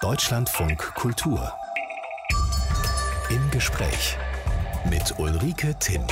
Deutschlandfunk 0.00 0.94
Kultur. 0.94 1.52
Im 3.30 3.50
Gespräch 3.50 4.16
mit 4.88 5.18
Ulrike 5.18 5.74
Timm. 5.80 6.04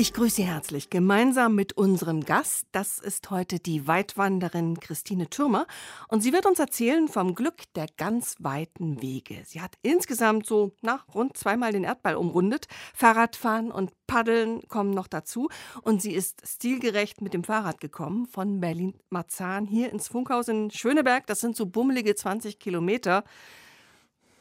Ich 0.00 0.12
grüße 0.12 0.36
Sie 0.36 0.44
herzlich 0.44 0.90
gemeinsam 0.90 1.56
mit 1.56 1.72
unserem 1.72 2.24
Gast. 2.24 2.68
Das 2.70 3.00
ist 3.00 3.30
heute 3.30 3.58
die 3.58 3.88
Weitwanderin 3.88 4.78
Christine 4.78 5.28
Türmer 5.28 5.66
und 6.06 6.20
sie 6.20 6.32
wird 6.32 6.46
uns 6.46 6.60
erzählen 6.60 7.08
vom 7.08 7.34
Glück 7.34 7.64
der 7.74 7.88
ganz 7.96 8.36
weiten 8.38 9.02
Wege. 9.02 9.42
Sie 9.44 9.60
hat 9.60 9.74
insgesamt 9.82 10.46
so 10.46 10.70
nach 10.82 11.04
rund 11.12 11.36
zweimal 11.36 11.72
den 11.72 11.82
Erdball 11.82 12.14
umrundet. 12.14 12.68
Fahrradfahren 12.94 13.72
und 13.72 13.90
Paddeln 14.06 14.68
kommen 14.68 14.92
noch 14.92 15.08
dazu 15.08 15.48
und 15.82 16.00
sie 16.00 16.14
ist 16.14 16.46
stilgerecht 16.46 17.20
mit 17.20 17.34
dem 17.34 17.42
Fahrrad 17.42 17.80
gekommen 17.80 18.26
von 18.26 18.60
Berlin-Marzahn 18.60 19.66
hier 19.66 19.90
ins 19.90 20.06
Funkhaus 20.06 20.46
in 20.46 20.70
Schöneberg. 20.70 21.26
Das 21.26 21.40
sind 21.40 21.56
so 21.56 21.66
bummelige 21.66 22.14
20 22.14 22.60
Kilometer. 22.60 23.24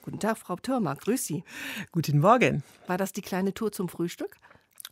Guten 0.03 0.19
Tag, 0.19 0.37
Frau 0.37 0.55
Türmer. 0.55 0.95
Grüß 0.95 1.25
Sie. 1.25 1.43
Guten 1.91 2.19
Morgen. 2.19 2.61
War 2.85 2.97
das 2.97 3.11
die 3.11 3.23
kleine 3.23 3.55
Tour 3.55 3.71
zum 3.71 3.89
Frühstück? 3.89 4.37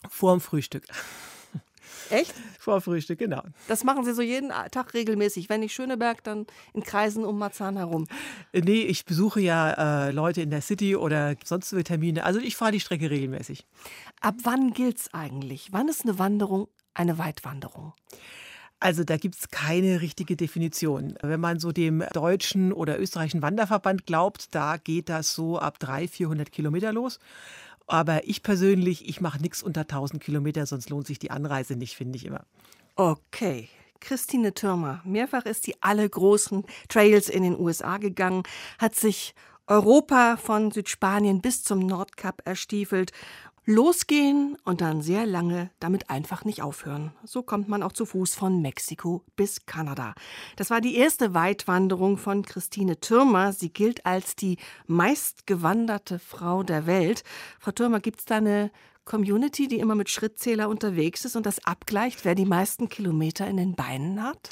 Vor 0.09 0.35
dem 0.35 0.41
Frühstück. 0.41 0.85
Echt? 2.09 2.33
Vor 2.59 2.81
Frühstück, 2.81 3.19
genau. 3.19 3.41
Das 3.67 3.83
machen 3.83 4.05
Sie 4.05 4.13
so 4.13 4.21
jeden 4.21 4.49
Tag 4.49 4.93
regelmäßig. 4.93 5.49
Wenn 5.49 5.61
nicht 5.61 5.73
Schöneberg, 5.73 6.23
dann 6.23 6.45
in 6.73 6.83
Kreisen 6.83 7.25
um 7.25 7.39
Marzahn 7.39 7.77
herum. 7.77 8.05
Äh, 8.51 8.61
nee, 8.61 8.81
ich 8.81 9.05
besuche 9.05 9.41
ja 9.41 10.07
äh, 10.07 10.11
Leute 10.11 10.41
in 10.41 10.49
der 10.49 10.61
City 10.61 10.95
oder 10.95 11.35
sonstige 11.43 11.83
Termine. 11.83 12.23
Also 12.23 12.39
ich 12.39 12.55
fahre 12.55 12.71
die 12.71 12.79
Strecke 12.79 13.09
regelmäßig. 13.09 13.65
Ab 14.21 14.35
wann 14.43 14.73
gilt 14.73 14.97
es 14.97 15.13
eigentlich? 15.13 15.69
Wann 15.71 15.87
ist 15.87 16.03
eine 16.03 16.19
Wanderung 16.19 16.67
eine 16.93 17.17
Weitwanderung? 17.17 17.93
Also 18.79 19.03
da 19.03 19.17
gibt 19.17 19.35
es 19.35 19.49
keine 19.49 20.01
richtige 20.01 20.35
Definition. 20.35 21.17
Wenn 21.21 21.39
man 21.39 21.59
so 21.59 21.71
dem 21.71 22.03
deutschen 22.13 22.73
oder 22.73 22.99
österreichischen 22.99 23.41
Wanderverband 23.41 24.05
glaubt, 24.05 24.53
da 24.53 24.77
geht 24.77 25.09
das 25.09 25.33
so 25.33 25.57
ab 25.57 25.79
300, 25.79 26.09
400 26.09 26.51
Kilometer 26.51 26.91
los. 26.91 27.19
Aber 27.87 28.27
ich 28.27 28.41
persönlich, 28.43 29.07
ich 29.07 29.21
mache 29.21 29.41
nichts 29.41 29.61
unter 29.61 29.81
1000 29.81 30.21
Kilometer, 30.21 30.65
sonst 30.65 30.89
lohnt 30.89 31.07
sich 31.07 31.19
die 31.19 31.31
Anreise 31.31 31.75
nicht, 31.75 31.95
finde 31.95 32.17
ich 32.17 32.25
immer. 32.25 32.45
Okay. 32.95 33.69
Christine 33.99 34.53
Türmer, 34.53 35.01
mehrfach 35.03 35.45
ist 35.45 35.63
sie 35.63 35.75
alle 35.81 36.07
großen 36.07 36.63
Trails 36.89 37.27
in 37.29 37.43
den 37.43 37.59
USA 37.59 37.97
gegangen, 37.97 38.43
hat 38.77 38.93
sich 38.93 39.33
Europa 39.67 40.37
von 40.37 40.69
Südspanien 40.69 41.41
bis 41.41 41.63
zum 41.63 41.79
Nordkap 41.79 42.41
erstiefelt 42.45 43.11
Losgehen 43.67 44.57
und 44.63 44.81
dann 44.81 45.01
sehr 45.01 45.25
lange 45.25 45.71
damit 45.79 46.11
einfach 46.11 46.45
nicht 46.45 46.61
aufhören. 46.61 47.13
So 47.23 47.41
kommt 47.41 47.67
man 47.67 47.81
auch 47.81 47.93
zu 47.93 48.05
Fuß 48.05 48.35
von 48.35 48.61
Mexiko 48.61 49.23
bis 49.35 49.65
Kanada. 49.65 50.13
Das 50.55 50.69
war 50.69 50.81
die 50.81 50.95
erste 50.95 51.33
Weitwanderung 51.33 52.17
von 52.17 52.43
Christine 52.43 52.99
Türmer. 52.99 53.53
Sie 53.53 53.73
gilt 53.73 54.05
als 54.05 54.35
die 54.35 54.57
meistgewanderte 54.85 56.19
Frau 56.19 56.61
der 56.61 56.85
Welt. 56.85 57.23
Frau 57.59 57.71
Türmer, 57.71 58.01
gibt 58.01 58.19
es 58.19 58.25
da 58.25 58.37
eine 58.37 58.69
Community, 59.05 59.67
die 59.67 59.79
immer 59.79 59.95
mit 59.95 60.09
Schrittzähler 60.09 60.67
unterwegs 60.67 61.25
ist 61.25 61.35
und 61.35 61.45
das 61.45 61.63
abgleicht, 61.65 62.25
wer 62.25 62.35
die 62.35 62.45
meisten 62.45 62.89
Kilometer 62.89 63.47
in 63.47 63.57
den 63.57 63.75
Beinen 63.75 64.21
hat? 64.21 64.49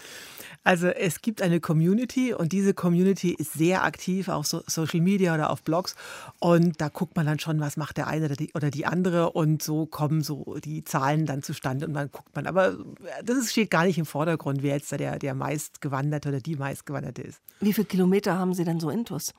Also 0.64 0.88
es 0.88 1.22
gibt 1.22 1.42
eine 1.42 1.60
Community 1.60 2.34
und 2.34 2.54
diese 2.54 2.74
Community 2.74 3.34
ist 3.34 3.54
sehr 3.54 3.84
aktiv 3.84 4.30
auf 4.30 4.46
so 4.46 4.62
Social 4.66 5.02
Media 5.02 5.34
oder 5.34 5.50
auf 5.50 5.62
Blogs 5.64 5.96
und 6.40 6.80
da 6.80 6.88
guckt 6.88 7.18
man 7.18 7.26
dann 7.26 7.40
schon, 7.40 7.60
was 7.60 7.76
macht 7.76 7.98
der 7.98 8.08
eine 8.08 8.26
oder 8.26 8.36
die, 8.36 8.52
oder 8.54 8.72
die 8.72 8.86
andere 8.86 9.32
und 9.32 9.62
so 9.62 9.86
kommen 9.86 10.22
so 10.22 10.58
die 10.64 10.86
Zahlen 10.86 11.26
dann 11.26 11.44
zustande 11.44 11.86
und 11.86 11.94
dann 11.94 12.10
guckt 12.12 12.34
man. 12.36 12.48
Aber 12.48 12.78
das 13.26 13.52
steht 13.52 13.72
gar 13.72 13.86
nicht 13.86 13.98
im 13.98 14.06
Vordergrund, 14.06 14.64
wer 14.64 14.76
jetzt 14.76 14.92
der, 14.92 15.20
der 15.20 15.34
meistgewanderte 15.34 16.30
oder 16.30 16.40
die 16.40 16.56
meistgewanderte 16.56 17.24
ist. 17.24 17.42
Wie 17.60 17.74
viele 17.74 17.88
Kilometer 17.88 18.38
haben 18.38 18.54
Sie 18.54 18.64
denn 18.64 18.80
so 18.80 18.90
intus? 18.90 19.34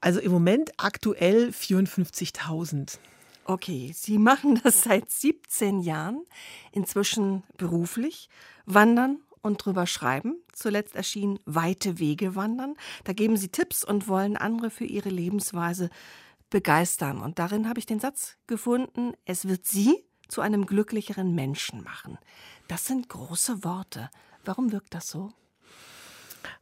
Also 0.00 0.18
im 0.18 0.32
Moment 0.32 0.72
aktuell 0.78 1.50
54.000. 1.50 2.98
Okay, 3.44 3.92
Sie 3.94 4.18
machen 4.18 4.60
das 4.62 4.82
seit 4.82 5.10
17 5.10 5.80
Jahren, 5.80 6.24
inzwischen 6.70 7.42
beruflich, 7.56 8.28
wandern 8.66 9.18
und 9.42 9.64
drüber 9.64 9.86
schreiben. 9.86 10.36
Zuletzt 10.52 10.94
erschien 10.94 11.40
Weite 11.44 11.98
Wege 11.98 12.36
wandern. 12.36 12.74
Da 13.04 13.12
geben 13.12 13.36
sie 13.36 13.48
Tipps 13.48 13.84
und 13.84 14.08
wollen 14.08 14.36
andere 14.36 14.70
für 14.70 14.84
ihre 14.84 15.08
Lebensweise 15.08 15.90
begeistern. 16.50 17.20
Und 17.20 17.38
darin 17.38 17.68
habe 17.68 17.80
ich 17.80 17.86
den 17.86 18.00
Satz 18.00 18.36
gefunden, 18.46 19.14
es 19.24 19.48
wird 19.48 19.66
sie 19.66 20.04
zu 20.28 20.40
einem 20.40 20.66
glücklicheren 20.66 21.34
Menschen 21.34 21.82
machen. 21.82 22.18
Das 22.68 22.86
sind 22.86 23.08
große 23.08 23.64
Worte. 23.64 24.10
Warum 24.44 24.72
wirkt 24.72 24.94
das 24.94 25.08
so? 25.08 25.32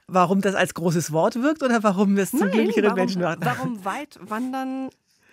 Warum 0.06 0.40
das 0.40 0.54
als 0.54 0.74
großes 0.74 1.12
Wort 1.12 1.36
wirkt 1.36 1.62
oder 1.62 1.82
warum 1.82 2.16
es 2.18 2.30
zum 2.30 2.50
glücklicheren 2.50 2.90
warum, 2.90 2.98
Menschen 2.98 3.22
macht? 3.22 3.38
Warum 3.42 3.84
weit 3.84 4.18
wandern 4.20 4.90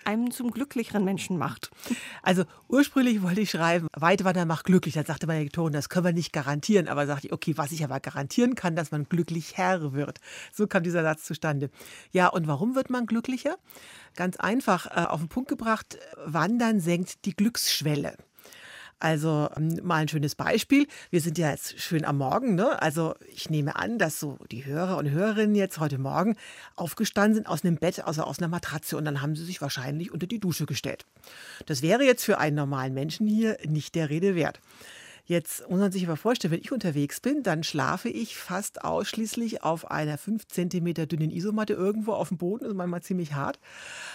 einem 0.08 0.32
zum 0.32 0.52
glücklicheren 0.52 1.04
Menschen 1.04 1.38
macht. 1.38 1.70
Also 2.24 2.46
ursprünglich 2.68 3.22
wollte 3.22 3.42
ich 3.42 3.52
schreiben, 3.52 3.88
Weitwandern 3.96 4.48
macht 4.48 4.66
glücklich. 4.66 4.96
Dann 4.96 5.06
sagte 5.06 5.28
meine 5.28 5.44
Lektorin, 5.44 5.74
das 5.74 5.90
können 5.90 6.06
wir 6.06 6.14
nicht 6.14 6.34
garantieren. 6.34 6.88
Aber 6.88 7.06
sagte 7.06 7.28
ich, 7.28 7.34
okay, 7.34 7.54
was 7.58 7.72
ich 7.72 7.84
aber 7.84 8.00
garantieren 8.00 8.56
kann, 8.56 8.76
dass 8.76 8.92
man 8.92 9.08
glücklich 9.10 9.58
Herr 9.58 9.94
wird. 9.94 10.20
So 10.54 10.66
kam 10.66 10.84
dieser 10.84 11.04
Satz 11.04 11.26
zustande. 11.26 11.70
Ja, 12.12 12.28
und 12.28 12.48
warum 12.48 12.76
wird 12.76 12.90
man 12.90 13.06
glücklicher? 13.06 13.58
Ganz 14.16 14.38
einfach 14.38 14.88
äh, 14.88 15.06
auf 15.06 15.20
den 15.20 15.30
Punkt 15.30 15.50
gebracht, 15.50 15.98
Wandern 16.26 16.80
senkt 16.80 17.26
die 17.26 17.36
Glücksschwelle. 17.36 18.16
Also 19.00 19.50
ähm, 19.56 19.80
mal 19.84 19.98
ein 19.98 20.08
schönes 20.08 20.36
Beispiel. 20.36 20.88
Wir 21.12 21.22
sind 21.22 21.38
ja 21.38 21.52
jetzt 21.52 21.80
schön 21.80 22.04
am 22.04 22.18
Morgen. 22.18 22.56
Ne? 22.56 22.82
Also 22.82 23.14
ich 23.34 23.50
nehme 23.50 23.76
an, 23.76 24.00
dass 24.00 24.20
so 24.20 24.38
die 24.52 24.66
Hörer 24.66 24.98
und 24.98 25.10
Hörerinnen 25.10 25.56
jetzt 25.56 25.80
heute 25.80 26.00
Morgen 26.00 26.36
aufgestanden 26.76 27.36
sind 27.36 27.48
aus 27.48 27.64
einem 27.64 27.78
Bett, 27.78 28.06
also 28.06 28.24
aus 28.24 28.40
einer 28.40 28.48
Matratze 28.48 28.98
und 28.98 29.06
dann 29.06 29.22
haben 29.22 29.36
sie 29.36 29.46
sich 29.46 29.62
wahrscheinlich 29.62 30.12
unter 30.12 30.26
die 30.26 30.40
Dusche 30.40 30.66
gestellt. 30.66 31.06
Das 31.68 31.82
wäre 31.82 32.04
jetzt 32.04 32.24
für 32.24 32.40
einen 32.40 32.56
normalen 32.56 32.94
Menschen 32.94 33.28
hier 33.28 33.58
nicht 33.68 33.94
der 33.94 34.10
Rede 34.10 34.36
wert. 34.36 34.60
Jetzt 35.28 35.70
muss 35.70 35.80
man 35.80 35.92
sich 35.92 36.06
aber 36.06 36.18
vorstellen, 36.18 36.52
wenn 36.54 36.62
ich 36.62 36.72
unterwegs 36.72 37.20
bin, 37.20 37.44
dann 37.44 37.64
schlafe 37.64 38.10
ich 38.10 38.38
fast 38.38 38.84
ausschließlich 38.84 39.64
auf 39.64 39.90
einer 39.92 40.18
5 40.18 40.48
cm 40.48 40.94
dünnen 41.08 41.32
Isomatte 41.32 41.74
irgendwo 41.74 42.14
auf 42.14 42.30
dem 42.30 42.38
Boden, 42.38 42.66
also 42.66 42.76
manchmal 42.76 43.04
ziemlich 43.04 43.34
hart. 43.34 43.60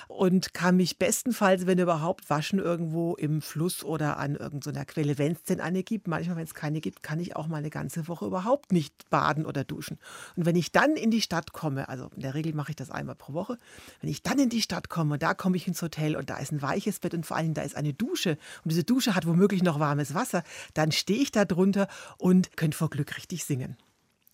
Und 0.08 0.54
kann 0.54 0.76
mich 0.76 0.98
bestenfalls, 0.98 1.66
wenn 1.66 1.78
überhaupt, 1.78 2.28
waschen 2.30 2.58
irgendwo 2.58 3.14
im 3.14 3.42
Fluss 3.42 3.84
oder 3.84 4.16
an 4.16 4.36
irgendeiner 4.36 4.84
Quelle, 4.84 5.18
wenn 5.18 5.32
es 5.32 5.42
denn 5.44 5.60
eine 5.60 5.82
gibt. 5.82 6.08
Manchmal, 6.08 6.36
wenn 6.36 6.44
es 6.44 6.54
keine 6.54 6.80
gibt, 6.80 7.02
kann 7.02 7.20
ich 7.20 7.36
auch 7.36 7.46
mal 7.46 7.58
eine 7.58 7.70
ganze 7.70 8.08
Woche 8.08 8.26
überhaupt 8.26 8.72
nicht 8.72 9.08
baden 9.10 9.46
oder 9.46 9.64
duschen. 9.64 9.98
Und 10.36 10.46
wenn 10.46 10.56
ich 10.56 10.72
dann 10.72 10.96
in 10.96 11.10
die 11.10 11.20
Stadt 11.20 11.52
komme, 11.52 11.88
also 11.88 12.08
in 12.16 12.22
der 12.22 12.34
Regel 12.34 12.54
mache 12.54 12.70
ich 12.70 12.76
das 12.76 12.90
einmal 12.90 13.14
pro 13.14 13.32
Woche, 13.34 13.58
wenn 14.00 14.10
ich 14.10 14.22
dann 14.22 14.38
in 14.38 14.48
die 14.48 14.62
Stadt 14.62 14.88
komme 14.88 15.18
da 15.18 15.34
komme 15.34 15.56
ich 15.56 15.68
ins 15.68 15.82
Hotel 15.82 16.16
und 16.16 16.30
da 16.30 16.38
ist 16.38 16.52
ein 16.52 16.62
weiches 16.62 16.98
Bett 16.98 17.14
und 17.14 17.26
vor 17.26 17.36
allem 17.36 17.54
da 17.54 17.62
ist 17.62 17.76
eine 17.76 17.92
Dusche 17.92 18.38
und 18.64 18.72
diese 18.72 18.84
Dusche 18.84 19.14
hat 19.14 19.26
womöglich 19.26 19.62
noch 19.62 19.78
warmes 19.78 20.14
Wasser, 20.14 20.42
dann 20.74 20.90
stehe 21.02 21.20
ich 21.20 21.30
da 21.30 21.44
drunter 21.44 21.88
und 22.16 22.56
könnte 22.56 22.78
vor 22.78 22.90
Glück 22.90 23.16
richtig 23.16 23.44
singen. 23.44 23.76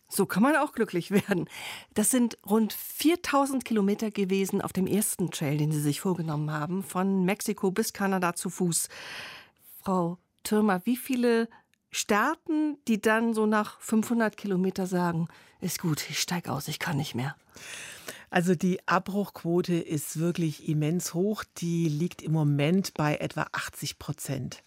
So 0.09 0.25
kann 0.25 0.43
man 0.43 0.57
auch 0.57 0.73
glücklich 0.73 1.11
werden. 1.29 1.49
Das 1.95 2.11
sind 2.11 2.39
rund 2.49 2.73
4000 2.73 3.65
Kilometer 3.65 4.11
gewesen 4.11 4.63
auf 4.63 4.73
dem 4.73 4.87
ersten 4.87 5.31
Trail, 5.31 5.59
den 5.59 5.73
Sie 5.73 5.81
sich 5.81 6.01
vorgenommen 6.01 6.51
haben, 6.51 6.83
von 6.83 7.25
Mexiko 7.25 7.71
bis 7.71 7.93
Kanada 7.93 8.35
zu 8.35 8.51
Fuß. 8.51 8.89
Frau 9.83 10.19
Türmer, 10.45 10.81
wie 10.85 10.97
viele 10.97 11.49
starten, 11.91 12.79
die 12.87 13.01
dann 13.01 13.35
so 13.35 13.47
nach 13.47 13.81
500 13.81 14.37
Kilometer 14.37 14.87
sagen, 14.87 15.29
ist 15.61 15.81
gut, 15.81 16.09
ich 16.09 16.21
steige 16.21 16.53
aus, 16.53 16.69
ich 16.69 16.79
kann 16.79 16.97
nicht 16.97 17.15
mehr? 17.15 17.35
Also 18.31 18.55
die 18.55 18.87
Abbruchquote 18.87 19.75
ist 19.75 20.19
wirklich 20.19 20.69
immens 20.69 21.15
hoch. 21.15 21.45
Die 21.59 21.89
liegt 21.89 22.23
im 22.23 22.33
Moment 22.33 22.95
bei 22.95 23.17
etwa 23.17 23.47
80 23.53 23.99
Prozent. 23.99 24.63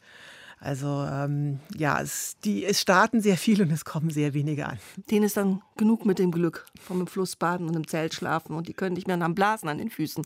Also 0.63 1.07
ähm, 1.11 1.59
ja, 1.75 1.99
es, 1.99 2.37
die, 2.45 2.63
es 2.63 2.79
starten 2.79 3.19
sehr 3.19 3.35
viel 3.35 3.63
und 3.63 3.71
es 3.71 3.83
kommen 3.83 4.11
sehr 4.11 4.35
wenige 4.35 4.67
an. 4.67 4.77
Denen 5.09 5.25
ist 5.25 5.35
dann 5.35 5.63
genug 5.75 6.05
mit 6.05 6.19
dem 6.19 6.31
Glück 6.31 6.67
vom 6.79 7.07
Fluss 7.07 7.35
baden 7.35 7.67
und 7.67 7.75
im 7.75 7.87
Zelt 7.87 8.13
schlafen 8.13 8.55
und 8.55 8.67
die 8.67 8.73
können 8.73 8.93
nicht 8.93 9.07
mehr 9.07 9.17
nach 9.17 9.33
Blasen 9.33 9.69
an 9.69 9.79
den 9.79 9.89
Füßen. 9.89 10.23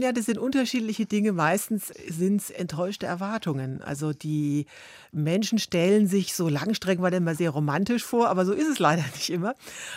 Ja, 0.00 0.12
das 0.12 0.24
sind 0.24 0.38
unterschiedliche 0.38 1.04
Dinge. 1.04 1.32
Meistens 1.32 1.92
sind 2.08 2.40
es 2.40 2.50
enttäuschte 2.50 3.04
Erwartungen. 3.04 3.82
Also 3.82 4.14
die 4.14 4.64
Menschen 5.12 5.58
stellen 5.58 6.06
sich 6.06 6.34
so 6.34 6.48
Langstrecken 6.48 7.02
war 7.02 7.12
immer 7.12 7.34
sehr 7.34 7.50
romantisch 7.50 8.04
vor, 8.04 8.30
aber 8.30 8.46
so 8.46 8.54
ist 8.54 8.68
es 8.68 8.78
leider 8.78 9.04
nicht 9.14 9.28
immer. 9.28 9.54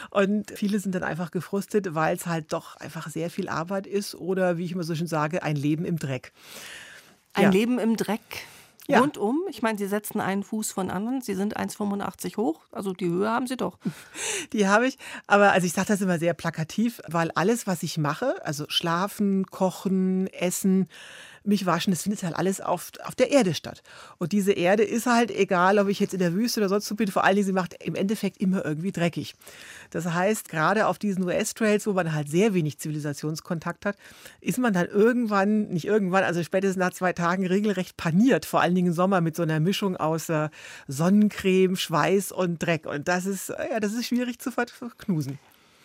Und 0.10 0.52
viele 0.54 0.82
sind 0.82 0.96
dann 0.96 1.04
einfach 1.04 1.32
gefrustet, 1.32 1.96
weil 1.96 2.18
es 2.18 2.26
halt 2.26 2.52
doch 2.52 2.76
einfach 2.76 3.10
sehr 3.10 3.30
viel 3.30 3.48
Arbeit 3.48 3.88
ist 3.88 4.16
oder, 4.16 4.58
wie 4.58 4.66
ich 4.66 4.74
immer 4.74 4.84
so 4.84 4.96
schön 4.96 5.08
sage, 5.08 5.44
ein 5.44 5.56
Leben 5.56 5.86
im 5.86 5.98
Dreck. 5.98 6.34
Ein 7.32 7.44
ja. 7.44 7.50
Leben 7.52 7.80
im 7.80 7.96
Dreck 7.96 8.20
ja. 8.90 9.00
rundum. 9.00 9.42
Ich 9.50 9.62
meine, 9.62 9.78
Sie 9.78 9.88
setzen 9.88 10.20
einen 10.20 10.44
Fuß 10.44 10.72
von 10.72 10.90
anderen. 10.90 11.22
Sie 11.22 11.36
sind 11.36 11.58
1,85 11.58 12.38
hoch. 12.38 12.62
Also 12.72 12.94
die 12.94 13.08
Höhe 13.08 13.30
haben 13.30 13.48
Sie 13.48 13.58
doch. 13.58 13.78
Die 14.54 14.68
habe 14.68 14.88
ich. 14.88 14.98
Aber 15.28 15.52
also 15.52 15.66
ich 15.66 15.74
sage 15.74 15.88
das 15.88 16.02
immer 16.02 16.20
sehr 16.20 16.34
plakativ, 16.34 17.02
weil 17.08 17.32
alles, 17.32 17.68
was 17.68 17.84
ich 17.84 17.98
mache, 17.98 18.36
also 18.44 18.66
schlafen, 18.68 19.46
kochen, 19.46 20.28
essen, 20.28 20.88
mich 21.44 21.66
waschen. 21.66 21.92
Das 21.92 22.04
findet 22.04 22.24
halt 22.24 22.36
alles 22.36 22.62
auf, 22.62 22.92
auf 23.04 23.16
der 23.16 23.32
Erde 23.32 23.54
statt. 23.54 23.82
Und 24.18 24.32
diese 24.32 24.52
Erde 24.52 24.84
ist 24.84 25.06
halt, 25.06 25.32
egal 25.32 25.80
ob 25.80 25.88
ich 25.88 26.00
jetzt 26.00 26.14
in 26.14 26.20
der 26.20 26.34
Wüste 26.34 26.60
oder 26.60 26.70
sonst 26.70 26.90
wo 26.92 26.96
bin, 26.96 27.10
vor 27.10 27.24
allen 27.24 27.36
Dingen, 27.36 27.48
sie 27.48 27.54
macht 27.54 27.76
im 27.84 27.96
Endeffekt 27.96 28.38
immer 28.38 28.64
irgendwie 28.66 28.92
dreckig. 28.92 29.36
Das 29.90 30.06
heißt, 30.06 30.50
gerade 30.50 30.88
auf 30.88 31.00
diesen 31.00 31.24
US-Trails, 31.24 31.88
wo 31.88 31.94
man 31.94 32.14
halt 32.14 32.30
sehr 32.30 32.54
wenig 32.54 32.80
Zivilisationskontakt 32.80 33.86
hat, 33.86 33.96
ist 34.42 34.58
man 34.58 34.74
dann 34.74 34.88
irgendwann, 34.88 35.70
nicht 35.70 35.86
irgendwann, 35.86 36.24
also 36.24 36.44
spätestens 36.44 36.80
nach 36.80 36.94
zwei 36.94 37.14
Tagen 37.14 37.46
regelrecht 37.46 37.98
paniert, 37.98 38.46
vor 38.46 38.62
allen 38.62 38.76
Dingen 38.76 38.88
im 38.88 38.94
Sommer 38.94 39.22
mit 39.22 39.36
so 39.36 39.44
einer 39.44 39.60
Mischung 39.60 39.98
aus 39.98 40.30
äh, 40.30 40.50
Sonnencreme, 40.88 41.76
Schweiß 41.76 42.32
und 42.32 42.60
Dreck. 42.60 42.86
Und 42.86 43.08
das 43.08 43.26
ist, 43.26 43.50
ja, 43.50 43.80
das 43.80 43.94
ist 43.94 44.08
schwierig 44.08 44.40
zu 44.40 44.52
verknusen. 44.52 45.40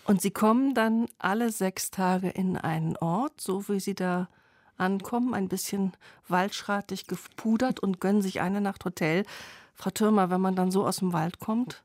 Und 0.05 0.21
Sie 0.21 0.31
kommen 0.31 0.75
dann 0.75 1.07
alle 1.19 1.51
sechs 1.51 1.91
Tage 1.91 2.29
in 2.29 2.57
einen 2.57 2.97
Ort, 2.97 3.41
so 3.41 3.69
wie 3.69 3.81
Sie 3.81 3.95
da 3.95 4.29
ankommen, 4.77 5.35
ein 5.35 5.49
bisschen 5.49 5.93
waldschratig 6.29 7.07
gepudert 7.07 7.81
und 7.81 8.01
gönnen 8.01 8.23
sich 8.23 8.41
eine 8.41 8.61
Nacht 8.61 8.85
Hotel. 8.85 9.25
Frau 9.75 9.91
Türmer, 9.91 10.31
wenn 10.31 10.41
man 10.41 10.57
dann 10.57 10.71
so 10.71 10.87
aus 10.87 10.99
dem 10.99 11.13
Wald 11.13 11.41
kommt, 11.41 11.83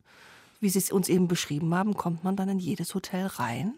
wie 0.59 0.69
Sie 0.69 0.79
es 0.79 0.91
uns 0.91 1.09
eben 1.09 1.27
beschrieben 1.27 1.73
haben, 1.73 1.95
kommt 1.95 2.23
man 2.23 2.35
dann 2.35 2.49
in 2.49 2.59
jedes 2.59 2.93
Hotel 2.93 3.27
rein? 3.27 3.73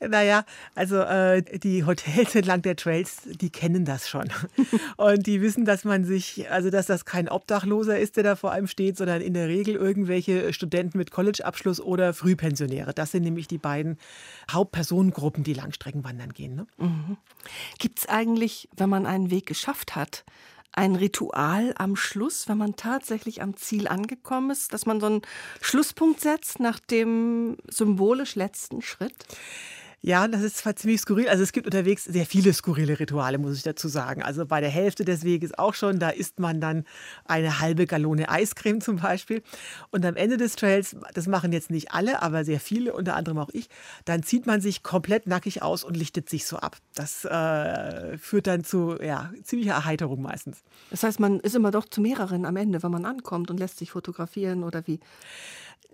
Naja, 0.00 0.44
also 0.74 0.96
äh, 0.96 1.42
die 1.58 1.84
Hotels 1.84 2.34
entlang 2.34 2.62
der 2.62 2.76
Trails, 2.76 3.22
die 3.24 3.50
kennen 3.50 3.84
das 3.84 4.08
schon. 4.08 4.28
Und 4.96 5.26
die 5.26 5.40
wissen, 5.42 5.64
dass 5.64 5.84
man 5.84 6.04
sich, 6.04 6.50
also 6.50 6.70
dass 6.70 6.86
das 6.86 7.04
kein 7.04 7.28
Obdachloser 7.28 7.98
ist, 7.98 8.16
der 8.16 8.24
da 8.24 8.36
vor 8.36 8.52
einem 8.52 8.66
steht, 8.66 8.96
sondern 8.96 9.20
in 9.20 9.34
der 9.34 9.48
Regel 9.48 9.74
irgendwelche 9.74 10.52
Studenten 10.52 10.98
mit 10.98 11.10
College-Abschluss 11.10 11.80
oder 11.80 12.14
Frühpensionäre. 12.14 12.94
Das 12.94 13.10
sind 13.10 13.22
nämlich 13.22 13.48
die 13.48 13.58
beiden 13.58 13.98
Hauptpersonengruppen, 14.50 15.44
die 15.44 15.54
Langstreckenwandern 15.54 16.32
gehen. 16.32 16.54
Ne? 16.54 16.66
Mhm. 16.78 17.16
Gibt 17.78 18.00
es 18.00 18.08
eigentlich, 18.08 18.68
wenn 18.76 18.88
man 18.88 19.06
einen 19.06 19.30
Weg 19.30 19.46
geschafft 19.46 19.94
hat, 19.94 20.24
ein 20.78 20.94
Ritual 20.94 21.74
am 21.76 21.96
Schluss, 21.96 22.48
wenn 22.48 22.56
man 22.56 22.76
tatsächlich 22.76 23.42
am 23.42 23.56
Ziel 23.56 23.88
angekommen 23.88 24.50
ist, 24.50 24.72
dass 24.72 24.86
man 24.86 25.00
so 25.00 25.06
einen 25.06 25.22
Schlusspunkt 25.60 26.20
setzt 26.20 26.60
nach 26.60 26.78
dem 26.78 27.56
symbolisch 27.68 28.36
letzten 28.36 28.80
Schritt? 28.80 29.26
Ja, 30.00 30.28
das 30.28 30.42
ist 30.42 30.58
zwar 30.58 30.76
ziemlich 30.76 31.00
skurril. 31.00 31.28
Also 31.28 31.42
es 31.42 31.50
gibt 31.50 31.66
unterwegs 31.66 32.04
sehr 32.04 32.24
viele 32.24 32.52
skurrile 32.52 33.00
Rituale, 33.00 33.36
muss 33.38 33.56
ich 33.56 33.64
dazu 33.64 33.88
sagen. 33.88 34.22
Also 34.22 34.46
bei 34.46 34.60
der 34.60 34.70
Hälfte 34.70 35.04
des 35.04 35.24
Weges 35.24 35.58
auch 35.58 35.74
schon, 35.74 35.98
da 35.98 36.10
isst 36.10 36.38
man 36.38 36.60
dann 36.60 36.84
eine 37.24 37.58
halbe 37.58 37.86
Gallone 37.86 38.28
Eiscreme 38.28 38.80
zum 38.80 38.96
Beispiel. 38.96 39.42
Und 39.90 40.06
am 40.06 40.14
Ende 40.14 40.36
des 40.36 40.54
Trails, 40.54 40.94
das 41.14 41.26
machen 41.26 41.52
jetzt 41.52 41.70
nicht 41.70 41.90
alle, 41.90 42.22
aber 42.22 42.44
sehr 42.44 42.60
viele, 42.60 42.92
unter 42.92 43.16
anderem 43.16 43.38
auch 43.38 43.50
ich, 43.52 43.68
dann 44.04 44.22
zieht 44.22 44.46
man 44.46 44.60
sich 44.60 44.84
komplett 44.84 45.26
nackig 45.26 45.62
aus 45.62 45.82
und 45.82 45.96
lichtet 45.96 46.28
sich 46.28 46.46
so 46.46 46.58
ab. 46.58 46.76
Das 46.94 47.24
äh, 47.24 48.16
führt 48.18 48.46
dann 48.46 48.62
zu 48.62 48.96
ja, 49.02 49.32
ziemlicher 49.42 49.72
Erheiterung 49.72 50.22
meistens. 50.22 50.62
Das 50.90 51.02
heißt, 51.02 51.18
man 51.18 51.40
ist 51.40 51.56
immer 51.56 51.72
doch 51.72 51.86
zu 51.86 52.00
mehreren 52.00 52.44
am 52.44 52.54
Ende, 52.54 52.84
wenn 52.84 52.92
man 52.92 53.04
ankommt 53.04 53.50
und 53.50 53.58
lässt 53.58 53.78
sich 53.78 53.90
fotografieren 53.90 54.62
oder 54.62 54.86
wie? 54.86 55.00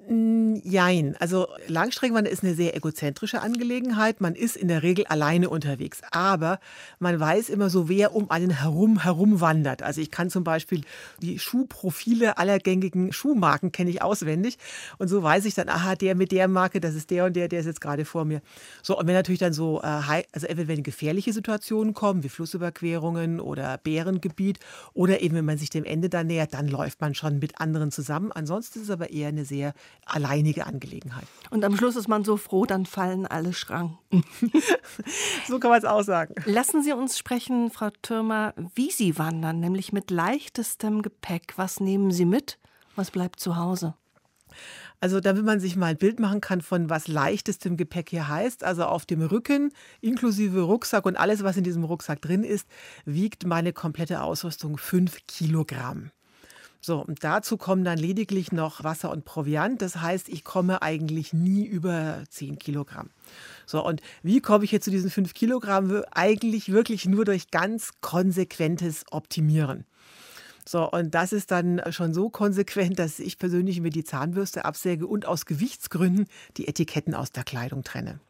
Jein. 0.07 1.17
Also 1.19 1.47
Langstreckenwandern 1.67 2.33
ist 2.33 2.43
eine 2.43 2.55
sehr 2.55 2.77
egozentrische 2.77 3.41
Angelegenheit. 3.41 4.21
Man 4.21 4.35
ist 4.35 4.55
in 4.55 4.69
der 4.69 4.83
Regel 4.83 5.07
alleine 5.07 5.49
unterwegs. 5.49 6.03
Aber 6.11 6.61
man 6.99 7.19
weiß 7.19 7.49
immer 7.49 7.71
so, 7.71 7.89
wer 7.89 8.15
um 8.15 8.31
einen 8.31 8.51
herum 8.51 9.03
herumwandert. 9.03 9.83
Also 9.83 10.03
ich 10.03 10.11
kann 10.11 10.29
zum 10.29 10.45
Beispiel 10.45 10.83
die 11.23 11.39
Schuhprofile 11.39 12.37
aller 12.37 12.59
gängigen 12.59 13.15
Schuhmarken 13.15 13.73
kenne 13.73 13.89
ich 13.89 14.03
auswendig. 14.03 14.59
Und 14.99 15.09
so 15.09 15.23
weiß 15.23 15.47
ich 15.47 15.55
dann, 15.55 15.71
aha, 15.71 15.95
der 15.95 16.15
mit 16.15 16.33
der 16.33 16.49
Marke, 16.49 16.81
das 16.81 16.95
ist 16.95 17.11
der 17.11 17.25
und 17.25 17.35
der, 17.35 17.49
der 17.49 17.61
ist 17.61 17.67
jetzt 17.67 17.81
gerade 17.81 18.05
vor 18.05 18.27
mir. 18.27 18.43
So, 18.83 18.99
und 18.99 19.07
wenn 19.07 19.15
natürlich 19.15 19.41
dann 19.41 19.55
so, 19.55 19.81
äh, 19.83 20.23
also 20.33 20.47
wenn 20.51 20.83
gefährliche 20.83 21.33
Situationen 21.33 21.95
kommen, 21.95 22.23
wie 22.25 22.29
Flussüberquerungen 22.29 23.41
oder 23.41 23.79
Bärengebiet, 23.79 24.59
oder 24.93 25.23
eben 25.23 25.35
wenn 25.35 25.45
man 25.47 25.57
sich 25.57 25.71
dem 25.71 25.85
Ende 25.85 26.11
dann 26.11 26.27
nähert, 26.27 26.53
dann 26.53 26.69
läuft 26.69 27.01
man 27.01 27.15
schon 27.15 27.39
mit 27.39 27.61
anderen 27.61 27.91
zusammen. 27.91 28.33
Ansonsten 28.33 28.81
ist 28.81 28.85
es 28.87 28.91
aber 28.91 29.11
eher 29.11 29.29
eine 29.29 29.45
sehr 29.45 29.74
alleinige 30.07 30.67
Angelegenheit. 30.67 31.27
Und 31.51 31.65
am 31.65 31.77
Schluss 31.77 31.97
ist 31.97 32.09
man 32.09 32.25
so 32.25 32.37
froh, 32.37 32.67
dann 32.67 32.87
fallen 32.87 33.27
alle 33.27 33.53
Schranken. 33.53 33.99
so 35.49 35.59
kann 35.59 35.71
man 35.71 35.79
es 35.79 35.85
auch 35.85 36.03
sagen. 36.03 36.35
Lassen 36.45 36.83
Sie 36.83 36.93
uns 36.93 37.19
sprechen, 37.19 37.71
Frau 37.71 37.91
Türmer, 38.03 38.55
wie 38.75 38.91
Sie 38.91 39.19
wandern, 39.19 39.61
nämlich 39.61 39.93
mit 39.93 40.11
leichtestem 40.11 41.03
Gepäck. 41.03 41.55
Was 41.57 41.81
nehmen 41.81 42.11
Sie 42.11 42.25
mit? 42.25 42.59
Was 42.97 43.11
bleibt 43.11 43.41
zu 43.41 43.57
Hause? 43.57 43.95
Also 45.01 45.21
damit 45.21 45.45
man 45.45 45.61
sich 45.61 45.77
mal 45.77 45.89
ein 45.89 45.97
Bild 45.99 46.19
machen 46.19 46.41
kann 46.41 46.63
von 46.63 46.89
was 46.89 47.09
leichtestem 47.09 47.77
Gepäck 47.77 48.09
hier 48.09 48.29
heißt. 48.29 48.65
Also 48.65 48.85
auf 48.85 49.05
dem 49.05 49.21
Rücken 49.21 49.71
inklusive 50.01 50.63
Rucksack 50.63 51.05
und 51.05 51.17
alles, 51.17 51.45
was 51.45 51.57
in 51.57 51.65
diesem 51.65 51.85
Rucksack 51.85 52.23
drin 52.23 52.45
ist, 52.45 52.67
wiegt 53.05 53.45
meine 53.45 53.73
komplette 53.73 54.23
Ausrüstung 54.23 54.79
fünf 54.79 55.19
Kilogramm. 55.27 56.11
So, 56.87 57.03
und 57.03 57.25
dazu 57.25 57.57
kommen 57.57 57.83
dann 57.83 57.97
lediglich 57.97 58.53
noch 58.53 58.85
Wasser 58.85 59.11
und 59.11 59.25
Proviant. 59.25 59.81
Das 59.81 60.03
heißt, 60.03 60.29
ich 60.29 60.45
komme 60.45 60.83
eigentlich 60.83 61.33
nie 61.33 61.65
über 61.65 62.23
10 62.29 62.59
Kilogramm. 62.59 63.09
So, 63.65 63.83
und 63.83 64.03
wie 64.23 64.43
komme 64.43 64.65
ich 64.65 64.73
jetzt 64.73 64.85
zu 64.85 64.91
diesen 64.91 65.09
5 65.09 65.33
Kilogramm? 65.33 66.03
Eigentlich 66.11 66.73
wirklich 66.73 67.07
nur 67.07 67.25
durch 67.25 67.51
ganz 67.51 67.93
konsequentes 68.03 69.07
Optimieren. 69.11 69.87
So, 70.67 70.91
und 70.91 71.15
das 71.15 71.33
ist 71.33 71.51
dann 71.51 71.81
schon 71.89 72.13
so 72.13 72.29
konsequent, 72.29 72.99
dass 72.99 73.19
ich 73.19 73.39
persönlich 73.39 73.81
mir 73.81 73.89
die 73.89 74.05
Zahnbürste 74.05 74.67
absäge 74.67 75.07
und 75.07 75.25
aus 75.25 75.47
Gewichtsgründen 75.47 76.27
die 76.59 76.69
Etiketten 76.69 77.15
aus 77.15 77.33
der 77.33 77.45
Kleidung 77.45 77.83
trenne. 77.83 78.21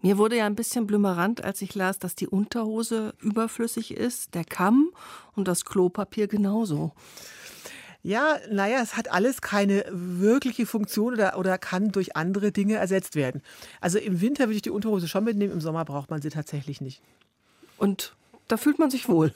Mir 0.00 0.16
wurde 0.16 0.36
ja 0.36 0.46
ein 0.46 0.54
bisschen 0.54 0.86
blümerant, 0.86 1.42
als 1.42 1.60
ich 1.60 1.74
las, 1.74 1.98
dass 1.98 2.14
die 2.14 2.28
Unterhose 2.28 3.14
überflüssig 3.20 3.94
ist, 3.94 4.36
der 4.36 4.44
Kamm 4.44 4.92
und 5.34 5.48
das 5.48 5.64
Klopapier 5.64 6.28
genauso. 6.28 6.92
Ja, 8.06 8.38
naja, 8.48 8.78
es 8.80 8.96
hat 8.96 9.10
alles 9.10 9.40
keine 9.40 9.84
wirkliche 9.90 10.64
Funktion 10.64 11.14
oder, 11.14 11.36
oder 11.36 11.58
kann 11.58 11.90
durch 11.90 12.14
andere 12.14 12.52
Dinge 12.52 12.76
ersetzt 12.76 13.16
werden. 13.16 13.42
Also 13.80 13.98
im 13.98 14.20
Winter 14.20 14.44
würde 14.44 14.54
ich 14.54 14.62
die 14.62 14.70
Unterhose 14.70 15.08
schon 15.08 15.24
mitnehmen, 15.24 15.52
im 15.52 15.60
Sommer 15.60 15.84
braucht 15.84 16.08
man 16.08 16.22
sie 16.22 16.28
tatsächlich 16.28 16.80
nicht. 16.80 17.02
Und 17.78 18.14
da 18.46 18.58
fühlt 18.58 18.78
man 18.78 18.90
sich 18.92 19.08
wohl. 19.08 19.34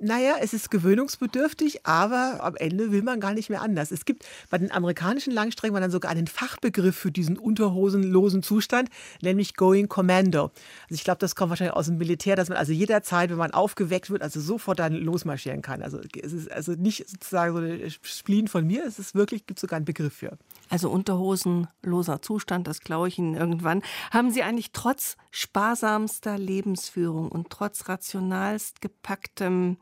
Naja, 0.00 0.36
es 0.40 0.52
ist 0.52 0.70
gewöhnungsbedürftig, 0.70 1.84
aber 1.84 2.38
am 2.40 2.54
Ende 2.54 2.92
will 2.92 3.02
man 3.02 3.18
gar 3.18 3.34
nicht 3.34 3.50
mehr 3.50 3.62
anders. 3.62 3.90
Es 3.90 4.04
gibt 4.04 4.24
bei 4.48 4.56
den 4.56 4.70
amerikanischen 4.70 5.32
Langstrecken 5.32 5.74
dann 5.74 5.90
sogar 5.90 6.12
einen 6.12 6.28
Fachbegriff 6.28 6.96
für 6.96 7.10
diesen 7.10 7.36
unterhosenlosen 7.36 8.44
Zustand, 8.44 8.90
nämlich 9.22 9.54
Going 9.54 9.88
Commando. 9.88 10.52
Also 10.84 10.94
ich 10.94 11.02
glaube, 11.02 11.18
das 11.18 11.34
kommt 11.34 11.50
wahrscheinlich 11.50 11.74
aus 11.74 11.86
dem 11.86 11.98
Militär, 11.98 12.36
dass 12.36 12.48
man 12.48 12.58
also 12.58 12.72
jederzeit, 12.72 13.30
wenn 13.30 13.38
man 13.38 13.50
aufgeweckt 13.50 14.08
wird, 14.10 14.22
also 14.22 14.40
sofort 14.40 14.78
dann 14.78 14.94
losmarschieren 14.94 15.62
kann. 15.62 15.82
Also 15.82 15.98
es 16.22 16.32
ist 16.32 16.52
also 16.52 16.72
nicht 16.72 17.08
sozusagen 17.08 17.54
so 17.54 17.60
ein 17.60 17.90
Spleen 18.02 18.46
von 18.46 18.64
mir, 18.64 18.84
es 18.86 19.00
ist 19.00 19.16
wirklich, 19.16 19.46
gibt 19.46 19.58
sogar 19.58 19.78
einen 19.78 19.84
Begriff 19.84 20.14
für. 20.14 20.38
Also 20.68 20.90
unterhosenloser 20.90 22.20
Zustand, 22.20 22.66
das 22.66 22.80
glaube 22.80 23.08
ich 23.08 23.18
Ihnen 23.18 23.34
irgendwann. 23.34 23.82
Haben 24.10 24.30
Sie 24.30 24.42
eigentlich 24.42 24.72
trotz 24.72 25.16
sparsamster 25.30 26.36
Lebensführung 26.38 27.30
und 27.30 27.50
trotz 27.50 27.88
rationalst 27.88 28.80
gepacktem 28.80 29.78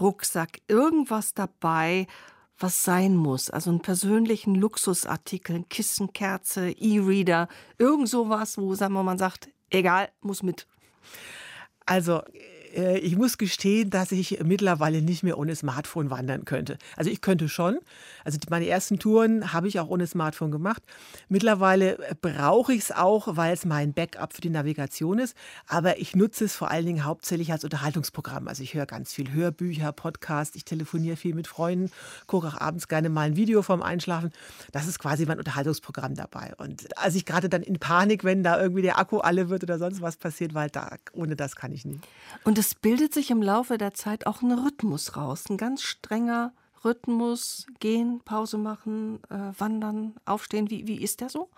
Rucksack 0.00 0.60
irgendwas 0.68 1.34
dabei, 1.34 2.06
was 2.58 2.84
sein 2.84 3.16
muss. 3.16 3.50
Also 3.50 3.70
einen 3.70 3.80
persönlichen 3.80 4.54
Luxusartikel, 4.54 5.56
ein 5.56 5.68
Kissen, 5.68 6.12
Kerze, 6.12 6.70
E-Reader, 6.70 7.48
irgend 7.78 8.08
sowas, 8.08 8.58
wo 8.58 8.74
sagen 8.74 8.94
wir, 8.94 9.02
man 9.02 9.18
sagt, 9.18 9.48
egal, 9.70 10.08
muss 10.20 10.42
mit. 10.42 10.66
Also 11.86 12.22
ich 12.74 13.16
muss 13.16 13.38
gestehen, 13.38 13.90
dass 13.90 14.12
ich 14.12 14.40
mittlerweile 14.44 15.02
nicht 15.02 15.22
mehr 15.22 15.38
ohne 15.38 15.56
Smartphone 15.56 16.10
wandern 16.10 16.44
könnte. 16.44 16.78
Also 16.96 17.10
ich 17.10 17.20
könnte 17.20 17.48
schon. 17.48 17.78
Also 18.24 18.38
meine 18.50 18.66
ersten 18.66 18.98
Touren 18.98 19.52
habe 19.52 19.68
ich 19.68 19.80
auch 19.80 19.88
ohne 19.88 20.06
Smartphone 20.06 20.50
gemacht. 20.50 20.82
Mittlerweile 21.28 21.98
brauche 22.20 22.72
ich 22.74 22.80
es 22.80 22.92
auch, 22.92 23.36
weil 23.36 23.54
es 23.54 23.64
mein 23.64 23.94
Backup 23.94 24.34
für 24.34 24.40
die 24.40 24.50
Navigation 24.50 25.18
ist. 25.18 25.36
Aber 25.66 25.98
ich 25.98 26.14
nutze 26.14 26.44
es 26.44 26.54
vor 26.54 26.70
allen 26.70 26.86
Dingen 26.86 27.04
hauptsächlich 27.04 27.52
als 27.52 27.64
Unterhaltungsprogramm. 27.64 28.48
Also 28.48 28.62
ich 28.62 28.74
höre 28.74 28.86
ganz 28.86 29.12
viel 29.12 29.32
Hörbücher, 29.32 29.92
Podcasts, 29.92 30.56
ich 30.56 30.64
telefoniere 30.64 31.16
viel 31.16 31.34
mit 31.34 31.46
Freunden, 31.46 31.90
gucke 32.26 32.48
auch 32.48 32.60
abends 32.60 32.88
gerne 32.88 33.08
mal 33.08 33.22
ein 33.22 33.36
Video 33.36 33.62
vorm 33.62 33.82
Einschlafen. 33.82 34.30
Das 34.72 34.86
ist 34.86 34.98
quasi 34.98 35.24
mein 35.26 35.38
Unterhaltungsprogramm 35.38 36.14
dabei. 36.14 36.52
Und 36.58 36.98
als 36.98 37.14
ich 37.14 37.24
gerade 37.24 37.48
dann 37.48 37.62
in 37.62 37.78
Panik, 37.78 38.24
wenn 38.24 38.42
da 38.42 38.60
irgendwie 38.60 38.82
der 38.82 38.98
Akku 38.98 39.18
alle 39.18 39.48
wird 39.48 39.62
oder 39.62 39.78
sonst 39.78 40.02
was 40.02 40.16
passiert, 40.16 40.54
weil 40.54 40.68
da, 40.70 40.96
ohne 41.12 41.36
das 41.36 41.56
kann 41.56 41.72
ich 41.72 41.84
nicht. 41.84 42.06
Und 42.44 42.57
es 42.58 42.74
bildet 42.74 43.14
sich 43.14 43.30
im 43.30 43.42
Laufe 43.42 43.78
der 43.78 43.94
Zeit 43.94 44.26
auch 44.26 44.42
ein 44.42 44.52
Rhythmus 44.52 45.16
raus, 45.16 45.44
ein 45.48 45.56
ganz 45.56 45.82
strenger 45.82 46.52
Rhythmus, 46.84 47.66
gehen, 47.80 48.20
Pause 48.24 48.58
machen, 48.58 49.20
äh, 49.30 49.52
wandern, 49.58 50.14
aufstehen. 50.24 50.70
Wie, 50.70 50.86
wie 50.86 51.02
ist 51.02 51.20
der 51.20 51.28
so? 51.28 51.48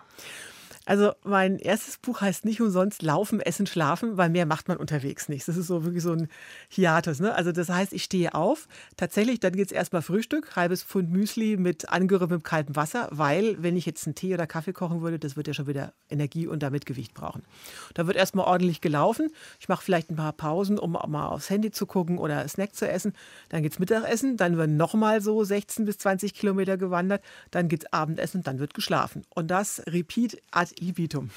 Also 0.91 1.13
mein 1.23 1.57
erstes 1.57 1.97
Buch 1.97 2.19
heißt 2.19 2.43
nicht 2.43 2.59
umsonst 2.59 3.01
Laufen, 3.01 3.39
Essen, 3.39 3.65
Schlafen, 3.65 4.17
weil 4.17 4.29
mehr 4.29 4.45
macht 4.45 4.67
man 4.67 4.75
unterwegs 4.75 5.29
nicht. 5.29 5.47
Das 5.47 5.55
ist 5.55 5.67
so 5.67 5.85
wirklich 5.85 6.03
so 6.03 6.11
ein 6.11 6.27
Hiatus. 6.67 7.21
Ne? 7.21 7.33
Also 7.33 7.53
das 7.53 7.69
heißt, 7.69 7.93
ich 7.93 8.03
stehe 8.03 8.35
auf, 8.35 8.67
tatsächlich, 8.97 9.39
dann 9.39 9.53
geht 9.53 9.67
es 9.67 9.71
erstmal 9.71 10.01
Frühstück, 10.01 10.53
halbes 10.57 10.83
Pfund 10.83 11.09
Müsli 11.09 11.55
mit 11.55 11.87
angerührtem 11.87 12.43
kaltem 12.43 12.75
Wasser, 12.75 13.07
weil 13.09 13.55
wenn 13.63 13.77
ich 13.77 13.85
jetzt 13.85 14.05
einen 14.05 14.15
Tee 14.15 14.33
oder 14.33 14.47
Kaffee 14.47 14.73
kochen 14.73 15.01
würde, 15.01 15.17
das 15.17 15.37
wird 15.37 15.47
ja 15.47 15.53
schon 15.53 15.67
wieder 15.67 15.93
Energie 16.09 16.45
und 16.45 16.61
damit 16.61 16.85
Gewicht 16.85 17.13
brauchen. 17.13 17.43
Da 17.93 18.05
wird 18.05 18.17
erstmal 18.17 18.47
ordentlich 18.47 18.81
gelaufen. 18.81 19.29
Ich 19.61 19.69
mache 19.69 19.85
vielleicht 19.85 20.11
ein 20.11 20.17
paar 20.17 20.33
Pausen, 20.33 20.77
um 20.77 20.91
mal 21.07 21.27
aufs 21.27 21.49
Handy 21.49 21.71
zu 21.71 21.85
gucken 21.85 22.17
oder 22.17 22.45
Snack 22.49 22.75
zu 22.75 22.85
essen. 22.85 23.13
Dann 23.47 23.63
geht 23.63 23.71
es 23.71 23.79
Mittagessen, 23.79 24.35
dann 24.35 24.57
wird 24.57 24.69
nochmal 24.69 25.21
so 25.21 25.41
16 25.41 25.85
bis 25.85 25.99
20 25.99 26.33
Kilometer 26.33 26.75
gewandert, 26.75 27.23
dann 27.49 27.69
geht 27.69 27.85
es 27.85 27.93
Abendessen 27.93 28.39
und 28.39 28.47
dann 28.47 28.59
wird 28.59 28.73
geschlafen. 28.73 29.21
Und 29.29 29.47
das 29.49 29.81
repeat 29.87 30.35
ad 30.51 30.80
libitum. 30.81 31.29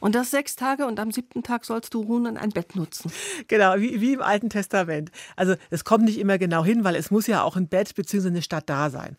Und 0.00 0.14
das 0.14 0.30
sechs 0.30 0.56
Tage 0.56 0.86
und 0.86 1.00
am 1.00 1.10
siebten 1.10 1.42
Tag 1.42 1.64
sollst 1.64 1.94
du 1.94 2.02
ruhen 2.02 2.26
und 2.26 2.36
ein 2.36 2.50
Bett 2.50 2.76
nutzen. 2.76 3.10
Genau, 3.48 3.76
wie, 3.76 4.00
wie 4.00 4.12
im 4.14 4.22
Alten 4.22 4.50
Testament. 4.50 5.10
Also 5.36 5.54
es 5.70 5.84
kommt 5.84 6.04
nicht 6.04 6.18
immer 6.18 6.38
genau 6.38 6.64
hin, 6.64 6.84
weil 6.84 6.94
es 6.94 7.10
muss 7.10 7.26
ja 7.26 7.42
auch 7.42 7.56
ein 7.56 7.68
Bett 7.68 7.94
bzw. 7.94 8.28
eine 8.28 8.42
Stadt 8.42 8.68
da 8.68 8.90
sein. 8.90 9.16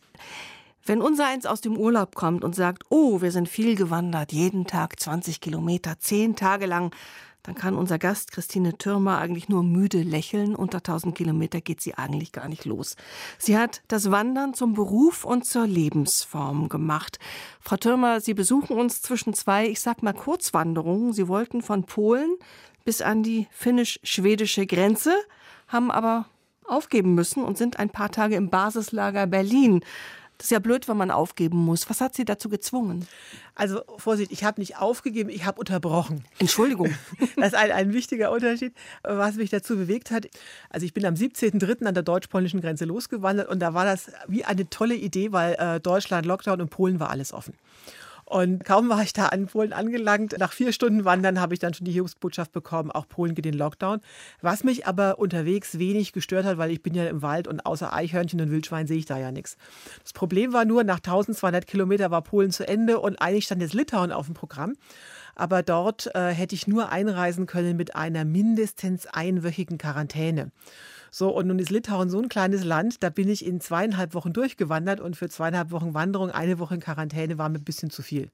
Wenn 0.85 1.01
unser 1.01 1.27
eins 1.27 1.45
aus 1.45 1.61
dem 1.61 1.77
Urlaub 1.77 2.15
kommt 2.15 2.43
und 2.43 2.55
sagt, 2.55 2.83
oh, 2.89 3.21
wir 3.21 3.31
sind 3.31 3.47
viel 3.47 3.75
gewandert, 3.75 4.33
jeden 4.33 4.65
Tag 4.65 4.99
20 4.99 5.39
Kilometer, 5.39 5.97
zehn 5.99 6.35
Tage 6.35 6.65
lang, 6.65 6.93
dann 7.43 7.55
kann 7.55 7.75
unser 7.75 7.99
Gast 7.99 8.31
Christine 8.31 8.77
Türmer 8.77 9.17
eigentlich 9.17 9.49
nur 9.49 9.63
müde 9.63 10.01
lächeln. 10.01 10.55
Unter 10.55 10.77
1000 10.77 11.13
Kilometer 11.13 11.59
geht 11.59 11.81
sie 11.81 11.93
eigentlich 11.95 12.31
gar 12.31 12.47
nicht 12.47 12.63
los. 12.63 12.95
Sie 13.37 13.57
hat 13.57 13.81
das 13.89 14.11
Wandern 14.11 14.53
zum 14.53 14.73
Beruf 14.73 15.25
und 15.25 15.45
zur 15.45 15.67
Lebensform 15.67 16.69
gemacht. 16.69 17.19
Frau 17.59 17.75
Türmer, 17.75 18.21
Sie 18.21 18.33
besuchen 18.33 18.77
uns 18.77 19.01
zwischen 19.01 19.33
zwei, 19.33 19.67
ich 19.67 19.81
sag 19.81 20.03
mal 20.03 20.13
Kurzwanderungen. 20.13 21.11
Sie 21.11 21.27
wollten 21.27 21.61
von 21.61 21.83
Polen 21.83 22.37
bis 22.85 23.01
an 23.01 23.23
die 23.23 23.47
finnisch-schwedische 23.51 24.65
Grenze, 24.65 25.13
haben 25.67 25.91
aber 25.91 26.25
aufgeben 26.65 27.13
müssen 27.13 27.43
und 27.43 27.57
sind 27.57 27.77
ein 27.77 27.89
paar 27.89 28.09
Tage 28.09 28.35
im 28.35 28.49
Basislager 28.49 29.27
Berlin. 29.27 29.83
Das 30.37 30.47
ist 30.47 30.51
ja 30.51 30.59
blöd, 30.59 30.87
wenn 30.87 30.97
man 30.97 31.11
aufgeben 31.11 31.57
muss. 31.57 31.89
Was 31.89 32.01
hat 32.01 32.15
Sie 32.15 32.25
dazu 32.25 32.49
gezwungen? 32.49 33.07
Also 33.55 33.81
Vorsicht, 33.97 34.31
ich 34.31 34.43
habe 34.43 34.59
nicht 34.59 34.77
aufgegeben, 34.77 35.29
ich 35.29 35.45
habe 35.45 35.59
unterbrochen. 35.59 36.25
Entschuldigung. 36.39 36.93
Das 37.35 37.47
ist 37.47 37.55
ein, 37.55 37.71
ein 37.71 37.93
wichtiger 37.93 38.31
Unterschied, 38.31 38.73
was 39.03 39.35
mich 39.35 39.49
dazu 39.49 39.75
bewegt 39.75 40.11
hat. 40.11 40.27
Also 40.69 40.85
ich 40.85 40.93
bin 40.93 41.05
am 41.05 41.15
17.03. 41.15 41.85
an 41.85 41.93
der 41.93 42.03
deutsch-polnischen 42.03 42.61
Grenze 42.61 42.85
losgewandert 42.85 43.49
und 43.49 43.59
da 43.59 43.73
war 43.73 43.85
das 43.85 44.11
wie 44.27 44.45
eine 44.45 44.69
tolle 44.69 44.95
Idee, 44.95 45.31
weil 45.31 45.55
äh, 45.55 45.79
Deutschland 45.79 46.25
Lockdown 46.25 46.61
und 46.61 46.69
Polen 46.69 46.99
war 46.99 47.09
alles 47.09 47.33
offen. 47.33 47.53
Und 48.33 48.65
kaum 48.65 48.89
war 48.89 49.03
ich 49.03 49.13
da 49.13 49.27
an 49.27 49.45
Polen 49.45 49.73
angelangt, 49.73 50.35
nach 50.39 50.53
vier 50.53 50.73
Stunden 50.73 51.05
Wandern 51.05 51.39
habe 51.39 51.53
ich 51.53 51.59
dann 51.59 51.75
schon 51.75 51.85
die 51.85 51.91
Hilfsbotschaft 51.91 52.51
bekommen, 52.51 52.89
auch 52.89 53.07
Polen 53.07 53.35
geht 53.35 53.45
in 53.45 53.53
Lockdown. 53.53 53.99
Was 54.41 54.63
mich 54.63 54.87
aber 54.87 55.19
unterwegs 55.19 55.77
wenig 55.77 56.13
gestört 56.13 56.43
hat, 56.43 56.57
weil 56.57 56.71
ich 56.71 56.81
bin 56.81 56.95
ja 56.95 57.05
im 57.05 57.21
Wald 57.21 57.47
und 57.47 57.63
außer 57.63 57.93
Eichhörnchen 57.93 58.41
und 58.41 58.49
Wildschwein 58.49 58.87
sehe 58.87 58.97
ich 58.97 59.05
da 59.05 59.19
ja 59.19 59.31
nichts. 59.31 59.55
Das 60.01 60.13
Problem 60.13 60.51
war 60.51 60.65
nur, 60.65 60.83
nach 60.83 60.97
1200 60.97 61.67
Kilometer 61.67 62.09
war 62.09 62.23
Polen 62.23 62.49
zu 62.49 62.67
Ende 62.67 62.99
und 62.99 63.21
eigentlich 63.21 63.45
stand 63.45 63.61
jetzt 63.61 63.75
Litauen 63.75 64.11
auf 64.11 64.25
dem 64.25 64.33
Programm. 64.33 64.73
Aber 65.35 65.61
dort 65.61 66.09
äh, 66.15 66.29
hätte 66.31 66.55
ich 66.55 66.65
nur 66.65 66.89
einreisen 66.89 67.45
können 67.45 67.77
mit 67.77 67.95
einer 67.95 68.25
mindestens 68.25 69.05
einwöchigen 69.05 69.77
Quarantäne. 69.77 70.49
So, 71.15 71.29
und 71.29 71.45
nun 71.45 71.59
ist 71.59 71.69
Litauen 71.69 72.09
so 72.09 72.19
ein 72.19 72.27
kleines 72.27 72.63
Land, 72.63 73.03
da 73.03 73.11
bin 73.11 73.29
ich 73.29 73.45
in 73.45 73.61
zweieinhalb 73.61 74.15
Wochen 74.15 74.33
durchgewandert 74.33 74.99
und 74.99 75.15
für 75.15 75.29
zweieinhalb 75.29 75.69
Wochen 75.69 75.93
Wanderung 75.93 76.31
eine 76.31 76.57
Woche 76.57 76.73
in 76.73 76.81
Quarantäne 76.81 77.37
war 77.37 77.49
mir 77.49 77.59
ein 77.59 77.63
bisschen 77.63 77.91
zu 77.91 78.01
viel. 78.01 78.31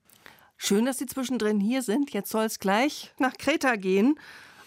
Schön, 0.55 0.85
dass 0.85 0.97
Sie 0.97 1.05
zwischendrin 1.05 1.59
hier 1.59 1.81
sind. 1.81 2.11
Jetzt 2.11 2.29
soll 2.29 2.45
es 2.45 2.57
gleich 2.57 3.13
nach 3.19 3.33
Kreta 3.37 3.75
gehen. 3.75 4.17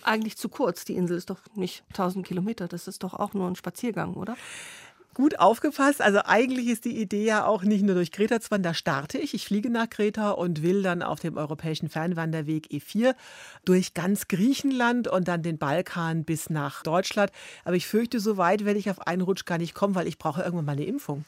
Eigentlich 0.02 0.36
zu 0.36 0.50
kurz. 0.50 0.84
Die 0.84 0.94
Insel 0.94 1.16
ist 1.16 1.30
doch 1.30 1.40
nicht 1.54 1.84
1000 1.92 2.26
Kilometer. 2.26 2.68
Das 2.68 2.86
ist 2.86 3.02
doch 3.02 3.14
auch 3.14 3.32
nur 3.32 3.48
ein 3.48 3.56
Spaziergang, 3.56 4.12
oder? 4.12 4.36
Gut 5.14 5.38
aufgepasst. 5.38 6.00
Also 6.00 6.20
eigentlich 6.24 6.68
ist 6.68 6.84
die 6.84 7.00
Idee 7.00 7.24
ja 7.24 7.44
auch 7.46 7.62
nicht 7.62 7.84
nur 7.84 7.94
durch 7.94 8.12
Kreta 8.12 8.40
zu 8.40 8.50
wandern. 8.50 8.72
Da 8.72 8.74
starte 8.74 9.18
ich. 9.18 9.34
Ich 9.34 9.46
fliege 9.46 9.70
nach 9.70 9.88
Kreta 9.88 10.30
und 10.30 10.62
will 10.62 10.82
dann 10.82 11.02
auf 11.02 11.20
dem 11.20 11.36
europäischen 11.36 11.88
Fernwanderweg 11.88 12.68
E4 12.70 13.14
durch 13.64 13.94
ganz 13.94 14.28
Griechenland 14.28 15.08
und 15.08 15.28
dann 15.28 15.42
den 15.42 15.58
Balkan 15.58 16.24
bis 16.24 16.50
nach 16.50 16.82
Deutschland. 16.82 17.30
Aber 17.64 17.76
ich 17.76 17.86
fürchte, 17.86 18.20
so 18.20 18.36
weit 18.36 18.64
werde 18.64 18.78
ich 18.78 18.90
auf 18.90 19.06
einen 19.06 19.22
Rutsch 19.22 19.44
gar 19.44 19.58
nicht 19.58 19.74
kommen, 19.74 19.94
weil 19.94 20.06
ich 20.06 20.18
brauche 20.18 20.42
irgendwann 20.42 20.66
mal 20.66 20.72
eine 20.72 20.84
Impfung. 20.84 21.24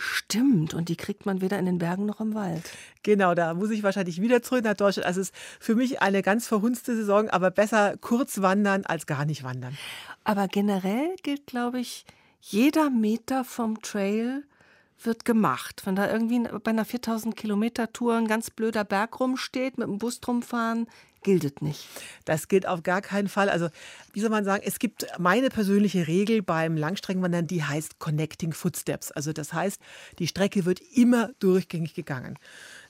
Stimmt, 0.00 0.74
und 0.74 0.88
die 0.88 0.96
kriegt 0.96 1.26
man 1.26 1.40
weder 1.40 1.58
in 1.58 1.66
den 1.66 1.78
Bergen 1.78 2.06
noch 2.06 2.20
im 2.20 2.32
Wald. 2.32 2.70
Genau, 3.02 3.34
da 3.34 3.52
muss 3.54 3.70
ich 3.70 3.82
wahrscheinlich 3.82 4.20
wieder 4.20 4.42
zurück 4.42 4.62
nach 4.62 4.74
Deutschland. 4.74 5.06
Also 5.06 5.20
es 5.20 5.30
ist 5.30 5.36
für 5.58 5.74
mich 5.74 6.00
eine 6.00 6.22
ganz 6.22 6.46
verhunzte 6.46 6.94
Saison, 6.94 7.28
aber 7.28 7.50
besser 7.50 7.96
kurz 8.00 8.40
wandern 8.40 8.86
als 8.86 9.06
gar 9.06 9.24
nicht 9.24 9.42
wandern. 9.42 9.76
Aber 10.22 10.46
generell 10.46 11.16
gilt, 11.24 11.46
glaube 11.46 11.80
ich, 11.80 12.04
jeder 12.40 12.90
Meter 12.90 13.44
vom 13.44 13.80
Trail 13.82 14.44
wird 15.02 15.24
gemacht. 15.24 15.82
Wenn 15.84 15.96
da 15.96 16.10
irgendwie 16.10 16.40
bei 16.62 16.70
einer 16.70 16.84
4000 16.84 17.36
Kilometer 17.36 17.92
Tour 17.92 18.16
ein 18.16 18.26
ganz 18.26 18.50
blöder 18.50 18.84
Berg 18.84 19.20
rumsteht, 19.20 19.78
mit 19.78 19.86
dem 19.86 19.98
Bus 19.98 20.20
drumfahren, 20.20 20.88
gilt 21.22 21.44
es 21.44 21.60
nicht. 21.60 21.86
Das 22.24 22.48
gilt 22.48 22.66
auf 22.66 22.82
gar 22.82 23.02
keinen 23.02 23.28
Fall. 23.28 23.48
Also, 23.48 23.68
wie 24.12 24.20
soll 24.20 24.30
man 24.30 24.44
sagen, 24.44 24.62
es 24.64 24.78
gibt 24.78 25.06
meine 25.18 25.50
persönliche 25.50 26.06
Regel 26.06 26.42
beim 26.42 26.76
Langstreckenwandern, 26.76 27.46
die 27.46 27.62
heißt 27.62 27.98
Connecting 27.98 28.52
Footsteps. 28.52 29.12
Also, 29.12 29.32
das 29.32 29.52
heißt, 29.52 29.80
die 30.18 30.26
Strecke 30.26 30.64
wird 30.64 30.80
immer 30.80 31.30
durchgängig 31.38 31.94
gegangen. 31.94 32.38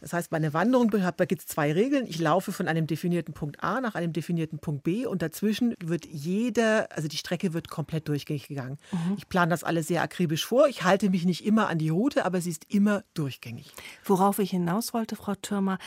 Das 0.01 0.13
heißt, 0.13 0.31
bei 0.31 0.37
einer 0.37 0.53
Wanderung 0.53 0.89
gibt 0.89 1.41
es 1.41 1.47
zwei 1.47 1.73
Regeln. 1.73 2.07
Ich 2.07 2.19
laufe 2.19 2.53
von 2.53 2.69
einem 2.69 2.87
definierten 2.87 3.35
Punkt 3.35 3.63
A 3.63 3.81
nach 3.81 3.95
einem 3.95 4.13
definierten 4.13 4.59
Punkt 4.59 4.85
B 4.85 5.07
und 5.07 5.23
dazwischen 5.23 5.75
wird 5.83 6.07
jeder, 6.07 6.89
also 6.93 7.09
die 7.09 7.17
Strecke 7.17 7.53
wird 7.53 7.69
komplett 7.69 8.09
durchgängig 8.09 8.49
gegangen. 8.49 8.79
Mhm. 8.93 9.15
Ich 9.17 9.29
plane 9.29 9.51
das 9.51 9.65
alles 9.65 9.89
sehr 9.89 10.03
akribisch 10.03 10.47
vor. 10.47 10.69
Ich 10.69 10.85
halte 10.85 11.11
mich 11.11 11.25
nicht 11.25 11.45
immer 11.45 11.69
an 11.69 11.79
die 11.79 11.89
Route, 11.89 12.25
aber 12.25 12.41
sie 12.41 12.51
ist 12.51 12.65
immer 12.69 13.03
durchgängig. 13.15 13.73
Worauf 14.05 14.39
ich 14.39 14.51
hinaus 14.51 14.95
wollte, 14.95 15.17
Frau 15.17 15.35
Türmer, 15.35 15.79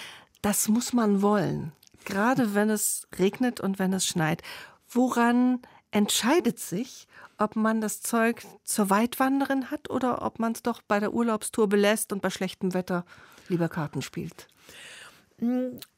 das 0.41 0.67
muss 0.67 0.93
man 0.93 1.21
wollen. 1.21 1.71
Gerade 2.05 2.55
wenn 2.55 2.69
es 2.69 3.07
regnet 3.17 3.59
und 3.59 3.79
wenn 3.79 3.93
es 3.93 4.05
schneit. 4.05 4.41
Woran 4.89 5.59
entscheidet 5.91 6.59
sich, 6.59 7.07
ob 7.37 7.55
man 7.55 7.81
das 7.81 8.01
Zeug 8.01 8.43
zur 8.63 8.89
Weitwanderin 8.89 9.71
hat 9.71 9.89
oder 9.89 10.21
ob 10.21 10.39
man 10.39 10.53
es 10.53 10.63
doch 10.63 10.81
bei 10.81 10.99
der 10.99 11.13
Urlaubstour 11.13 11.67
belässt 11.67 12.13
und 12.13 12.21
bei 12.21 12.29
schlechtem 12.29 12.73
Wetter 12.73 13.05
lieber 13.51 13.69
Karten 13.69 14.01
spielt? 14.01 14.47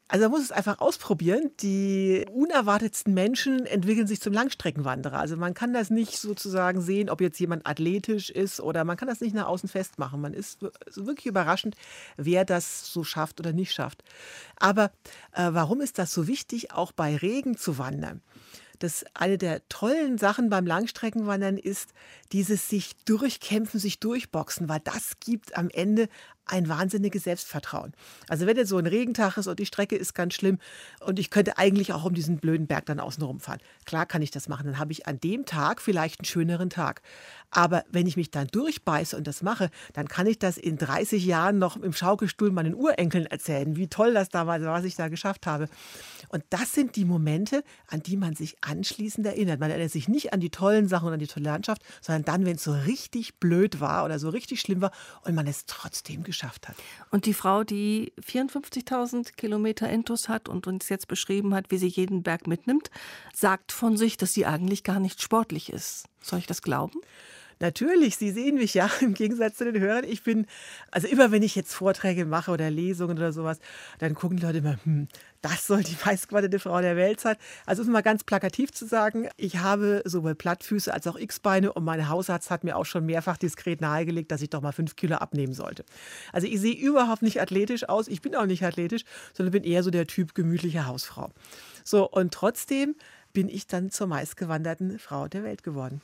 Also 0.08 0.26
man 0.26 0.32
muss 0.32 0.42
es 0.44 0.52
einfach 0.52 0.80
ausprobieren. 0.80 1.52
Die 1.62 2.26
unerwartetsten 2.32 3.14
Menschen 3.14 3.66
entwickeln 3.66 4.06
sich 4.06 4.22
zum 4.22 4.32
Langstreckenwanderer. 4.32 5.18
Also 5.18 5.38
man 5.38 5.54
kann 5.54 5.74
das 5.74 5.90
nicht 5.90 6.18
sozusagen 6.18 6.82
sehen, 6.82 7.10
ob 7.10 7.20
jetzt 7.20 7.40
jemand 7.40 7.66
athletisch 7.66 8.30
ist 8.30 8.60
oder 8.60 8.84
man 8.84 8.96
kann 8.96 9.08
das 9.08 9.22
nicht 9.22 9.34
nach 9.34 9.48
außen 9.48 9.70
festmachen. 9.70 10.22
Man 10.22 10.34
ist 10.34 10.62
wirklich 10.96 11.26
überraschend, 11.26 11.76
wer 12.16 12.46
das 12.46 12.92
so 12.92 13.04
schafft 13.04 13.40
oder 13.40 13.54
nicht 13.54 13.74
schafft. 13.74 14.04
Aber 14.58 14.92
äh, 15.32 15.50
warum 15.52 15.82
ist 15.82 15.98
das 15.98 16.14
so 16.14 16.28
wichtig, 16.28 16.72
auch 16.72 16.92
bei 16.92 17.16
Regen 17.16 17.58
zu 17.58 17.78
wandern? 17.78 18.22
dass 18.80 19.06
eine 19.14 19.38
der 19.38 19.66
tollen 19.70 20.18
Sachen 20.18 20.50
beim 20.50 20.66
Langstreckenwandern 20.66 21.58
ist, 21.58 21.94
dieses 22.34 22.68
sich 22.68 22.98
durchkämpfen, 23.06 23.80
sich 23.80 24.02
durchboxen, 24.02 24.68
weil 24.68 24.82
das 24.82 25.22
gibt 25.22 25.56
am 25.56 25.70
Ende 25.70 26.10
ein 26.46 26.68
wahnsinniges 26.68 27.24
Selbstvertrauen. 27.24 27.94
Also 28.28 28.46
wenn 28.46 28.58
jetzt 28.58 28.70
so 28.70 28.78
ein 28.78 28.86
Regentag 28.86 29.38
ist 29.38 29.48
und 29.48 29.60
die 29.60 29.66
Strecke 29.66 29.96
ist 29.96 30.14
ganz 30.14 30.34
schlimm 30.34 30.60
und 31.00 31.20
ich 31.20 31.30
könnte 31.30 31.58
eigentlich 31.58 31.94
auch 31.94 32.04
um 32.04 32.14
diesen 32.14 32.38
blöden 32.38 32.68
Berg 32.68 32.86
dann 32.86 33.00
außen 33.00 33.24
rumfahren. 33.24 33.62
Klar 33.86 34.06
kann 34.06 34.22
ich 34.22 34.32
das 34.32 34.50
machen, 34.50 34.66
dann 34.66 34.80
habe 34.80 34.92
ich 34.92 35.08
an 35.08 35.20
dem 35.20 35.46
Tag 35.46 35.82
vielleicht 35.82 36.20
einen 36.20 36.26
schöneren 36.26 36.70
Tag. 36.70 37.02
Aber 37.50 37.84
wenn 37.92 38.08
ich 38.08 38.18
mich 38.18 38.32
dann 38.32 38.48
durchbeiße 38.48 39.16
und 39.16 39.28
das 39.28 39.42
mache, 39.44 39.70
dann 39.94 40.08
kann 40.08 40.28
ich 40.28 40.40
das 40.40 40.58
in 40.58 40.78
30 40.78 41.24
Jahren 41.24 41.60
noch 41.60 41.78
im 41.78 41.94
Schaukelstuhl 41.94 42.52
meinen 42.52 42.74
Urenkeln 42.74 43.28
erzählen, 43.28 43.76
wie 43.76 43.88
toll 43.88 44.14
das 44.14 44.30
damals 44.30 44.64
war, 44.64 44.74
was 44.74 44.86
ich 44.86 44.96
da 44.96 45.08
geschafft 45.08 45.46
habe. 45.46 45.70
Und 46.30 46.44
das 46.50 46.74
sind 46.74 46.96
die 46.96 47.06
Momente, 47.06 47.64
an 47.88 48.02
die 48.02 48.18
man 48.18 48.36
sich 48.36 48.58
anschließend 48.62 49.28
erinnert. 49.28 49.60
Man 49.60 49.70
erinnert 49.70 49.92
sich 49.92 50.08
nicht 50.08 50.34
an 50.34 50.40
die 50.40 50.50
tollen 50.50 50.88
Sachen 50.88 51.08
und 51.08 51.14
an 51.14 51.20
die 51.20 51.28
tolle 51.28 51.46
Landschaft, 51.46 51.84
sondern 52.02 52.26
dann, 52.26 52.46
wenn 52.46 52.56
es 52.56 52.64
so 52.64 52.74
richtig 52.74 53.40
blöd 53.40 53.80
war 53.80 54.04
oder 54.04 54.18
so 54.18 54.30
richtig 54.30 54.60
schlimm 54.60 54.82
war 54.82 54.92
und 55.22 55.36
man 55.36 55.46
es 55.46 55.66
trotzdem 55.68 56.24
geschafft 56.24 56.33
hat. 56.42 56.76
Und 57.12 57.26
die 57.26 57.34
Frau, 57.34 57.64
die 57.64 58.14
54.000 58.22 59.34
Kilometer 59.36 59.90
Intus 59.90 60.30
hat 60.30 60.50
und 60.50 60.66
uns 60.66 60.90
jetzt 60.90 61.08
beschrieben 61.08 61.54
hat, 61.54 61.70
wie 61.70 61.78
sie 61.78 61.88
jeden 61.88 62.24
Berg 62.24 62.48
mitnimmt, 62.48 62.90
sagt 63.34 63.72
von 63.72 63.98
sich, 63.98 64.18
dass 64.18 64.34
sie 64.34 64.46
eigentlich 64.46 64.84
gar 64.84 65.00
nicht 65.00 65.22
sportlich 65.22 65.72
ist. 65.72 66.06
Soll 66.22 66.40
ich 66.40 66.48
das 66.48 66.62
glauben? 66.62 67.00
Natürlich, 67.60 68.18
Sie 68.18 68.32
sehen 68.32 68.56
mich 68.56 68.74
ja 68.74 68.90
im 69.02 69.14
Gegensatz 69.14 69.58
zu 69.58 69.72
den 69.72 69.82
Hörern. 69.82 70.04
Ich 70.06 70.24
bin, 70.24 70.48
also 70.92 71.08
immer 71.08 71.32
wenn 71.32 71.44
ich 71.44 71.56
jetzt 71.56 71.74
Vorträge 71.74 72.26
mache 72.26 72.52
oder 72.52 72.70
Lesungen 72.70 73.18
oder 73.18 73.32
sowas, 73.32 73.60
dann 74.00 74.16
gucken 74.16 74.38
die 74.38 74.44
Leute 74.44 74.60
immer, 74.60 74.78
hm, 74.84 75.08
das 75.42 75.68
soll 75.68 75.84
die 75.84 75.96
meistgewanderte 76.06 76.60
Frau 76.60 76.82
der 76.82 76.96
Welt 76.96 77.20
sein. 77.20 77.36
Also 77.66 77.84
um 77.84 77.92
mal 77.92 78.02
ganz 78.02 78.24
plakativ 78.24 78.72
zu 78.72 78.86
sagen, 78.86 79.30
ich 79.38 79.58
habe 79.58 80.02
sowohl 80.06 80.36
Plattfüße 80.36 80.94
als 80.94 81.08
auch 81.08 81.18
X-Beine 81.18 81.74
und 81.74 81.84
mein 81.84 82.10
Hausarzt 82.10 82.50
hat 82.50 82.64
mir 82.64 82.76
auch 82.76 82.86
schon 82.86 83.06
mehrfach 83.06 83.38
diskret 83.38 83.82
nahegelegt, 83.82 84.32
dass 84.32 84.42
ich 84.42 84.50
doch 84.50 84.62
mal 84.62 84.72
fünf 84.72 84.96
Kilo 84.96 85.18
abnehmen 85.18 85.54
sollte. 85.54 85.84
Also 86.32 86.48
ich 86.48 86.60
sehe 86.60 86.76
überhaupt 86.76 87.22
nicht 87.22 87.42
athletisch 87.42 87.88
aus, 87.88 88.08
ich 88.08 88.22
bin 88.22 88.36
auch 88.36 88.46
nicht 88.46 88.64
athletisch, 88.64 89.04
sondern 89.34 89.52
bin 89.52 89.64
eher 89.64 89.84
so 89.84 89.92
der 89.92 90.08
Typ 90.08 90.34
gemütliche 90.34 90.86
Hausfrau. 90.86 91.32
So, 91.84 92.10
und 92.10 92.34
trotzdem 92.34 92.96
bin 93.34 93.50
ich 93.50 93.68
dann 93.68 93.90
zur 93.90 94.08
meistgewanderten 94.08 95.00
Frau 95.00 95.28
der 95.28 95.44
Welt 95.44 95.64
geworden. 95.64 96.02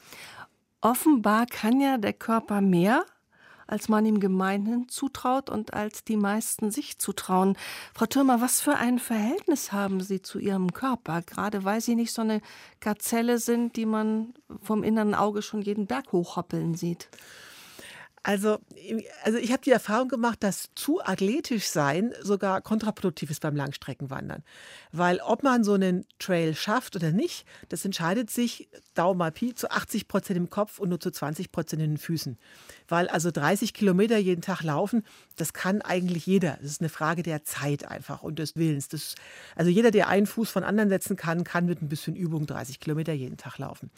Offenbar 0.81 1.45
kann 1.45 1.81
ja 1.81 1.97
der 1.97 2.13
Körper 2.13 2.61
mehr, 2.61 3.05
als 3.67 3.89
man 3.89 4.05
ihm 4.05 4.19
gemeinhin 4.19 4.87
zutraut 4.87 5.49
und 5.49 5.73
als 5.73 6.03
die 6.03 6.15
meisten 6.15 6.71
sich 6.71 6.97
zutrauen. 6.99 7.57
Frau 7.93 8.05
Thürmer, 8.05 8.41
was 8.41 8.61
für 8.61 8.75
ein 8.75 8.97
Verhältnis 8.97 9.71
haben 9.71 10.01
Sie 10.01 10.21
zu 10.21 10.39
Ihrem 10.39 10.73
Körper, 10.73 11.21
gerade 11.21 11.65
weil 11.65 11.81
Sie 11.81 11.95
nicht 11.95 12.13
so 12.13 12.21
eine 12.21 12.41
Gazelle 12.79 13.37
sind, 13.37 13.75
die 13.75 13.85
man 13.85 14.33
vom 14.61 14.83
inneren 14.83 15.13
Auge 15.13 15.41
schon 15.41 15.61
jeden 15.61 15.85
Berg 15.85 16.11
hochhoppeln 16.13 16.75
sieht? 16.75 17.09
Also, 18.23 18.57
also 19.23 19.37
ich 19.37 19.51
habe 19.51 19.61
die 19.61 19.71
Erfahrung 19.71 20.09
gemacht, 20.09 20.43
dass 20.43 20.69
zu 20.75 21.01
athletisch 21.03 21.67
sein 21.67 22.13
sogar 22.21 22.61
kontraproduktiv 22.61 23.29
ist 23.29 23.41
beim 23.41 23.55
Langstreckenwandern. 23.55 24.43
Weil 24.91 25.19
ob 25.19 25.43
man 25.43 25.63
so 25.63 25.73
einen 25.73 26.05
Trail 26.19 26.55
schafft 26.55 26.95
oder 26.95 27.11
nicht, 27.11 27.45
das 27.69 27.85
entscheidet 27.85 28.29
sich, 28.29 28.69
Daumen 28.93 29.31
Pi, 29.31 29.53
zu 29.53 29.71
80 29.71 30.07
Prozent 30.07 30.37
im 30.37 30.49
Kopf 30.49 30.79
und 30.79 30.89
nur 30.89 30.99
zu 30.99 31.11
20 31.11 31.51
Prozent 31.51 31.81
in 31.81 31.91
den 31.91 31.97
Füßen. 31.97 32.37
Weil 32.87 33.07
also 33.07 33.31
30 33.31 33.73
Kilometer 33.73 34.17
jeden 34.17 34.41
Tag 34.41 34.63
laufen, 34.63 35.03
das 35.37 35.53
kann 35.53 35.81
eigentlich 35.81 36.25
jeder. 36.25 36.57
Das 36.61 36.71
ist 36.71 36.81
eine 36.81 36.89
Frage 36.89 37.23
der 37.23 37.43
Zeit 37.43 37.85
einfach 37.85 38.21
und 38.21 38.39
des 38.39 38.55
Willens. 38.55 38.89
Das, 38.89 39.15
also 39.55 39.71
jeder, 39.71 39.91
der 39.91 40.09
einen 40.09 40.27
Fuß 40.27 40.49
von 40.49 40.63
anderen 40.63 40.89
setzen 40.89 41.15
kann, 41.15 41.43
kann 41.43 41.65
mit 41.65 41.81
ein 41.81 41.89
bisschen 41.89 42.15
Übung 42.15 42.45
30 42.45 42.79
Kilometer 42.79 43.13
jeden 43.13 43.37
Tag 43.37 43.57
laufen. 43.57 43.91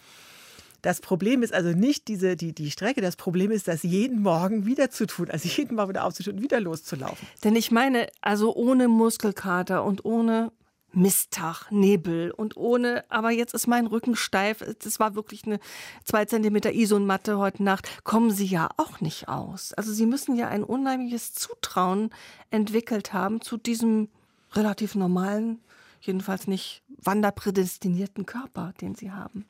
Das 0.81 1.01
Problem 1.01 1.43
ist 1.43 1.53
also 1.53 1.69
nicht 1.69 2.07
diese, 2.07 2.35
die, 2.35 2.53
die 2.53 2.71
Strecke, 2.71 3.01
das 3.01 3.15
Problem 3.15 3.51
ist, 3.51 3.67
das 3.67 3.83
jeden 3.83 4.21
Morgen 4.21 4.65
wieder 4.65 4.89
zu 4.89 5.05
tun, 5.05 5.29
also 5.29 5.47
jeden 5.47 5.75
Morgen 5.75 5.89
wieder 5.89 6.05
aufzustehen 6.05 6.37
und 6.37 6.43
wieder 6.43 6.59
loszulaufen. 6.59 7.27
Denn 7.43 7.55
ich 7.55 7.71
meine, 7.71 8.07
also 8.21 8.55
ohne 8.55 8.87
Muskelkater 8.87 9.83
und 9.83 10.05
ohne 10.05 10.51
Misttag, 10.93 11.71
Nebel 11.71 12.31
und 12.31 12.57
ohne, 12.57 13.05
aber 13.09 13.31
jetzt 13.31 13.53
ist 13.53 13.67
mein 13.67 13.87
Rücken 13.87 14.15
steif. 14.15 14.63
Das 14.83 14.99
war 14.99 15.15
wirklich 15.15 15.45
eine 15.45 15.59
zwei 16.03 16.25
Zentimeter 16.25 16.73
Isonmatte 16.73 17.37
heute 17.37 17.63
Nacht. 17.63 18.03
Kommen 18.03 18.31
Sie 18.31 18.45
ja 18.45 18.69
auch 18.77 18.99
nicht 18.99 19.29
aus. 19.29 19.73
Also 19.73 19.93
Sie 19.93 20.05
müssen 20.05 20.35
ja 20.35 20.49
ein 20.49 20.63
unheimliches 20.63 21.33
Zutrauen 21.33 22.09
entwickelt 22.49 23.13
haben 23.13 23.41
zu 23.41 23.57
diesem 23.57 24.09
relativ 24.53 24.95
normalen, 24.95 25.61
jedenfalls 26.01 26.47
nicht 26.47 26.83
wanderprädestinierten 26.97 28.25
Körper, 28.25 28.73
den 28.81 28.95
Sie 28.95 29.11
haben. 29.11 29.45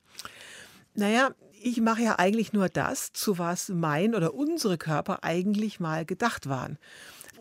Naja, 0.94 1.32
ich 1.64 1.80
mache 1.80 2.02
ja 2.02 2.20
eigentlich 2.20 2.54
nur 2.54 2.70
das, 2.70 3.14
zu 3.14 3.38
was 3.38 3.70
mein 3.70 4.16
oder 4.16 4.34
unsere 4.34 4.78
Körper 4.78 5.24
eigentlich 5.24 5.80
mal 5.80 6.06
gedacht 6.06 6.50
waren 6.50 6.78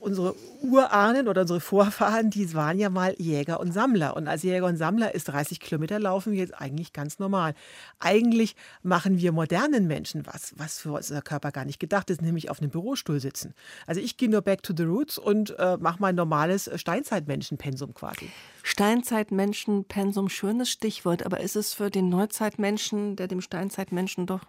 unsere 0.00 0.34
Urahnen 0.62 1.28
oder 1.28 1.42
unsere 1.42 1.60
Vorfahren, 1.60 2.30
die 2.30 2.52
waren 2.54 2.78
ja 2.78 2.90
mal 2.90 3.14
Jäger 3.18 3.60
und 3.60 3.72
Sammler. 3.72 4.16
Und 4.16 4.28
als 4.28 4.42
Jäger 4.42 4.66
und 4.66 4.76
Sammler 4.76 5.14
ist 5.14 5.28
30 5.28 5.60
Kilometer 5.60 5.98
laufen 5.98 6.32
jetzt 6.32 6.54
eigentlich 6.54 6.92
ganz 6.92 7.18
normal. 7.18 7.54
Eigentlich 7.98 8.56
machen 8.82 9.18
wir 9.18 9.32
modernen 9.32 9.86
Menschen 9.86 10.26
was, 10.26 10.54
was 10.56 10.78
für 10.78 10.92
unser 10.92 11.22
Körper 11.22 11.52
gar 11.52 11.64
nicht 11.64 11.78
gedacht 11.78 12.10
ist, 12.10 12.22
nämlich 12.22 12.50
auf 12.50 12.60
einem 12.60 12.70
Bürostuhl 12.70 13.20
sitzen. 13.20 13.54
Also 13.86 14.00
ich 14.00 14.16
gehe 14.16 14.30
nur 14.30 14.42
back 14.42 14.62
to 14.62 14.74
the 14.76 14.84
roots 14.84 15.18
und 15.18 15.58
äh, 15.58 15.76
mache 15.78 15.98
mein 16.00 16.14
normales 16.14 16.70
Steinzeitmenschenpensum 16.74 17.94
quasi. 17.94 18.30
Steinzeitmenschenpensum, 18.62 20.28
schönes 20.28 20.70
Stichwort, 20.70 21.24
aber 21.24 21.40
ist 21.40 21.56
es 21.56 21.74
für 21.74 21.90
den 21.90 22.08
Neuzeitmenschen, 22.08 23.16
der 23.16 23.28
dem 23.28 23.40
Steinzeitmenschen 23.40 24.26
doch 24.26 24.40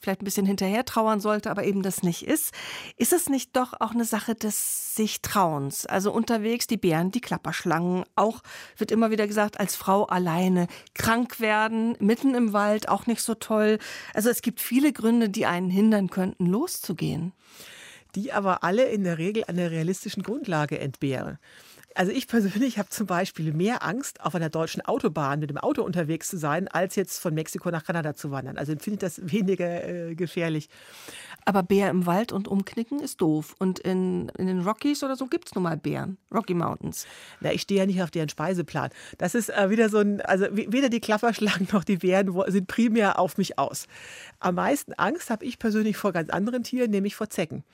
vielleicht 0.00 0.22
ein 0.22 0.24
bisschen 0.24 0.46
hinterher 0.46 0.84
trauern 0.84 1.20
sollte, 1.20 1.50
aber 1.50 1.64
eben 1.64 1.82
das 1.82 2.02
nicht 2.02 2.26
ist, 2.26 2.52
ist 2.96 3.12
es 3.12 3.28
nicht 3.28 3.56
doch 3.56 3.74
auch 3.80 3.92
eine 3.92 4.04
Sache 4.04 4.34
des 4.34 4.94
sich 4.94 5.22
Trauens? 5.22 5.86
Also 5.86 6.12
unterwegs 6.12 6.66
die 6.66 6.76
Bären, 6.76 7.10
die 7.10 7.20
Klapperschlangen, 7.20 8.04
auch 8.16 8.42
wird 8.76 8.90
immer 8.90 9.10
wieder 9.10 9.26
gesagt, 9.26 9.60
als 9.60 9.76
Frau 9.76 10.04
alleine 10.04 10.66
krank 10.94 11.40
werden, 11.40 11.96
mitten 12.00 12.34
im 12.34 12.52
Wald, 12.52 12.88
auch 12.88 13.06
nicht 13.06 13.22
so 13.22 13.34
toll. 13.34 13.78
Also 14.14 14.30
es 14.30 14.42
gibt 14.42 14.60
viele 14.60 14.92
Gründe, 14.92 15.28
die 15.28 15.46
einen 15.46 15.70
hindern 15.70 16.10
könnten, 16.10 16.46
loszugehen. 16.46 17.32
Die 18.14 18.32
aber 18.32 18.62
alle 18.62 18.84
in 18.84 19.04
der 19.04 19.18
Regel 19.18 19.44
einer 19.44 19.70
realistischen 19.70 20.22
Grundlage 20.22 20.78
entbehren. 20.78 21.38
Also 21.94 22.10
ich 22.10 22.26
persönlich 22.26 22.78
habe 22.78 22.88
zum 22.88 23.06
Beispiel 23.06 23.52
mehr 23.52 23.82
Angst, 23.82 24.20
auf 24.22 24.34
einer 24.34 24.48
deutschen 24.48 24.82
Autobahn 24.82 25.40
mit 25.40 25.50
dem 25.50 25.58
Auto 25.58 25.82
unterwegs 25.82 26.28
zu 26.28 26.38
sein, 26.38 26.68
als 26.68 26.96
jetzt 26.96 27.18
von 27.18 27.34
Mexiko 27.34 27.70
nach 27.70 27.84
Kanada 27.84 28.14
zu 28.14 28.30
wandern. 28.30 28.56
Also 28.56 28.72
empfinde 28.72 28.94
ich 28.94 29.00
das 29.00 29.20
weniger 29.30 29.86
äh, 29.86 30.14
gefährlich. 30.14 30.68
Aber 31.44 31.62
Bär 31.62 31.90
im 31.90 32.06
Wald 32.06 32.32
und 32.32 32.48
umknicken 32.48 33.00
ist 33.00 33.20
doof. 33.20 33.54
Und 33.58 33.78
in, 33.80 34.30
in 34.38 34.46
den 34.46 34.60
Rockies 34.60 35.02
oder 35.02 35.16
so 35.16 35.26
gibt 35.26 35.48
es 35.48 35.54
nun 35.54 35.64
mal 35.64 35.76
Bären. 35.76 36.18
Rocky 36.32 36.54
Mountains. 36.54 37.06
Na, 37.40 37.52
ich 37.52 37.62
stehe 37.62 37.80
ja 37.80 37.86
nicht 37.86 38.02
auf 38.02 38.10
deren 38.10 38.28
Speiseplan. 38.28 38.90
Das 39.18 39.34
ist 39.34 39.50
äh, 39.50 39.70
wieder 39.70 39.88
so 39.88 39.98
ein, 39.98 40.20
also 40.22 40.46
weder 40.50 40.88
die 40.88 41.00
Klapperschlangen 41.00 41.68
noch 41.72 41.84
die 41.84 41.98
Bären 41.98 42.32
sind 42.46 42.68
primär 42.68 43.18
auf 43.18 43.36
mich 43.36 43.58
aus. 43.58 43.86
Am 44.38 44.54
meisten 44.54 44.92
Angst 44.94 45.30
habe 45.30 45.44
ich 45.44 45.58
persönlich 45.58 45.96
vor 45.96 46.12
ganz 46.12 46.30
anderen 46.30 46.62
Tieren, 46.62 46.90
nämlich 46.90 47.16
vor 47.16 47.28
Zecken 47.28 47.64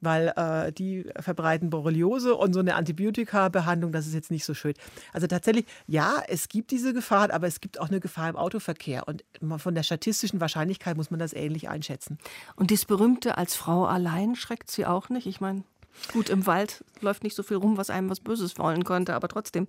weil 0.00 0.32
äh, 0.36 0.72
die 0.72 1.06
verbreiten 1.18 1.70
Borreliose 1.70 2.34
und 2.34 2.52
so 2.52 2.60
eine 2.60 2.74
Antibiotika-Behandlung, 2.74 3.92
das 3.92 4.06
ist 4.06 4.14
jetzt 4.14 4.30
nicht 4.30 4.44
so 4.44 4.54
schön. 4.54 4.74
Also 5.12 5.26
tatsächlich, 5.26 5.66
ja, 5.86 6.22
es 6.28 6.48
gibt 6.48 6.70
diese 6.70 6.94
Gefahr, 6.94 7.32
aber 7.32 7.46
es 7.46 7.60
gibt 7.60 7.80
auch 7.80 7.88
eine 7.88 8.00
Gefahr 8.00 8.28
im 8.28 8.36
Autoverkehr. 8.36 9.06
Und 9.06 9.24
von 9.60 9.74
der 9.74 9.82
statistischen 9.82 10.40
Wahrscheinlichkeit 10.40 10.96
muss 10.96 11.10
man 11.10 11.20
das 11.20 11.32
ähnlich 11.32 11.68
einschätzen. 11.68 12.18
Und 12.56 12.70
das 12.70 12.84
berühmte 12.84 13.38
als 13.38 13.54
Frau 13.54 13.86
allein 13.86 14.36
schreckt 14.36 14.70
sie 14.70 14.86
auch 14.86 15.08
nicht? 15.08 15.26
Ich 15.26 15.40
meine, 15.40 15.64
gut, 16.12 16.28
im 16.28 16.46
Wald 16.46 16.84
läuft 17.00 17.24
nicht 17.24 17.36
so 17.36 17.42
viel 17.42 17.56
rum, 17.56 17.76
was 17.76 17.90
einem 17.90 18.10
was 18.10 18.20
Böses 18.20 18.58
wollen 18.58 18.84
könnte, 18.84 19.14
aber 19.14 19.28
trotzdem. 19.28 19.66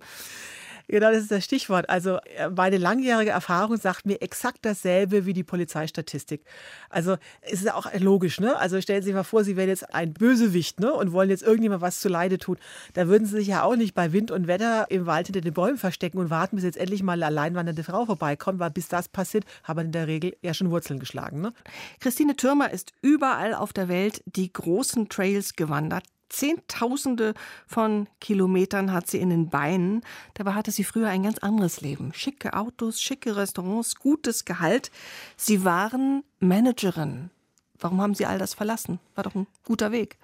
Genau, 0.90 1.12
das 1.12 1.22
ist 1.22 1.30
das 1.30 1.44
Stichwort. 1.44 1.88
Also 1.88 2.16
äh, 2.36 2.50
meine 2.50 2.76
langjährige 2.76 3.30
Erfahrung 3.30 3.76
sagt 3.76 4.06
mir 4.06 4.20
exakt 4.22 4.58
dasselbe 4.62 5.24
wie 5.24 5.32
die 5.32 5.44
Polizeistatistik. 5.44 6.42
Also 6.88 7.16
es 7.42 7.62
ist 7.62 7.72
auch 7.72 7.86
logisch, 7.98 8.40
ne? 8.40 8.56
Also 8.56 8.80
stellen 8.80 9.00
Sie 9.00 9.06
sich 9.06 9.14
mal 9.14 9.22
vor, 9.22 9.44
Sie 9.44 9.56
wären 9.56 9.68
jetzt 9.68 9.94
ein 9.94 10.12
Bösewicht, 10.12 10.80
ne? 10.80 10.92
Und 10.92 11.12
wollen 11.12 11.30
jetzt 11.30 11.44
irgendjemand 11.44 11.80
was 11.80 12.00
zu 12.00 12.08
Leide 12.08 12.38
tun. 12.38 12.58
Da 12.94 13.06
würden 13.06 13.24
Sie 13.24 13.36
sich 13.36 13.46
ja 13.46 13.62
auch 13.62 13.76
nicht 13.76 13.94
bei 13.94 14.12
Wind 14.12 14.32
und 14.32 14.48
Wetter 14.48 14.90
im 14.90 15.06
Wald 15.06 15.28
hinter 15.28 15.42
den 15.42 15.54
Bäumen 15.54 15.78
verstecken 15.78 16.18
und 16.18 16.28
warten, 16.28 16.56
bis 16.56 16.64
jetzt 16.64 16.76
endlich 16.76 17.04
mal 17.04 17.12
eine 17.12 17.26
alleinwandernde 17.26 17.84
Frau 17.84 18.06
vorbeikommt, 18.06 18.58
weil 18.58 18.70
bis 18.70 18.88
das 18.88 19.08
passiert, 19.08 19.44
haben 19.62 19.86
in 19.86 19.92
der 19.92 20.08
Regel 20.08 20.36
ja 20.42 20.54
schon 20.54 20.70
Wurzeln 20.72 20.98
geschlagen, 20.98 21.40
ne? 21.40 21.52
Christine 22.00 22.34
Türmer 22.34 22.72
ist 22.72 22.90
überall 23.00 23.54
auf 23.54 23.72
der 23.72 23.88
Welt 23.88 24.24
die 24.26 24.52
großen 24.52 25.08
Trails 25.08 25.54
gewandert. 25.54 26.02
Zehntausende 26.30 27.34
von 27.66 28.08
Kilometern 28.20 28.92
hat 28.92 29.08
sie 29.08 29.18
in 29.18 29.28
den 29.28 29.50
Beinen. 29.50 30.00
Dabei 30.34 30.54
hatte 30.54 30.70
sie 30.70 30.84
früher 30.84 31.08
ein 31.08 31.22
ganz 31.22 31.38
anderes 31.38 31.82
Leben. 31.82 32.14
Schicke 32.14 32.54
Autos, 32.54 33.02
schicke 33.02 33.36
Restaurants, 33.36 33.96
gutes 33.96 34.46
Gehalt. 34.46 34.90
Sie 35.36 35.64
waren 35.64 36.24
Managerin. 36.38 37.30
Warum 37.78 38.00
haben 38.00 38.14
Sie 38.14 38.26
all 38.26 38.38
das 38.38 38.54
verlassen? 38.54 39.00
War 39.14 39.24
doch 39.24 39.34
ein 39.34 39.46
guter 39.64 39.92
Weg. 39.92 40.18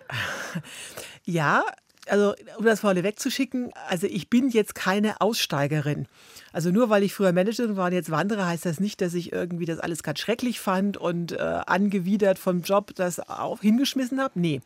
Ja, 1.25 1.65
also 2.09 2.35
um 2.59 2.65
das 2.65 2.81
vorne 2.81 3.03
wegzuschicken, 3.03 3.71
also 3.89 4.07
ich 4.07 4.31
bin 4.31 4.49
jetzt 4.49 4.75
keine 4.75 5.21
Aussteigerin. 5.21 6.07
Also 6.53 6.71
nur 6.71 6.89
weil 6.89 7.03
ich 7.03 7.15
früher 7.15 7.33
Managerin 7.33 7.77
war 7.77 7.87
und 7.87 7.93
jetzt 7.93 8.11
wandere, 8.11 8.47
heißt 8.47 8.65
das 8.65 8.81
nicht, 8.81 9.01
dass 9.01 9.15
ich 9.15 9.33
irgendwie 9.33 9.67
das 9.67 9.79
alles 9.79 10.03
ganz 10.03 10.21
schrecklich 10.21 10.61
fand 10.61 10.97
und 10.97 11.33
äh, 11.33 11.37
angewidert 11.39 12.39
vom 12.39 12.63
Job 12.63 12.95
das 12.95 13.21
auch 13.21 13.61
hingeschmissen 13.61 14.21
habe. 14.21 14.39
Nee. 14.41 14.61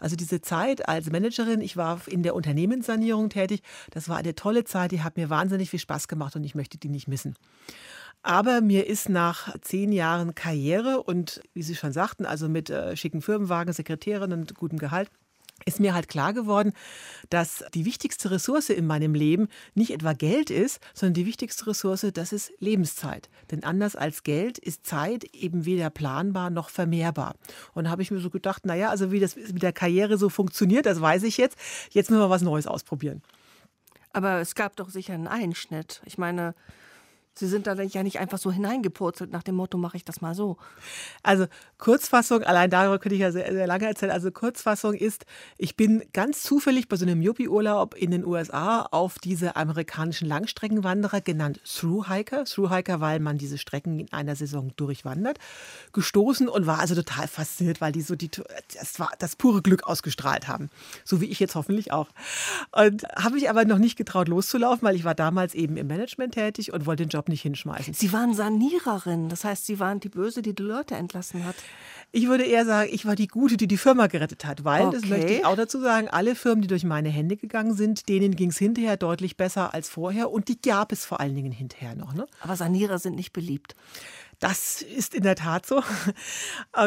Also 0.00 0.16
diese 0.16 0.40
Zeit 0.40 0.88
als 0.88 1.10
Managerin, 1.10 1.60
ich 1.60 1.76
war 1.76 2.00
in 2.06 2.22
der 2.22 2.34
Unternehmenssanierung 2.34 3.28
tätig, 3.28 3.62
das 3.90 4.08
war 4.08 4.16
eine 4.16 4.34
tolle 4.34 4.64
Zeit, 4.64 4.92
die 4.92 5.02
hat 5.02 5.16
mir 5.16 5.30
wahnsinnig 5.30 5.70
viel 5.70 5.80
Spaß 5.80 6.08
gemacht 6.08 6.36
und 6.36 6.44
ich 6.44 6.54
möchte 6.54 6.78
die 6.78 6.88
nicht 6.88 7.08
missen. 7.08 7.36
Aber 8.22 8.62
mir 8.62 8.86
ist 8.86 9.10
nach 9.10 9.54
zehn 9.60 9.92
Jahren 9.92 10.34
Karriere 10.34 11.02
und, 11.02 11.42
wie 11.52 11.62
Sie 11.62 11.74
schon 11.74 11.92
sagten, 11.92 12.24
also 12.24 12.48
mit 12.48 12.70
äh, 12.70 12.96
schicken 12.96 13.20
Firmenwagen, 13.20 13.74
Sekretärin 13.74 14.32
und 14.32 14.54
gutem 14.54 14.78
Gehalt, 14.78 15.10
ist 15.64 15.80
mir 15.80 15.94
halt 15.94 16.08
klar 16.08 16.32
geworden, 16.32 16.72
dass 17.30 17.64
die 17.74 17.84
wichtigste 17.84 18.30
Ressource 18.30 18.68
in 18.68 18.86
meinem 18.86 19.14
Leben 19.14 19.48
nicht 19.74 19.92
etwa 19.92 20.12
Geld 20.12 20.50
ist, 20.50 20.80
sondern 20.92 21.14
die 21.14 21.26
wichtigste 21.26 21.66
Ressource, 21.66 22.06
das 22.12 22.32
ist 22.32 22.52
Lebenszeit. 22.58 23.30
Denn 23.50 23.64
anders 23.64 23.96
als 23.96 24.24
Geld 24.24 24.58
ist 24.58 24.84
Zeit 24.84 25.24
eben 25.32 25.64
weder 25.64 25.90
planbar 25.90 26.50
noch 26.50 26.68
vermehrbar. 26.68 27.36
Und 27.72 27.84
da 27.84 27.90
habe 27.90 28.02
ich 28.02 28.10
mir 28.10 28.20
so 28.20 28.30
gedacht, 28.30 28.66
naja, 28.66 28.90
also 28.90 29.10
wie 29.10 29.20
das 29.20 29.36
mit 29.36 29.62
der 29.62 29.72
Karriere 29.72 30.18
so 30.18 30.28
funktioniert, 30.28 30.86
das 30.86 31.00
weiß 31.00 31.22
ich 31.22 31.38
jetzt. 31.38 31.56
Jetzt 31.90 32.10
müssen 32.10 32.22
wir 32.22 32.30
was 32.30 32.42
Neues 32.42 32.66
ausprobieren. 32.66 33.22
Aber 34.12 34.40
es 34.40 34.54
gab 34.54 34.76
doch 34.76 34.90
sicher 34.90 35.14
einen 35.14 35.26
Einschnitt. 35.26 36.02
Ich 36.04 36.18
meine, 36.18 36.54
Sie 37.36 37.48
sind 37.48 37.66
da 37.66 37.74
ja 37.74 38.02
nicht 38.04 38.20
einfach 38.20 38.38
so 38.38 38.52
hineingepurzelt 38.52 39.32
nach 39.32 39.42
dem 39.42 39.56
Motto, 39.56 39.76
mache 39.76 39.96
ich 39.96 40.04
das 40.04 40.20
mal 40.20 40.36
so. 40.36 40.56
Also 41.24 41.46
Kurzfassung, 41.78 42.44
allein 42.44 42.70
darüber 42.70 43.00
könnte 43.00 43.16
ich 43.16 43.22
ja 43.22 43.32
sehr, 43.32 43.52
sehr 43.52 43.66
lange 43.66 43.86
erzählen. 43.86 44.12
Also 44.12 44.30
Kurzfassung 44.30 44.94
ist, 44.94 45.26
ich 45.58 45.76
bin 45.76 46.04
ganz 46.12 46.44
zufällig 46.44 46.88
bei 46.88 46.94
so 46.94 47.04
einem 47.04 47.22
Yuppie-Urlaub 47.22 47.96
in 47.96 48.12
den 48.12 48.24
USA 48.24 48.82
auf 48.82 49.18
diese 49.18 49.56
amerikanischen 49.56 50.28
Langstreckenwanderer, 50.28 51.20
genannt 51.20 51.60
Thru-Hiker, 51.64 52.44
Thru-Hiker, 52.44 53.00
weil 53.00 53.18
man 53.18 53.36
diese 53.36 53.58
Strecken 53.58 53.98
in 53.98 54.12
einer 54.12 54.36
Saison 54.36 54.72
durchwandert, 54.76 55.38
gestoßen 55.92 56.48
und 56.48 56.66
war 56.66 56.78
also 56.78 56.94
total 56.94 57.26
fasziniert, 57.26 57.80
weil 57.80 57.90
die 57.90 58.02
so 58.02 58.14
die, 58.14 58.30
das 58.74 59.00
war 59.00 59.10
das 59.18 59.34
pure 59.34 59.60
Glück 59.60 59.82
ausgestrahlt 59.88 60.46
haben. 60.46 60.70
So 61.04 61.20
wie 61.20 61.26
ich 61.26 61.40
jetzt 61.40 61.56
hoffentlich 61.56 61.90
auch. 61.90 62.10
Und 62.70 63.02
habe 63.16 63.34
mich 63.34 63.50
aber 63.50 63.64
noch 63.64 63.78
nicht 63.78 63.96
getraut 63.96 64.28
loszulaufen, 64.28 64.86
weil 64.86 64.94
ich 64.94 65.04
war 65.04 65.16
damals 65.16 65.54
eben 65.54 65.76
im 65.76 65.88
Management 65.88 66.34
tätig 66.34 66.72
und 66.72 66.86
wollte 66.86 67.04
den 67.04 67.08
Job 67.08 67.23
nicht 67.28 67.42
hinschmeißen. 67.42 67.94
Sie 67.94 68.12
waren 68.12 68.34
Saniererin, 68.34 69.28
das 69.28 69.44
heißt, 69.44 69.66
Sie 69.66 69.78
waren 69.80 70.00
die 70.00 70.08
Böse, 70.08 70.42
die 70.42 70.54
die 70.54 70.62
Leute 70.62 70.94
entlassen 70.94 71.44
hat. 71.44 71.56
Ich 72.12 72.28
würde 72.28 72.44
eher 72.44 72.64
sagen, 72.64 72.90
ich 72.92 73.06
war 73.06 73.16
die 73.16 73.26
Gute, 73.26 73.56
die 73.56 73.66
die 73.66 73.76
Firma 73.76 74.06
gerettet 74.06 74.44
hat, 74.44 74.64
weil, 74.64 74.86
Okay. 74.86 74.98
das 75.00 75.10
möchte 75.10 75.32
ich 75.32 75.44
auch 75.44 75.56
dazu 75.56 75.80
sagen, 75.80 76.08
alle 76.08 76.36
Firmen, 76.36 76.62
die 76.62 76.68
durch 76.68 76.84
meine 76.84 77.08
Hände 77.08 77.36
gegangen 77.36 77.74
sind, 77.74 78.08
denen 78.08 78.36
ging 78.36 78.50
es 78.50 78.58
hinterher 78.58 78.96
deutlich 78.96 79.36
besser 79.36 79.74
als 79.74 79.88
vorher 79.88 80.30
und 80.30 80.48
die 80.48 80.60
gab 80.60 80.92
es 80.92 81.04
vor 81.04 81.18
allen 81.18 81.34
Dingen 81.34 81.50
hinterher 81.50 81.96
noch. 81.96 82.14
Ne? 82.14 82.26
Aber 82.40 82.54
Sanierer 82.54 83.00
sind 83.00 83.16
nicht 83.16 83.32
beliebt. 83.32 83.74
Das 84.44 84.82
ist 84.82 85.14
in 85.14 85.22
der 85.22 85.36
Tat 85.36 85.64
so. 85.64 85.82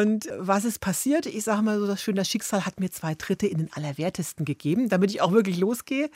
Und 0.00 0.28
was 0.38 0.64
ist 0.64 0.80
passiert? 0.80 1.26
Ich 1.26 1.42
sage 1.42 1.62
mal 1.62 1.80
so, 1.80 1.88
das 1.88 2.00
schöne 2.00 2.18
das 2.18 2.28
Schicksal 2.28 2.64
hat 2.64 2.78
mir 2.78 2.88
zwei 2.88 3.16
Tritte 3.16 3.48
in 3.48 3.58
den 3.58 3.72
Allerwertesten 3.72 4.44
gegeben, 4.44 4.88
damit 4.88 5.10
ich 5.10 5.20
auch 5.22 5.32
wirklich 5.32 5.58
losgehe. 5.58 6.08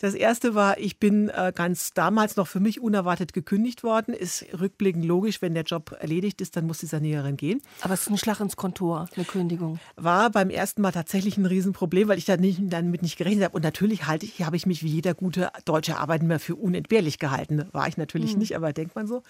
Das 0.00 0.12
erste 0.12 0.54
war, 0.54 0.76
ich 0.76 0.98
bin 0.98 1.30
äh, 1.30 1.54
ganz 1.54 1.94
damals 1.94 2.36
noch 2.36 2.48
für 2.48 2.60
mich 2.60 2.82
unerwartet 2.82 3.32
gekündigt 3.32 3.82
worden. 3.82 4.12
Ist 4.12 4.44
rückblickend 4.60 5.06
logisch, 5.06 5.40
wenn 5.40 5.54
der 5.54 5.62
Job 5.62 5.96
erledigt 5.98 6.42
ist, 6.42 6.54
dann 6.54 6.66
muss 6.66 6.80
die 6.80 6.86
Saniererin 6.86 7.38
gehen. 7.38 7.62
Aber 7.80 7.94
es 7.94 8.02
ist 8.02 8.10
ein 8.10 8.18
Schlag 8.18 8.40
ins 8.40 8.56
Kontor, 8.56 9.08
eine 9.16 9.24
Kündigung. 9.24 9.78
War 9.96 10.28
beim 10.28 10.50
ersten 10.50 10.82
Mal 10.82 10.92
tatsächlich 10.92 11.38
ein 11.38 11.46
Riesenproblem, 11.46 12.08
weil 12.08 12.18
ich 12.18 12.26
da 12.26 12.36
nicht, 12.36 12.60
damit 12.62 13.00
nicht 13.00 13.16
gerechnet 13.16 13.44
habe. 13.44 13.56
Und 13.56 13.62
natürlich 13.62 14.06
halte 14.06 14.26
ich, 14.26 14.42
habe 14.42 14.56
ich 14.56 14.66
mich 14.66 14.82
wie 14.82 14.88
jeder 14.88 15.14
gute 15.14 15.50
deutsche 15.64 15.96
Arbeitnehmer 15.96 16.40
für 16.40 16.56
unentbehrlich 16.56 17.18
gehalten. 17.18 17.64
War 17.72 17.88
ich 17.88 17.96
natürlich 17.96 18.36
nicht, 18.36 18.54
aber 18.54 18.74
denkt 18.74 18.94
man 18.94 19.06
so. 19.06 19.22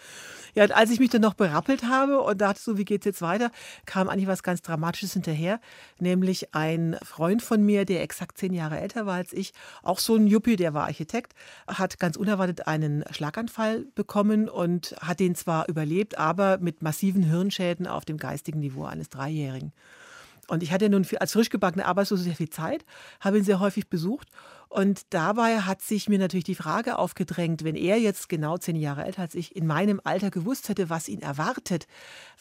Ja, 0.56 0.64
als 0.64 0.90
ich 0.90 0.98
mich 0.98 1.10
dann 1.10 1.22
noch 1.22 1.34
berappelt 1.44 1.84
habe 1.84 2.22
und 2.22 2.40
dachte 2.40 2.58
so, 2.58 2.78
wie 2.78 2.86
geht's 2.86 3.04
jetzt 3.04 3.20
weiter, 3.20 3.50
kam 3.84 4.08
eigentlich 4.08 4.26
was 4.26 4.42
ganz 4.42 4.62
Dramatisches 4.62 5.12
hinterher. 5.12 5.60
Nämlich 5.98 6.54
ein 6.54 6.96
Freund 7.02 7.42
von 7.42 7.62
mir, 7.62 7.84
der 7.84 8.02
exakt 8.02 8.38
zehn 8.38 8.54
Jahre 8.54 8.80
älter 8.80 9.04
war 9.04 9.16
als 9.16 9.34
ich, 9.34 9.52
auch 9.82 9.98
so 9.98 10.16
ein 10.16 10.26
Juppie, 10.26 10.56
der 10.56 10.72
war 10.72 10.84
Architekt, 10.84 11.34
hat 11.66 11.98
ganz 11.98 12.16
unerwartet 12.16 12.66
einen 12.66 13.04
Schlaganfall 13.10 13.84
bekommen 13.94 14.48
und 14.48 14.96
hat 15.00 15.20
den 15.20 15.34
zwar 15.34 15.68
überlebt, 15.68 16.16
aber 16.16 16.56
mit 16.58 16.82
massiven 16.82 17.22
Hirnschäden 17.22 17.86
auf 17.86 18.06
dem 18.06 18.16
geistigen 18.16 18.60
Niveau 18.60 18.86
eines 18.86 19.10
Dreijährigen. 19.10 19.74
Und 20.48 20.62
ich 20.62 20.72
hatte 20.72 20.88
nun 20.88 21.06
als 21.20 21.32
frisch 21.32 21.50
gebackene 21.50 21.86
Arbeitslose 21.86 22.22
sehr 22.22 22.36
viel 22.36 22.50
Zeit, 22.50 22.84
habe 23.20 23.38
ihn 23.38 23.44
sehr 23.44 23.60
häufig 23.60 23.88
besucht. 23.88 24.28
Und 24.74 25.02
dabei 25.10 25.60
hat 25.60 25.82
sich 25.82 26.08
mir 26.08 26.18
natürlich 26.18 26.42
die 26.42 26.56
Frage 26.56 26.98
aufgedrängt, 26.98 27.62
wenn 27.62 27.76
er 27.76 27.96
jetzt 28.00 28.28
genau 28.28 28.58
zehn 28.58 28.74
Jahre 28.74 29.04
älter 29.04 29.22
als 29.22 29.36
ich 29.36 29.54
in 29.54 29.68
meinem 29.68 30.00
Alter 30.02 30.32
gewusst 30.32 30.68
hätte, 30.68 30.90
was 30.90 31.08
ihn 31.08 31.22
erwartet, 31.22 31.86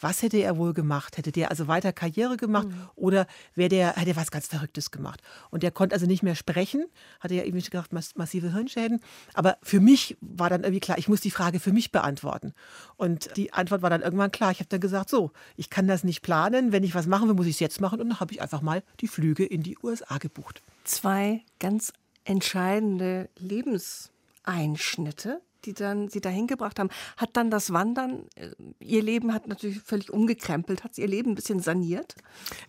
was 0.00 0.20
hätte 0.20 0.38
er 0.38 0.56
wohl 0.56 0.74
gemacht? 0.74 1.16
Hätte 1.16 1.30
der 1.30 1.50
also 1.50 1.68
weiter 1.68 1.92
Karriere 1.92 2.36
gemacht 2.36 2.66
oder 2.96 3.28
wäre 3.54 3.68
der, 3.68 3.94
hätte 3.94 4.10
er 4.10 4.16
was 4.16 4.32
ganz 4.32 4.48
Verrücktes 4.48 4.90
gemacht? 4.90 5.22
Und 5.50 5.62
der 5.62 5.70
konnte 5.70 5.94
also 5.94 6.06
nicht 6.06 6.24
mehr 6.24 6.34
sprechen, 6.34 6.86
hatte 7.20 7.36
ja 7.36 7.44
eben 7.44 7.60
schon 7.60 7.70
gesagt, 7.70 7.92
mass 7.92 8.16
massive 8.16 8.52
Hirnschäden. 8.52 8.98
Aber 9.34 9.56
für 9.62 9.78
mich 9.78 10.16
war 10.20 10.50
dann 10.50 10.64
irgendwie 10.64 10.80
klar, 10.80 10.98
ich 10.98 11.06
muss 11.06 11.20
die 11.20 11.30
Frage 11.30 11.60
für 11.60 11.70
mich 11.70 11.92
beantworten. 11.92 12.52
Und 12.96 13.36
die 13.36 13.52
Antwort 13.52 13.82
war 13.82 13.90
dann 13.90 14.02
irgendwann 14.02 14.32
klar. 14.32 14.50
Ich 14.50 14.58
habe 14.58 14.68
dann 14.70 14.80
gesagt, 14.80 15.08
so, 15.08 15.30
ich 15.54 15.70
kann 15.70 15.86
das 15.86 16.02
nicht 16.02 16.22
planen. 16.22 16.72
Wenn 16.72 16.82
ich 16.82 16.96
was 16.96 17.06
machen 17.06 17.28
will, 17.28 17.36
muss 17.36 17.46
ich 17.46 17.54
es 17.54 17.60
jetzt 17.60 17.80
machen. 17.80 18.00
Und 18.00 18.08
dann 18.08 18.18
habe 18.18 18.32
ich 18.32 18.42
einfach 18.42 18.60
mal 18.60 18.82
die 18.98 19.06
Flüge 19.06 19.44
in 19.44 19.62
die 19.62 19.78
USA 19.84 20.18
gebucht. 20.18 20.62
Zwei 20.82 21.44
ganz 21.60 21.92
entscheidende 22.24 23.28
Lebenseinschnitte, 23.38 25.40
die 25.64 25.74
dann 25.74 26.08
sie 26.08 26.20
dahin 26.20 26.46
gebracht 26.46 26.78
haben. 26.78 26.90
Hat 27.16 27.30
dann 27.34 27.50
das 27.50 27.72
Wandern, 27.72 28.24
äh, 28.36 28.50
ihr 28.80 29.02
Leben 29.02 29.32
hat 29.32 29.46
natürlich 29.48 29.80
völlig 29.80 30.10
umgekrempelt, 30.12 30.84
hat 30.84 30.94
sie 30.94 31.02
ihr 31.02 31.08
Leben 31.08 31.32
ein 31.32 31.34
bisschen 31.34 31.60
saniert? 31.60 32.14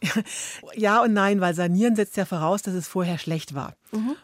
Ja 0.75 1.01
und 1.03 1.13
nein, 1.13 1.41
weil 1.41 1.53
sanieren 1.53 1.95
setzt 1.95 2.17
ja 2.17 2.25
voraus, 2.25 2.61
dass 2.61 2.73
es 2.73 2.87
vorher 2.87 3.17
schlecht 3.17 3.55
war. 3.55 3.75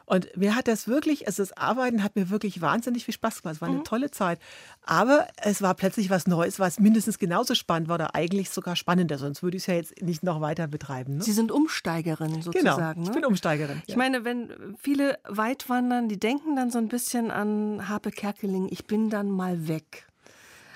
Und 0.06 0.36
mir 0.36 0.56
hat 0.56 0.68
das 0.68 0.88
wirklich, 0.88 1.28
also 1.28 1.42
das 1.42 1.56
Arbeiten 1.56 2.04
hat 2.04 2.16
mir 2.18 2.30
wirklich 2.30 2.62
wahnsinnig 2.62 3.06
viel 3.06 3.14
Spaß 3.14 3.42
gemacht. 3.42 3.56
Es 3.56 3.62
war 3.62 3.70
eine 3.70 3.84
tolle 3.84 4.12
Zeit. 4.12 4.40
Aber 4.86 5.28
es 5.38 5.62
war 5.62 5.76
plötzlich 5.76 6.10
was 6.10 6.28
Neues, 6.28 6.60
was 6.60 6.80
mindestens 6.80 7.20
genauso 7.20 7.56
spannend 7.56 7.88
war 7.88 7.96
oder 7.96 8.16
eigentlich 8.16 8.50
sogar 8.50 8.76
spannender. 8.76 9.18
Sonst 9.18 9.44
würde 9.44 9.58
ich 9.58 9.64
es 9.64 9.68
ja 9.68 9.76
jetzt 9.76 10.02
nicht 10.02 10.24
noch 10.24 10.42
weiter 10.42 10.68
betreiben. 10.68 11.18
Ne? 11.18 11.24
Sie 11.24 11.32
sind 11.32 11.52
Umsteigerin 11.52 12.32
Genau, 12.32 12.42
sozusagen. 12.42 13.04
ich 13.04 13.08
ne? 13.10 13.14
bin 13.14 13.26
Umsteigerin. 13.26 13.82
Ich 13.88 13.96
meine, 13.96 14.26
wenn 14.26 14.50
viele 14.82 15.20
weit 15.28 15.70
wandern, 15.70 16.10
die 16.10 16.20
denken 16.20 16.56
dann 16.56 16.70
so 16.72 16.78
ein 16.78 16.88
bisschen 16.88 17.32
an 17.32 17.88
Harpe 17.88 18.12
Kerkeling, 18.12 18.61
ich 18.70 18.86
bin 18.86 19.10
dann 19.10 19.30
mal 19.30 19.68
weg. 19.68 20.08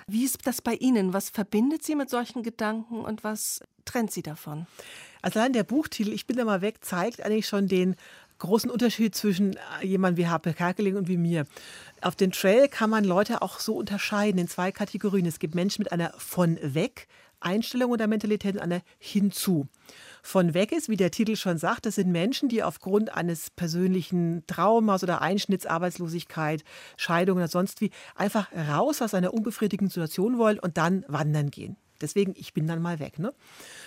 Wie 0.08 0.24
ist 0.24 0.46
das 0.46 0.62
bei 0.62 0.76
Ihnen? 0.76 1.14
Was 1.14 1.30
verbindet 1.30 1.84
Sie 1.84 1.96
mit 1.96 2.10
solchen 2.10 2.44
Gedanken 2.44 3.02
und 3.02 3.24
was 3.24 3.62
trennt 3.86 4.12
Sie 4.12 4.22
davon? 4.22 4.68
Also 5.22 5.40
allein 5.40 5.54
der 5.54 5.64
Buchtitel 5.64 6.14
Ich 6.14 6.28
bin 6.28 6.38
da 6.38 6.46
mal 6.46 6.62
weg 6.62 6.84
zeigt 6.86 7.22
eigentlich 7.22 7.48
schon 7.48 7.68
den 7.68 7.96
großen 8.38 8.70
Unterschied 8.70 9.16
zwischen 9.16 9.56
äh, 9.82 9.88
jemandem 9.88 10.24
wie 10.24 10.28
Harpe 10.28 10.54
Kerkeling 10.54 10.96
und 10.96 11.08
wie 11.08 11.18
mir. 11.18 11.46
Auf 12.02 12.16
den 12.16 12.32
Trail 12.32 12.68
kann 12.68 12.90
man 12.90 13.04
Leute 13.04 13.42
auch 13.42 13.60
so 13.60 13.76
unterscheiden 13.76 14.40
in 14.40 14.48
zwei 14.48 14.72
Kategorien. 14.72 15.26
Es 15.26 15.40
gibt 15.40 15.56
Menschen 15.56 15.82
mit 15.82 15.92
einer 15.92 16.14
von 16.18 16.60
weg 16.62 17.08
Einstellung 17.46 17.92
oder 17.92 18.08
Mentalität 18.08 18.56
und 18.56 18.62
einer 18.62 18.82
hinzu. 18.98 19.68
Von 20.24 20.54
weg 20.54 20.72
ist, 20.72 20.90
wie 20.90 20.98
der 20.98 21.12
Titel 21.12 21.36
schon 21.36 21.58
sagt, 21.58 21.86
das 21.86 21.96
sind 21.96 22.12
Menschen, 22.12 22.50
die 22.50 22.64
aufgrund 22.64 23.14
eines 23.14 23.52
persönlichen 23.52 24.44
Traumas 24.48 25.04
oder 25.04 25.22
Einschnitts, 25.22 25.66
Arbeitslosigkeit, 25.68 26.64
Scheidung 26.98 27.38
oder 27.38 27.48
sonst 27.48 27.82
wie 27.82 27.92
einfach 28.16 28.52
raus 28.52 29.02
aus 29.02 29.14
einer 29.14 29.34
unbefriedigenden 29.34 29.92
Situation 29.92 30.38
wollen 30.38 30.60
und 30.60 30.78
dann 30.78 31.06
wandern 31.08 31.52
gehen. 31.52 31.78
Deswegen, 32.02 32.34
ich 32.36 32.54
bin 32.54 32.68
dann 32.68 32.82
mal 32.82 33.00
weg. 33.00 33.20
Ne? 33.20 33.34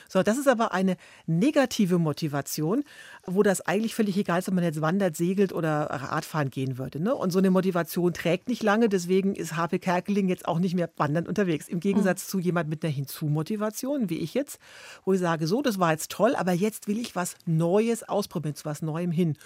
So, 0.09 0.23
das 0.23 0.39
ist 0.39 0.49
aber 0.49 0.73
eine 0.73 0.97
negative 1.27 1.99
Motivation, 1.99 2.83
wo 3.27 3.43
das 3.43 3.61
eigentlich 3.61 3.95
völlig 3.95 4.17
egal 4.17 4.39
ist, 4.39 4.49
ob 4.49 4.55
man 4.55 4.65
jetzt 4.65 4.81
wandert, 4.81 5.17
segelt 5.17 5.53
oder 5.53 5.83
Radfahren 5.83 6.51
gehen 6.51 6.79
würde. 6.79 6.99
Ne? 6.99 7.15
Und 7.15 7.31
so 7.31 7.39
eine 7.39 7.51
Motivation 7.51 8.15
trägt 8.15 8.49
nicht 8.49 8.63
lange, 8.63 8.89
deswegen 8.89 9.35
ist 9.35 9.57
HP 9.57 9.79
Kerkeling 9.79 10.29
jetzt 10.29 10.49
auch 10.49 10.59
nicht 10.59 10.75
mehr 10.75 10.91
wandernd 10.97 11.29
unterwegs. 11.29 11.69
Im 11.69 11.81
Gegensatz 11.81 12.27
zu 12.27 12.39
jemand 12.39 12.71
mit 12.71 12.83
einer 12.83 12.93
Hinzu-Motivation, 12.93 14.09
wie 14.09 14.19
ich 14.19 14.33
jetzt, 14.33 14.59
wo 15.05 15.13
ich 15.13 15.21
sage, 15.21 15.47
so, 15.47 15.61
das 15.61 15.79
war 15.79 15.93
jetzt 15.93 16.11
toll, 16.11 16.35
aber 16.35 16.53
jetzt 16.53 16.89
will 16.89 16.99
ich 16.99 17.15
was 17.15 17.37
Neues 17.45 18.03
ausprobieren, 18.03 18.55
zu 18.55 18.65
was 18.65 18.81
Neuem 18.81 19.11
hin. 19.11 19.37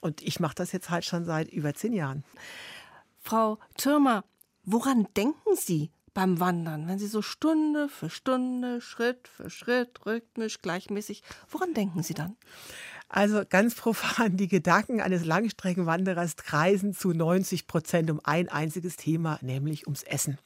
Und 0.00 0.22
ich 0.22 0.40
mache 0.40 0.56
das 0.56 0.72
jetzt 0.72 0.90
halt 0.90 1.04
schon 1.04 1.24
seit 1.24 1.48
über 1.48 1.74
zehn 1.74 1.92
Jahren. 1.92 2.24
Frau 3.20 3.58
Türmer, 3.76 4.24
woran 4.64 5.06
denken 5.16 5.54
Sie 5.54 5.90
beim 6.18 6.40
Wandern, 6.40 6.88
wenn 6.88 6.98
Sie 6.98 7.06
so 7.06 7.22
Stunde 7.22 7.88
für 7.88 8.10
Stunde, 8.10 8.80
Schritt 8.80 9.28
für 9.28 9.50
Schritt, 9.50 10.04
rhythmisch, 10.04 10.60
gleichmäßig, 10.60 11.22
woran 11.48 11.74
denken 11.74 12.02
Sie 12.02 12.12
dann? 12.12 12.34
Also 13.08 13.42
ganz 13.48 13.76
profan, 13.76 14.36
die 14.36 14.48
Gedanken 14.48 15.00
eines 15.00 15.24
Langstreckenwanderers 15.24 16.34
kreisen 16.34 16.92
zu 16.92 17.10
90 17.10 17.68
Prozent 17.68 18.10
um 18.10 18.20
ein 18.24 18.48
einziges 18.48 18.96
Thema, 18.96 19.38
nämlich 19.42 19.86
ums 19.86 20.02
Essen. 20.02 20.38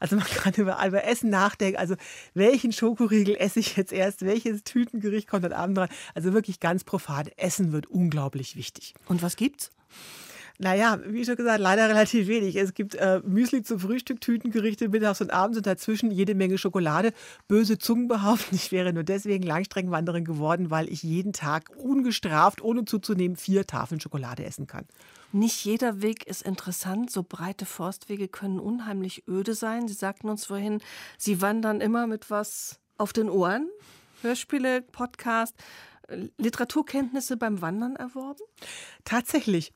Also 0.00 0.16
man 0.16 0.24
kann 0.24 0.54
über, 0.54 0.82
über 0.86 1.04
Essen 1.04 1.28
nachdenken. 1.28 1.78
Also 1.78 1.94
welchen 2.32 2.72
Schokoriegel 2.72 3.36
esse 3.36 3.60
ich 3.60 3.76
jetzt 3.76 3.92
erst? 3.92 4.24
Welches 4.24 4.64
Tütengericht 4.64 5.28
kommt 5.28 5.44
heute 5.44 5.58
Abend 5.58 5.76
dran? 5.76 5.90
Also 6.14 6.32
wirklich 6.32 6.60
ganz 6.60 6.82
profan. 6.82 7.28
Essen 7.36 7.72
wird 7.72 7.88
unglaublich 7.88 8.56
wichtig. 8.56 8.94
Und 9.06 9.20
was 9.20 9.36
gibt's? 9.36 9.70
Naja, 10.60 10.98
wie 11.06 11.24
schon 11.24 11.36
gesagt, 11.36 11.60
leider 11.60 11.88
relativ 11.88 12.26
wenig. 12.26 12.56
Es 12.56 12.74
gibt 12.74 12.96
äh, 12.96 13.20
Müsli 13.24 13.62
zum 13.62 13.78
Frühstück, 13.78 14.20
Tütengerichte 14.20 14.88
mittags 14.88 15.20
und 15.20 15.32
abends 15.32 15.56
und 15.56 15.66
dazwischen 15.66 16.10
jede 16.10 16.34
Menge 16.34 16.58
Schokolade. 16.58 17.12
Böse 17.46 17.78
Zungen 17.78 18.08
behaupten, 18.08 18.54
ich 18.56 18.72
wäre 18.72 18.92
nur 18.92 19.04
deswegen 19.04 19.44
Langstreckenwanderin 19.44 20.24
geworden, 20.24 20.72
weil 20.72 20.88
ich 20.88 21.04
jeden 21.04 21.32
Tag 21.32 21.70
ungestraft, 21.76 22.60
ohne 22.60 22.84
zuzunehmen, 22.84 23.36
vier 23.36 23.66
Tafeln 23.68 24.00
Schokolade 24.00 24.44
essen 24.44 24.66
kann. 24.66 24.84
Nicht 25.30 25.64
jeder 25.64 26.02
Weg 26.02 26.26
ist 26.26 26.42
interessant. 26.42 27.10
So 27.12 27.22
breite 27.22 27.64
Forstwege 27.64 28.26
können 28.26 28.58
unheimlich 28.58 29.28
öde 29.28 29.54
sein. 29.54 29.86
Sie 29.86 29.94
sagten 29.94 30.28
uns 30.28 30.46
vorhin, 30.46 30.80
Sie 31.18 31.40
wandern 31.40 31.80
immer 31.80 32.08
mit 32.08 32.30
was 32.30 32.80
auf 32.96 33.12
den 33.12 33.30
Ohren. 33.30 33.68
Hörspiele, 34.22 34.82
Podcast, 34.82 35.54
Literaturkenntnisse 36.38 37.36
beim 37.36 37.60
Wandern 37.60 37.96
erworben? 37.96 38.42
Tatsächlich. 39.04 39.72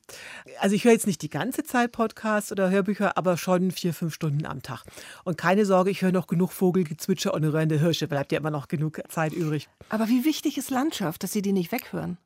Also 0.61 0.75
ich 0.75 0.85
höre 0.85 0.93
jetzt 0.93 1.07
nicht 1.07 1.23
die 1.23 1.29
ganze 1.29 1.63
Zeit 1.63 1.93
Podcasts 1.93 2.53
oder 2.53 2.71
Hörbücher, 2.71 3.17
aber 3.17 3.37
schon 3.37 3.71
vier, 3.71 3.93
fünf 3.93 4.15
Stunden 4.15 4.47
am 4.47 4.63
Tag. 4.63 4.85
Und 5.25 5.37
keine 5.37 5.67
Sorge, 5.67 5.91
ich 5.91 6.03
höre 6.03 6.13
noch 6.13 6.27
genug 6.27 6.53
Vogelgezwitscher 6.53 7.35
und 7.35 7.45
röhrende 7.45 7.79
Hirsche. 7.79 8.09
Bleibt 8.09 8.33
ja 8.33 8.39
immer 8.39 8.51
noch 8.51 8.69
genug 8.69 9.01
Zeit 9.09 9.33
übrig. 9.33 9.69
Aber 9.89 10.09
wie 10.09 10.25
wichtig 10.25 10.59
ist 10.59 10.71
Landschaft, 10.71 11.23
dass 11.23 11.33
Sie 11.33 11.43
die 11.43 11.53
nicht 11.53 11.73
weghören? 11.73 12.19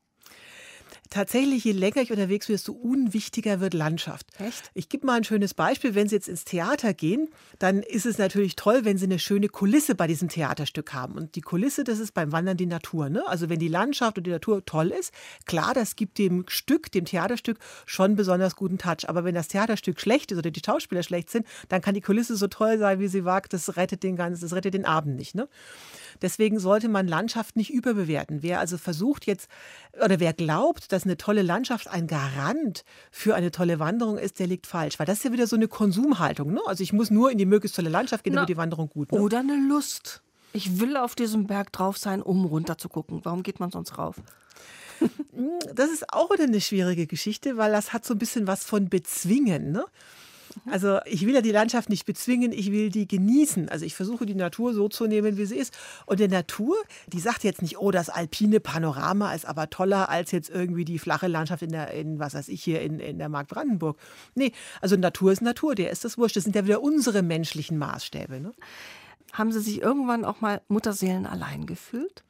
Tatsächlich, 1.09 1.63
je 1.63 1.71
länger 1.71 2.01
ich 2.01 2.11
unterwegs 2.11 2.47
bin, 2.47 2.55
desto 2.55 2.73
unwichtiger 2.73 3.59
wird 3.59 3.73
Landschaft. 3.73 4.27
Echt? 4.39 4.71
Ich 4.73 4.89
gebe 4.89 5.05
mal 5.05 5.15
ein 5.15 5.23
schönes 5.23 5.53
Beispiel. 5.53 5.95
Wenn 5.95 6.07
Sie 6.07 6.15
jetzt 6.15 6.27
ins 6.27 6.43
Theater 6.43 6.93
gehen, 6.93 7.29
dann 7.59 7.81
ist 7.81 8.05
es 8.05 8.17
natürlich 8.17 8.55
toll, 8.55 8.83
wenn 8.83 8.97
Sie 8.97 9.05
eine 9.05 9.19
schöne 9.19 9.47
Kulisse 9.47 9.95
bei 9.95 10.07
diesem 10.07 10.29
Theaterstück 10.29 10.93
haben. 10.93 11.13
Und 11.13 11.35
die 11.35 11.41
Kulisse, 11.41 11.83
das 11.83 11.99
ist 11.99 12.13
beim 12.13 12.31
Wandern 12.31 12.57
die 12.57 12.65
Natur. 12.65 13.09
Ne? 13.09 13.25
Also 13.27 13.49
wenn 13.49 13.59
die 13.59 13.67
Landschaft 13.67 14.17
und 14.17 14.25
die 14.25 14.31
Natur 14.31 14.65
toll 14.65 14.89
ist, 14.89 15.13
klar, 15.45 15.73
das 15.73 15.95
gibt 15.95 16.17
dem 16.17 16.45
Stück, 16.47 16.91
dem 16.91 17.05
Theaterstück 17.05 17.59
schon 17.85 18.15
besonders 18.15 18.55
guten 18.55 18.77
Touch. 18.77 19.07
Aber 19.07 19.23
wenn 19.23 19.35
das 19.35 19.47
Theaterstück 19.47 19.99
schlecht 19.99 20.31
ist 20.31 20.37
oder 20.37 20.51
die 20.51 20.61
Schauspieler 20.65 21.03
schlecht 21.03 21.29
sind, 21.29 21.47
dann 21.69 21.81
kann 21.81 21.93
die 21.93 22.01
Kulisse 22.01 22.35
so 22.35 22.47
toll 22.47 22.77
sein, 22.77 22.99
wie 22.99 23.07
sie 23.07 23.25
wagt. 23.25 23.53
Das 23.53 23.77
rettet 23.77 24.03
den 24.03 24.15
ganzen, 24.15 24.41
das 24.41 24.53
rettet 24.53 24.73
den 24.73 24.85
Abend 24.85 25.15
nicht. 25.15 25.35
Ne? 25.35 25.47
Deswegen 26.21 26.59
sollte 26.59 26.89
man 26.89 27.07
Landschaft 27.07 27.55
nicht 27.55 27.71
überbewerten. 27.71 28.41
Wer 28.41 28.59
also 28.59 28.77
versucht 28.77 29.25
jetzt 29.25 29.49
oder 30.03 30.19
wer 30.19 30.33
glaubt, 30.33 30.91
dass 30.91 30.96
eine 31.05 31.17
tolle 31.17 31.41
Landschaft 31.41 31.87
ein 31.87 32.07
Garant 32.07 32.83
für 33.11 33.35
eine 33.35 33.51
tolle 33.51 33.79
Wanderung 33.79 34.17
ist, 34.17 34.39
der 34.39 34.47
liegt 34.47 34.67
falsch. 34.67 34.99
Weil 34.99 35.05
das 35.05 35.19
ist 35.19 35.23
ja 35.25 35.31
wieder 35.31 35.47
so 35.47 35.55
eine 35.55 35.67
Konsumhaltung. 35.67 36.53
Ne? 36.53 36.61
Also 36.65 36.83
ich 36.83 36.93
muss 36.93 37.11
nur 37.11 37.31
in 37.31 37.37
die 37.37 37.45
möglichst 37.45 37.75
tolle 37.75 37.89
Landschaft 37.89 38.23
gehen, 38.23 38.35
wird 38.35 38.49
die 38.49 38.57
Wanderung 38.57 38.89
gut. 38.89 39.11
Ne? 39.11 39.19
Oder 39.19 39.39
eine 39.39 39.57
Lust. 39.67 40.21
Ich 40.53 40.79
will 40.79 40.97
auf 40.97 41.15
diesem 41.15 41.47
Berg 41.47 41.71
drauf 41.71 41.97
sein, 41.97 42.21
um 42.21 42.45
runter 42.45 42.77
zu 42.77 42.89
gucken. 42.89 43.19
Warum 43.23 43.43
geht 43.43 43.59
man 43.59 43.71
sonst 43.71 43.97
rauf? 43.97 44.15
Das 45.75 45.91
ist 45.91 46.11
auch 46.11 46.31
wieder 46.31 46.45
eine 46.45 46.59
schwierige 46.59 47.05
Geschichte, 47.05 47.57
weil 47.57 47.71
das 47.71 47.93
hat 47.93 48.03
so 48.03 48.15
ein 48.15 48.17
bisschen 48.17 48.47
was 48.47 48.63
von 48.63 48.89
Bezwingen. 48.89 49.71
Ne? 49.71 49.85
Also 50.65 50.99
ich 51.05 51.25
will 51.25 51.33
ja 51.33 51.41
die 51.41 51.51
Landschaft 51.51 51.89
nicht 51.89 52.05
bezwingen, 52.05 52.51
ich 52.51 52.71
will 52.71 52.89
die 52.89 53.07
genießen. 53.07 53.69
Also 53.69 53.85
ich 53.85 53.95
versuche 53.95 54.25
die 54.25 54.35
Natur 54.35 54.73
so 54.73 54.89
zu 54.89 55.07
nehmen, 55.07 55.37
wie 55.37 55.45
sie 55.45 55.57
ist. 55.57 55.77
Und 56.05 56.19
der 56.19 56.27
Natur, 56.27 56.75
die 57.07 57.19
sagt 57.19 57.43
jetzt 57.43 57.61
nicht, 57.61 57.79
oh, 57.79 57.91
das 57.91 58.09
alpine 58.09 58.59
Panorama 58.59 59.33
ist 59.33 59.45
aber 59.45 59.69
toller 59.69 60.09
als 60.09 60.31
jetzt 60.31 60.49
irgendwie 60.49 60.85
die 60.85 60.99
flache 60.99 61.27
Landschaft 61.27 61.61
in 61.61 61.71
der, 61.71 61.91
in, 61.91 62.19
was 62.19 62.33
weiß 62.33 62.49
ich, 62.49 62.63
hier 62.63 62.81
in, 62.81 62.99
in 62.99 63.17
der 63.17 63.29
Mark 63.29 63.47
Brandenburg. 63.47 63.97
Nee, 64.35 64.51
also 64.81 64.95
Natur 64.95 65.31
ist 65.31 65.41
Natur, 65.41 65.75
der 65.75 65.91
ist 65.91 66.05
das 66.05 66.17
wurscht. 66.17 66.35
Das 66.35 66.43
sind 66.43 66.55
ja 66.55 66.65
wieder 66.65 66.81
unsere 66.81 67.21
menschlichen 67.21 67.77
Maßstäbe. 67.77 68.39
Ne? 68.39 68.53
Haben 69.33 69.51
Sie 69.51 69.59
sich 69.59 69.81
irgendwann 69.81 70.25
auch 70.25 70.41
mal 70.41 70.61
Mutterseelen 70.67 71.25
allein 71.25 71.65
gefühlt? 71.65 72.23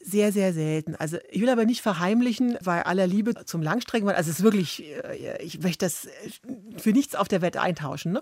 Sehr, 0.00 0.32
sehr 0.32 0.52
selten. 0.52 0.94
Also 0.94 1.18
ich 1.28 1.40
will 1.42 1.48
aber 1.48 1.64
nicht 1.64 1.82
verheimlichen, 1.82 2.56
bei 2.64 2.86
aller 2.86 3.06
Liebe 3.06 3.44
zum 3.44 3.62
Langstreckenwandern, 3.62 4.18
also 4.18 4.30
es 4.30 4.38
ist 4.38 4.44
wirklich, 4.44 4.84
äh, 4.84 5.42
ich 5.42 5.60
möchte 5.60 5.86
das 5.86 6.04
äh, 6.04 6.10
für 6.78 6.92
nichts 6.92 7.16
auf 7.16 7.26
der 7.26 7.42
Welt 7.42 7.56
eintauschen, 7.56 8.12
ne? 8.12 8.20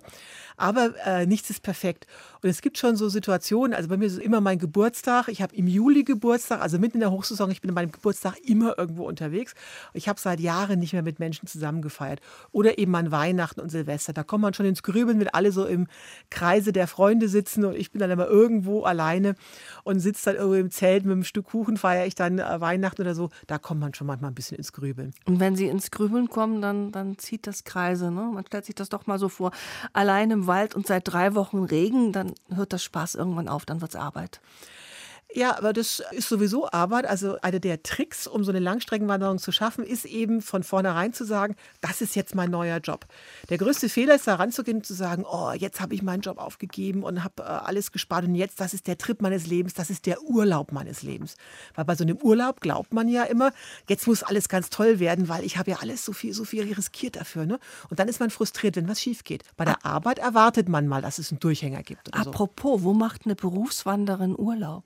Aber 0.56 0.94
äh, 1.04 1.26
nichts 1.26 1.50
ist 1.50 1.62
perfekt. 1.62 2.06
Und 2.42 2.48
es 2.48 2.62
gibt 2.62 2.78
schon 2.78 2.96
so 2.96 3.08
Situationen, 3.08 3.74
also 3.74 3.88
bei 3.88 3.96
mir 3.96 4.06
ist 4.06 4.18
immer 4.18 4.40
mein 4.40 4.58
Geburtstag, 4.58 5.28
ich 5.28 5.42
habe 5.42 5.54
im 5.54 5.66
Juli 5.66 6.04
Geburtstag, 6.04 6.60
also 6.60 6.78
mitten 6.78 6.96
in 6.96 7.00
der 7.00 7.10
Hochsaison, 7.10 7.50
ich 7.50 7.60
bin 7.60 7.70
an 7.70 7.74
meinem 7.74 7.92
Geburtstag 7.92 8.36
immer 8.44 8.78
irgendwo 8.78 9.06
unterwegs. 9.06 9.54
Ich 9.92 10.08
habe 10.08 10.18
seit 10.18 10.40
Jahren 10.40 10.78
nicht 10.78 10.92
mehr 10.92 11.02
mit 11.02 11.18
Menschen 11.18 11.46
zusammengefeiert. 11.46 12.20
Oder 12.52 12.78
eben 12.78 12.94
an 12.94 13.10
Weihnachten 13.10 13.60
und 13.60 13.70
Silvester, 13.70 14.12
da 14.12 14.22
kommt 14.22 14.42
man 14.42 14.54
schon 14.54 14.66
ins 14.66 14.82
Grübeln, 14.82 15.20
wenn 15.20 15.28
alle 15.28 15.52
so 15.52 15.66
im 15.66 15.88
Kreise 16.30 16.72
der 16.72 16.86
Freunde 16.86 17.28
sitzen 17.28 17.64
und 17.64 17.76
ich 17.76 17.90
bin 17.90 18.00
dann 18.00 18.10
immer 18.10 18.26
irgendwo 18.26 18.84
alleine 18.84 19.34
und 19.84 20.00
sitze 20.00 20.26
dann 20.26 20.36
irgendwo 20.36 20.54
im 20.56 20.70
Zelt 20.70 21.04
mit 21.04 21.12
einem 21.12 21.24
Stück 21.24 21.46
Kuchen 21.46 21.66
Kuchen 21.66 21.76
feiere 21.78 22.06
ich 22.06 22.14
dann 22.14 22.38
äh, 22.38 22.60
Weihnachten 22.60 23.02
oder 23.02 23.14
so, 23.14 23.30
da 23.46 23.58
kommt 23.58 23.80
man 23.80 23.92
schon 23.94 24.06
manchmal 24.06 24.30
ein 24.30 24.34
bisschen 24.34 24.56
ins 24.56 24.72
Grübeln. 24.72 25.12
Und 25.24 25.40
wenn 25.40 25.56
Sie 25.56 25.66
ins 25.66 25.90
Grübeln 25.90 26.28
kommen, 26.28 26.60
dann, 26.60 26.92
dann 26.92 27.18
zieht 27.18 27.46
das 27.46 27.64
Kreise. 27.64 28.10
Ne? 28.10 28.30
Man 28.32 28.44
stellt 28.46 28.66
sich 28.66 28.74
das 28.74 28.88
doch 28.88 29.06
mal 29.06 29.18
so 29.18 29.28
vor. 29.28 29.50
Allein 29.92 30.30
im 30.30 30.45
Wald 30.46 30.74
und 30.74 30.86
seit 30.86 31.08
drei 31.08 31.34
Wochen 31.34 31.64
Regen, 31.64 32.12
dann 32.12 32.34
hört 32.54 32.72
das 32.72 32.82
Spaß 32.82 33.14
irgendwann 33.14 33.48
auf, 33.48 33.64
dann 33.64 33.80
wird 33.80 33.90
es 33.92 34.00
Arbeit. 34.00 34.40
Ja, 35.36 35.58
aber 35.58 35.74
das 35.74 36.02
ist 36.12 36.30
sowieso 36.30 36.66
Arbeit. 36.70 37.04
Also 37.04 37.36
einer 37.42 37.60
der 37.60 37.82
Tricks, 37.82 38.26
um 38.26 38.42
so 38.42 38.50
eine 38.50 38.58
Langstreckenwanderung 38.58 39.36
zu 39.36 39.52
schaffen, 39.52 39.84
ist 39.84 40.06
eben 40.06 40.40
von 40.40 40.62
vornherein 40.62 41.12
zu 41.12 41.24
sagen, 41.24 41.56
das 41.82 42.00
ist 42.00 42.16
jetzt 42.16 42.34
mein 42.34 42.50
neuer 42.50 42.78
Job. 42.78 43.04
Der 43.50 43.58
größte 43.58 43.90
Fehler 43.90 44.14
ist, 44.14 44.26
da 44.26 44.36
ranzugehen 44.36 44.78
und 44.78 44.86
zu 44.86 44.94
sagen, 44.94 45.26
oh, 45.30 45.52
jetzt 45.52 45.78
habe 45.82 45.94
ich 45.94 46.02
meinen 46.02 46.22
Job 46.22 46.38
aufgegeben 46.38 47.02
und 47.02 47.22
habe 47.22 47.42
äh, 47.42 47.48
alles 47.48 47.92
gespart 47.92 48.24
und 48.24 48.34
jetzt, 48.34 48.60
das 48.60 48.72
ist 48.72 48.86
der 48.86 48.96
Trip 48.96 49.20
meines 49.20 49.46
Lebens, 49.46 49.74
das 49.74 49.90
ist 49.90 50.06
der 50.06 50.22
Urlaub 50.22 50.72
meines 50.72 51.02
Lebens. 51.02 51.36
Weil 51.74 51.84
bei 51.84 51.96
so 51.96 52.04
einem 52.04 52.16
Urlaub 52.16 52.62
glaubt 52.62 52.94
man 52.94 53.06
ja 53.06 53.24
immer, 53.24 53.52
jetzt 53.90 54.06
muss 54.06 54.22
alles 54.22 54.48
ganz 54.48 54.70
toll 54.70 55.00
werden, 55.00 55.28
weil 55.28 55.44
ich 55.44 55.58
habe 55.58 55.70
ja 55.70 55.80
alles 55.82 56.02
so 56.02 56.14
viel, 56.14 56.32
so 56.32 56.44
viel 56.44 56.62
riskiert 56.72 57.16
dafür. 57.16 57.44
Ne? 57.44 57.58
Und 57.90 58.00
dann 58.00 58.08
ist 58.08 58.20
man 58.20 58.30
frustriert, 58.30 58.76
wenn 58.76 58.88
was 58.88 59.02
schief 59.02 59.22
geht. 59.22 59.44
Bei 59.58 59.66
der 59.66 59.84
Arbeit 59.84 60.18
erwartet 60.18 60.70
man 60.70 60.88
mal, 60.88 61.02
dass 61.02 61.18
es 61.18 61.30
einen 61.30 61.40
Durchhänger 61.40 61.82
gibt. 61.82 62.14
Apropos, 62.14 62.80
so. 62.80 62.84
wo 62.86 62.94
macht 62.94 63.26
eine 63.26 63.34
Berufswanderin 63.34 64.34
Urlaub? 64.34 64.84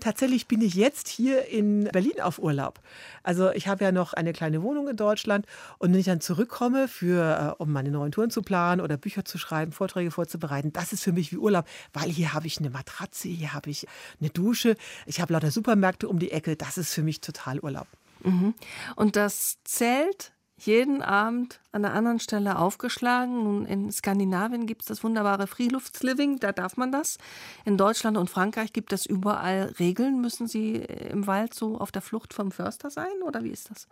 Tatsächlich 0.00 0.46
bin 0.46 0.60
ich 0.60 0.74
jetzt 0.74 1.08
hier 1.08 1.46
in 1.46 1.84
Berlin 1.84 2.20
auf 2.20 2.38
Urlaub. 2.38 2.80
Also 3.22 3.50
ich 3.50 3.68
habe 3.68 3.84
ja 3.84 3.92
noch 3.92 4.12
eine 4.12 4.32
kleine 4.32 4.62
Wohnung 4.62 4.88
in 4.88 4.96
Deutschland 4.96 5.46
und 5.78 5.92
wenn 5.92 6.00
ich 6.00 6.06
dann 6.06 6.20
zurückkomme, 6.20 6.88
für, 6.88 7.56
äh, 7.58 7.62
um 7.62 7.72
meine 7.72 7.90
neuen 7.90 8.12
Touren 8.12 8.30
zu 8.30 8.42
planen 8.42 8.80
oder 8.80 8.96
Bücher 8.96 9.24
zu 9.24 9.38
schreiben, 9.38 9.72
Vorträge 9.72 10.10
vorzubereiten, 10.10 10.72
das 10.72 10.92
ist 10.92 11.04
für 11.04 11.12
mich 11.12 11.32
wie 11.32 11.36
Urlaub, 11.36 11.66
weil 11.92 12.10
hier 12.10 12.32
habe 12.32 12.46
ich 12.46 12.58
eine 12.58 12.70
Matratze, 12.70 13.28
hier 13.28 13.52
habe 13.52 13.70
ich 13.70 13.86
eine 14.20 14.30
Dusche, 14.30 14.76
ich 15.06 15.20
habe 15.20 15.32
lauter 15.32 15.50
Supermärkte 15.50 16.08
um 16.08 16.18
die 16.18 16.30
Ecke. 16.30 16.56
Das 16.56 16.78
ist 16.78 16.92
für 16.92 17.02
mich 17.02 17.20
total 17.20 17.60
Urlaub. 17.60 17.86
Mhm. 18.22 18.54
Und 18.96 19.16
das 19.16 19.58
Zelt 19.64 20.32
jeden 20.58 21.02
Abend 21.02 21.60
an 21.70 21.84
einer 21.84 21.94
anderen 21.94 22.18
Stelle 22.18 22.58
aufgeschlagen. 22.58 23.44
Nun, 23.44 23.66
in 23.66 23.92
Skandinavien 23.92 24.66
gibt 24.66 24.82
es 24.82 24.88
das 24.88 25.04
wunderbare 25.04 25.46
Freelufts-Living, 25.46 26.38
da 26.40 26.52
darf 26.52 26.76
man 26.76 26.92
das. 26.92 27.18
In 27.64 27.76
Deutschland 27.76 28.16
und 28.16 28.30
Frankreich 28.30 28.72
gibt 28.72 28.92
es 28.92 29.04
überall 29.04 29.74
Regeln. 29.78 30.20
Müssen 30.20 30.46
Sie 30.46 30.76
im 30.76 31.26
Wald 31.26 31.52
so 31.52 31.78
auf 31.78 31.92
der 31.92 32.02
Flucht 32.02 32.32
vom 32.32 32.52
Förster 32.52 32.90
sein 32.90 33.22
oder 33.26 33.44
wie 33.44 33.50
ist 33.50 33.70
das? 33.70 33.86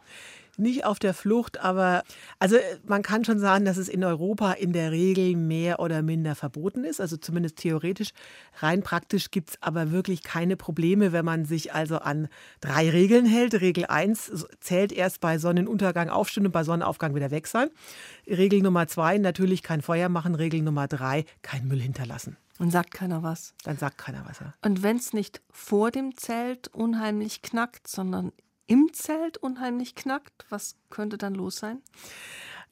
Nicht 0.59 0.87
auf 0.87 0.99
der 0.99 1.13
Flucht, 1.13 1.61
aber 1.61 2.03
also 2.39 2.57
man 2.87 3.03
kann 3.03 3.27
schon 3.27 3.39
sagen, 3.39 3.67
dass 3.67 3.77
es 3.77 3.91
in 3.91 4.03
Europa 4.03 4.53
in 4.53 4.73
der 4.73 4.91
Regel 4.91 5.37
mehr 5.37 5.81
oder 5.81 6.01
minder 6.01 6.35
verboten 6.35 6.83
ist, 6.85 6.99
also 6.99 7.19
zumindest 7.19 7.57
theoretisch. 7.57 8.13
Rein 8.61 8.83
praktisch 8.83 9.31
gibt 9.31 9.51
es 9.51 9.63
aber 9.63 9.91
wirklich 9.91 10.23
keine 10.23 10.57
Probleme, 10.57 11.13
wenn 11.13 11.27
man 11.27 11.45
sich 11.45 11.75
also 11.75 11.99
an 11.99 12.29
drei 12.63 12.89
Regeln 12.89 13.27
hält. 13.27 13.61
Regel 13.61 13.85
1 13.85 14.47
zählt 14.61 14.93
erst 14.93 15.21
bei 15.21 15.37
Sonnenuntergang 15.37 16.09
aufstehen 16.09 16.47
und 16.47 16.53
bei 16.53 16.65
Sonnenaufgang 16.65 17.15
wieder 17.15 17.31
weg 17.31 17.47
sein. 17.47 17.66
Regel 18.27 18.61
Nummer 18.63 18.87
zwei, 18.87 19.19
natürlich 19.19 19.63
kein 19.63 19.83
Feuer 19.83 20.09
machen. 20.09 20.35
Regel 20.35 20.63
Nummer 20.63 20.89
drei, 20.89 21.25
kein 21.43 21.67
Müll 21.69 21.81
hinterlassen. 21.81 22.37
Und 22.59 22.71
sagt 22.71 22.93
keiner 22.93 23.23
was. 23.23 23.55
Dann 23.65 23.77
sagt 23.77 23.99
keiner 23.99 24.25
was. 24.27 24.41
Ja. 24.41 24.55
Und 24.63 24.83
wenn 24.83 24.97
es 24.97 25.13
nicht 25.13 25.43
vor 25.51 25.91
dem 25.91 26.17
Zelt 26.17 26.69
unheimlich 26.69 27.43
knackt, 27.43 27.87
sondern 27.87 28.33
im 28.67 28.93
Zelt 28.93 29.37
unheimlich 29.37 29.95
knackt, 29.95 30.47
was 30.49 30.77
könnte 30.91 31.19
dann 31.19 31.35
los 31.35 31.57
sein? 31.57 31.83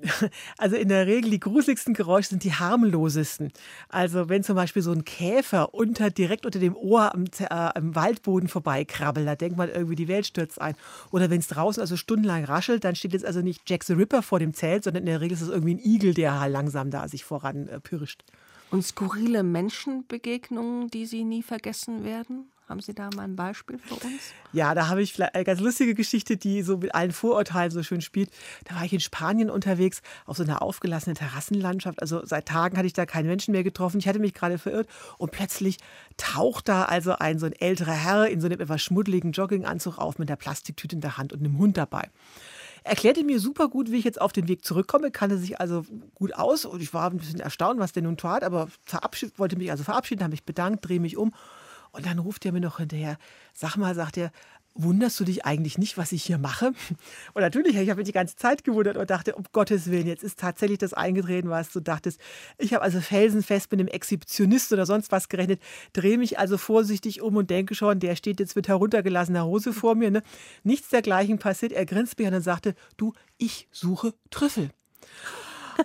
Also 0.58 0.76
in 0.76 0.88
der 0.88 1.06
Regel 1.06 1.30
die 1.30 1.40
gruseligsten 1.40 1.94
Geräusche 1.94 2.30
sind 2.30 2.44
die 2.44 2.52
harmlosesten. 2.52 3.52
Also 3.88 4.28
wenn 4.28 4.42
zum 4.42 4.56
Beispiel 4.56 4.82
so 4.82 4.92
ein 4.92 5.04
Käfer 5.04 5.74
unter, 5.74 6.10
direkt 6.10 6.46
unter 6.46 6.58
dem 6.58 6.76
Ohr 6.76 7.14
am, 7.14 7.24
äh, 7.38 7.46
am 7.48 7.94
Waldboden 7.94 8.48
vorbeikrabbelt, 8.48 9.26
da 9.26 9.34
denkt 9.34 9.56
man 9.56 9.68
irgendwie, 9.68 9.96
die 9.96 10.08
Welt 10.08 10.26
stürzt 10.26 10.60
ein. 10.60 10.74
Oder 11.10 11.30
wenn 11.30 11.40
es 11.40 11.48
draußen 11.48 11.80
also 11.80 11.96
stundenlang 11.96 12.44
raschelt, 12.44 12.84
dann 12.84 12.96
steht 12.96 13.12
jetzt 13.12 13.24
also 13.24 13.40
nicht 13.40 13.68
Jack 13.68 13.84
the 13.84 13.94
Ripper 13.94 14.22
vor 14.22 14.38
dem 14.38 14.54
Zelt, 14.54 14.84
sondern 14.84 15.02
in 15.02 15.06
der 15.06 15.20
Regel 15.20 15.34
ist 15.34 15.42
es 15.42 15.48
irgendwie 15.48 15.74
ein 15.74 15.84
Igel, 15.84 16.14
der 16.14 16.40
halt 16.40 16.52
langsam 16.52 16.90
da 16.90 17.08
sich 17.08 17.24
voran 17.24 17.68
äh, 17.68 17.80
pirscht. 17.80 18.24
Und 18.70 18.82
skurrile 18.82 19.42
Menschenbegegnungen, 19.42 20.88
die 20.88 21.06
Sie 21.06 21.24
nie 21.24 21.42
vergessen 21.42 22.04
werden? 22.04 22.50
Haben 22.66 22.80
Sie 22.80 22.94
da 22.94 23.10
mal 23.14 23.24
ein 23.24 23.36
Beispiel 23.36 23.78
für 23.78 23.94
uns? 23.94 24.32
Ja, 24.54 24.74
da 24.74 24.88
habe 24.88 25.02
ich 25.02 25.22
eine 25.22 25.44
ganz 25.44 25.60
lustige 25.60 25.94
Geschichte, 25.94 26.38
die 26.38 26.62
so 26.62 26.78
mit 26.78 26.94
allen 26.94 27.12
Vorurteilen 27.12 27.70
so 27.70 27.82
schön 27.82 28.00
spielt. 28.00 28.30
Da 28.64 28.76
war 28.76 28.84
ich 28.84 28.92
in 28.94 29.00
Spanien 29.00 29.50
unterwegs 29.50 30.00
auf 30.24 30.38
so 30.38 30.44
einer 30.44 30.62
aufgelassenen 30.62 31.14
Terrassenlandschaft. 31.14 32.00
Also 32.00 32.24
seit 32.24 32.46
Tagen 32.46 32.78
hatte 32.78 32.86
ich 32.86 32.94
da 32.94 33.04
keinen 33.04 33.26
Menschen 33.26 33.52
mehr 33.52 33.64
getroffen. 33.64 33.98
Ich 33.98 34.08
hatte 34.08 34.18
mich 34.18 34.32
gerade 34.32 34.56
verirrt 34.56 34.88
und 35.18 35.30
plötzlich 35.30 35.76
taucht 36.16 36.68
da 36.68 36.84
also 36.84 37.12
ein 37.12 37.38
so 37.38 37.44
ein 37.44 37.52
älterer 37.52 37.92
Herr 37.92 38.28
in 38.28 38.40
so 38.40 38.46
einem 38.46 38.60
etwas 38.60 38.80
schmuddeligen 38.80 39.32
Jogginganzug 39.32 39.98
auf 39.98 40.18
mit 40.18 40.30
der 40.30 40.36
Plastiktüte 40.36 40.96
in 40.96 41.02
der 41.02 41.18
Hand 41.18 41.34
und 41.34 41.40
einem 41.40 41.58
Hund 41.58 41.76
dabei 41.76 42.08
erklärte 42.84 43.24
mir 43.24 43.40
super 43.40 43.68
gut, 43.68 43.90
wie 43.90 43.96
ich 43.96 44.04
jetzt 44.04 44.20
auf 44.20 44.32
den 44.32 44.46
Weg 44.46 44.62
zurückkomme, 44.62 45.10
kannte 45.10 45.38
sich 45.38 45.58
also 45.58 45.86
gut 46.14 46.34
aus 46.34 46.66
und 46.66 46.82
ich 46.82 46.92
war 46.92 47.10
ein 47.10 47.16
bisschen 47.16 47.40
erstaunt, 47.40 47.80
was 47.80 47.92
der 47.92 48.02
nun 48.02 48.18
tat, 48.18 48.44
aber 48.44 48.68
wollte 49.36 49.56
mich 49.56 49.70
also 49.70 49.84
verabschieden, 49.84 50.22
habe 50.22 50.32
mich 50.32 50.44
bedankt, 50.44 50.86
drehe 50.86 51.00
mich 51.00 51.16
um 51.16 51.32
und 51.94 52.06
dann 52.06 52.18
ruft 52.18 52.44
er 52.44 52.52
mir 52.52 52.60
noch 52.60 52.78
hinterher, 52.78 53.18
sag 53.52 53.76
mal, 53.76 53.94
sagt 53.94 54.16
er, 54.16 54.32
wunderst 54.74 55.20
du 55.20 55.24
dich 55.24 55.44
eigentlich 55.44 55.78
nicht, 55.78 55.96
was 55.96 56.10
ich 56.10 56.24
hier 56.24 56.38
mache? 56.38 56.72
Und 57.34 57.42
natürlich, 57.42 57.76
ich 57.76 57.88
habe 57.88 57.98
mich 57.98 58.06
die 58.06 58.12
ganze 58.12 58.34
Zeit 58.34 58.64
gewundert 58.64 58.96
und 58.96 59.08
dachte, 59.08 59.34
um 59.36 59.44
Gottes 59.52 59.90
Willen, 59.90 60.08
jetzt 60.08 60.24
ist 60.24 60.38
tatsächlich 60.38 60.78
das 60.78 60.92
eingetreten, 60.92 61.48
was 61.48 61.70
du 61.70 61.80
dachtest. 61.80 62.20
Ich 62.58 62.74
habe 62.74 62.82
also 62.82 63.00
felsenfest 63.00 63.70
mit 63.70 63.80
einem 63.80 63.88
Exhibitionist 63.88 64.72
oder 64.72 64.84
sonst 64.84 65.12
was 65.12 65.28
gerechnet, 65.28 65.60
drehe 65.92 66.18
mich 66.18 66.38
also 66.38 66.58
vorsichtig 66.58 67.22
um 67.22 67.36
und 67.36 67.50
denke 67.50 67.76
schon, 67.76 68.00
der 68.00 68.16
steht 68.16 68.40
jetzt 68.40 68.56
mit 68.56 68.66
heruntergelassener 68.66 69.44
Hose 69.44 69.72
vor 69.72 69.94
mir. 69.94 70.10
Ne? 70.10 70.22
Nichts 70.64 70.88
dergleichen 70.88 71.38
passiert. 71.38 71.72
Er 71.72 71.86
grinst 71.86 72.18
mich 72.18 72.26
an 72.26 72.34
und 72.34 72.42
sagte, 72.42 72.74
du, 72.96 73.12
ich 73.38 73.68
suche 73.70 74.14
Trüffel. 74.30 74.70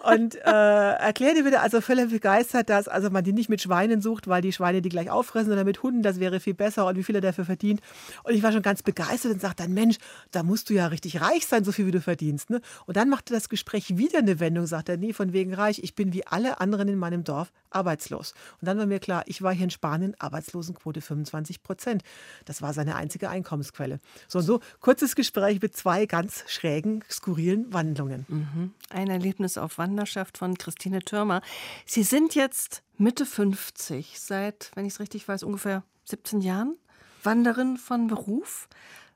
Und 0.04 0.36
äh, 0.36 0.50
erklär 0.50 1.34
dir 1.34 1.62
also 1.62 1.82
völlig 1.82 2.10
begeistert, 2.10 2.70
dass 2.70 2.88
also 2.88 3.10
man 3.10 3.24
die 3.24 3.34
nicht 3.34 3.50
mit 3.50 3.62
Schweinen 3.62 4.02
sucht, 4.02 4.28
weil 4.28 4.42
die 4.42 4.52
Schweine 4.52 4.82
die 4.82 4.90
gleich 4.90 5.10
auffressen, 5.10 5.50
sondern 5.50 5.66
mit 5.66 5.84
Hunden, 5.84 6.02
das 6.02 6.20
wäre 6.20 6.40
viel 6.40 6.54
besser 6.54 6.86
und 6.86 6.96
wie 6.96 7.04
viel 7.04 7.16
er 7.16 7.22
dafür 7.22 7.46
verdient. 7.46 7.82
Und 8.24 8.34
ich 8.34 8.44
war 8.44 8.52
schon 8.52 8.62
ganz 8.62 8.84
begeistert 8.84 9.34
und 9.34 9.42
sagte 9.42 9.64
dann, 9.64 9.74
Mensch, 9.74 9.98
da 10.32 10.44
musst 10.44 10.70
du 10.70 10.74
ja 10.74 10.88
richtig 10.88 11.22
reich 11.22 11.46
sein, 11.46 11.64
so 11.64 11.72
viel 11.72 11.86
wie 11.86 11.92
du 11.92 12.02
verdienst. 12.02 12.50
Ne? 12.50 12.62
Und 12.86 12.98
dann 12.98 13.10
machte 13.10 13.34
das 13.34 13.50
Gespräch 13.50 13.98
wieder 13.98 14.20
eine 14.20 14.40
Wendung, 14.40 14.68
sagt 14.68 14.90
er, 14.90 14.98
nee, 14.98 15.14
von 15.14 15.34
wegen 15.34 15.54
reich, 15.54 15.82
ich 15.84 15.96
bin 15.96 16.14
wie 16.14 16.26
alle 16.26 16.60
anderen 16.62 16.88
in 16.88 16.98
meinem 16.98 17.24
Dorf 17.24 17.52
arbeitslos. 17.72 18.34
Und 18.62 18.68
dann 18.68 18.78
war 18.78 18.86
mir 18.86 19.00
klar, 19.00 19.24
ich 19.26 19.42
war 19.42 19.54
hier 19.54 19.66
in 19.66 19.70
Spanien, 19.70 20.16
Arbeitslosenquote 20.20 21.02
25 21.02 21.64
Prozent. 21.64 22.04
Das 22.46 22.62
war 22.62 22.74
seine 22.74 22.96
einzige 22.96 23.30
Einkommensquelle. 23.30 24.00
So 24.28 24.40
und 24.40 24.46
so, 24.46 24.60
kurzes 24.80 25.16
Gespräch 25.16 25.62
mit 25.62 25.76
zwei 25.76 26.06
ganz 26.06 26.44
schrägen, 26.48 27.04
skurrilen 27.10 27.72
Wandlungen. 27.74 28.26
Mhm. 28.28 28.74
Ein 28.90 29.10
Erlebnis 29.10 29.58
auf 29.58 29.78
Wanderschaft 29.80 30.38
von 30.38 30.56
Christine 30.56 31.00
Türmer. 31.00 31.42
Sie 31.88 32.04
sind 32.04 32.36
jetzt 32.36 32.84
Mitte 32.98 33.26
50, 33.26 34.20
seit, 34.20 34.70
wenn 34.76 34.86
ich 34.86 34.94
es 34.94 35.00
richtig 35.00 35.28
weiß, 35.28 35.42
ungefähr 35.42 35.84
17 36.06 36.42
Jahren. 36.42 36.78
Wanderin 37.24 37.78
von 37.78 38.08
Beruf. 38.08 38.70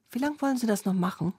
Wie 0.09 0.19
lange 0.19 0.41
wollen 0.41 0.57
Sie 0.57 0.67
das 0.67 0.85
noch 0.85 0.93
machen? 0.93 1.33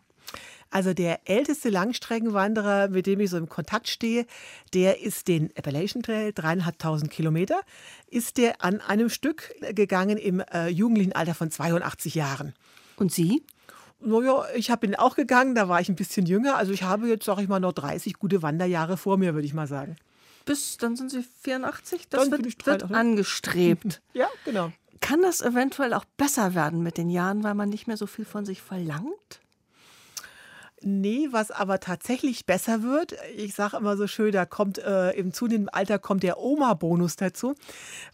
Also 0.70 0.92
der 0.92 1.28
älteste 1.28 1.68
Langstreckenwanderer, 1.68 2.88
mit 2.88 3.06
dem 3.06 3.20
ich 3.20 3.30
so 3.30 3.36
im 3.36 3.48
Kontakt 3.48 3.88
stehe, 3.88 4.26
der 4.72 5.00
ist 5.00 5.28
den 5.28 5.50
Appalachian 5.56 6.02
Trail, 6.02 6.32
dreieinhalbtausend 6.32 7.10
Kilometer, 7.10 7.60
ist 8.08 8.38
der 8.38 8.64
an 8.64 8.80
einem 8.80 9.08
Stück 9.08 9.54
gegangen 9.74 10.18
im 10.18 10.40
äh, 10.40 10.68
jugendlichen 10.68 11.12
Alter 11.12 11.34
von 11.34 11.50
82 11.50 12.14
Jahren. 12.14 12.54
Und 12.96 13.12
Sie? 13.12 13.44
Naja, 14.04 14.44
ich 14.54 14.70
habe 14.70 14.86
ihn 14.86 14.94
auch 14.94 15.16
gegangen, 15.16 15.54
da 15.54 15.68
war 15.68 15.80
ich 15.80 15.88
ein 15.88 15.96
bisschen 15.96 16.26
jünger. 16.26 16.56
Also 16.56 16.72
ich 16.72 16.82
habe 16.82 17.08
jetzt, 17.08 17.24
sage 17.24 17.42
ich 17.42 17.48
mal, 17.48 17.60
noch 17.60 17.72
30 17.72 18.14
gute 18.18 18.42
Wanderjahre 18.42 18.96
vor 18.96 19.16
mir, 19.16 19.34
würde 19.34 19.46
ich 19.46 19.54
mal 19.54 19.66
sagen. 19.66 19.96
Bis, 20.44 20.76
dann 20.76 20.94
sind 20.96 21.10
Sie 21.10 21.24
84? 21.42 22.08
Das 22.08 22.20
Dann 22.20 22.30
wird, 22.30 22.42
bin 22.42 22.52
wird 22.52 22.82
83. 22.82 22.96
angestrebt. 22.96 24.02
Ja, 24.12 24.28
genau. 24.44 24.72
Kann 25.00 25.22
das 25.22 25.42
eventuell 25.42 25.92
auch 25.92 26.04
besser 26.16 26.54
werden 26.54 26.82
mit 26.82 26.96
den 26.96 27.10
Jahren, 27.10 27.42
weil 27.44 27.54
man 27.54 27.68
nicht 27.68 27.86
mehr 27.86 27.96
so 27.96 28.06
viel 28.06 28.24
von 28.24 28.44
sich 28.44 28.62
verlangt? 28.62 29.40
Nee, 30.86 31.28
was 31.30 31.50
aber 31.50 31.80
tatsächlich 31.80 32.44
besser 32.44 32.82
wird, 32.82 33.16
ich 33.34 33.54
sage 33.54 33.78
immer 33.78 33.96
so 33.96 34.06
schön, 34.06 34.32
da 34.32 34.44
kommt 34.44 34.76
äh, 34.76 35.12
im 35.12 35.32
zunehmenden 35.32 35.70
Alter 35.70 35.98
kommt 35.98 36.22
der 36.22 36.38
Oma-Bonus 36.38 37.16
dazu. 37.16 37.54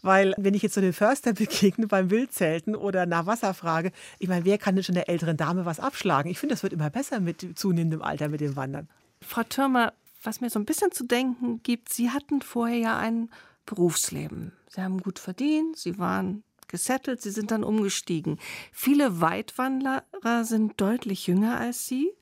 Weil 0.01 0.33
wenn 0.37 0.53
ich 0.53 0.61
jetzt 0.61 0.75
so 0.75 0.81
den 0.81 0.93
Förster 0.93 1.33
begegne 1.33 1.87
beim 1.87 2.09
Wildzelten 2.09 2.73
oder 2.77 3.05
nach 3.05 3.25
Wasser 3.25 3.53
frage, 3.53 3.91
ich 4.19 4.29
meine, 4.29 4.45
wer 4.45 4.57
kann 4.57 4.75
denn 4.75 4.85
schon 4.85 4.95
der 4.95 5.09
älteren 5.09 5.35
Dame 5.35 5.65
was 5.65 5.81
abschlagen? 5.81 6.31
Ich 6.31 6.39
finde, 6.39 6.53
das 6.55 6.63
wird 6.63 6.71
immer 6.71 6.89
besser 6.89 7.19
mit 7.19 7.45
zunehmendem 7.59 8.01
Alter 8.01 8.29
mit 8.29 8.39
dem 8.39 8.55
Wandern. 8.55 8.87
Frau 9.21 9.43
Türmer, 9.43 9.91
was 10.23 10.39
mir 10.39 10.49
so 10.49 10.57
ein 10.57 10.65
bisschen 10.65 10.93
zu 10.93 11.03
denken 11.03 11.61
gibt, 11.63 11.89
Sie 11.91 12.09
hatten 12.09 12.41
vorher 12.41 12.77
ja 12.77 12.97
ein 12.97 13.29
Berufsleben. 13.65 14.53
Sie 14.69 14.81
haben 14.81 15.01
gut 15.01 15.19
verdient, 15.19 15.77
Sie 15.77 15.99
waren 15.99 16.43
gesettelt, 16.69 17.21
Sie 17.21 17.31
sind 17.31 17.51
dann 17.51 17.65
umgestiegen. 17.65 18.39
Viele 18.71 19.19
Weitwanderer 19.19 20.45
sind 20.45 20.79
deutlich 20.79 21.27
jünger 21.27 21.59
als 21.59 21.85
Sie, 21.85 22.13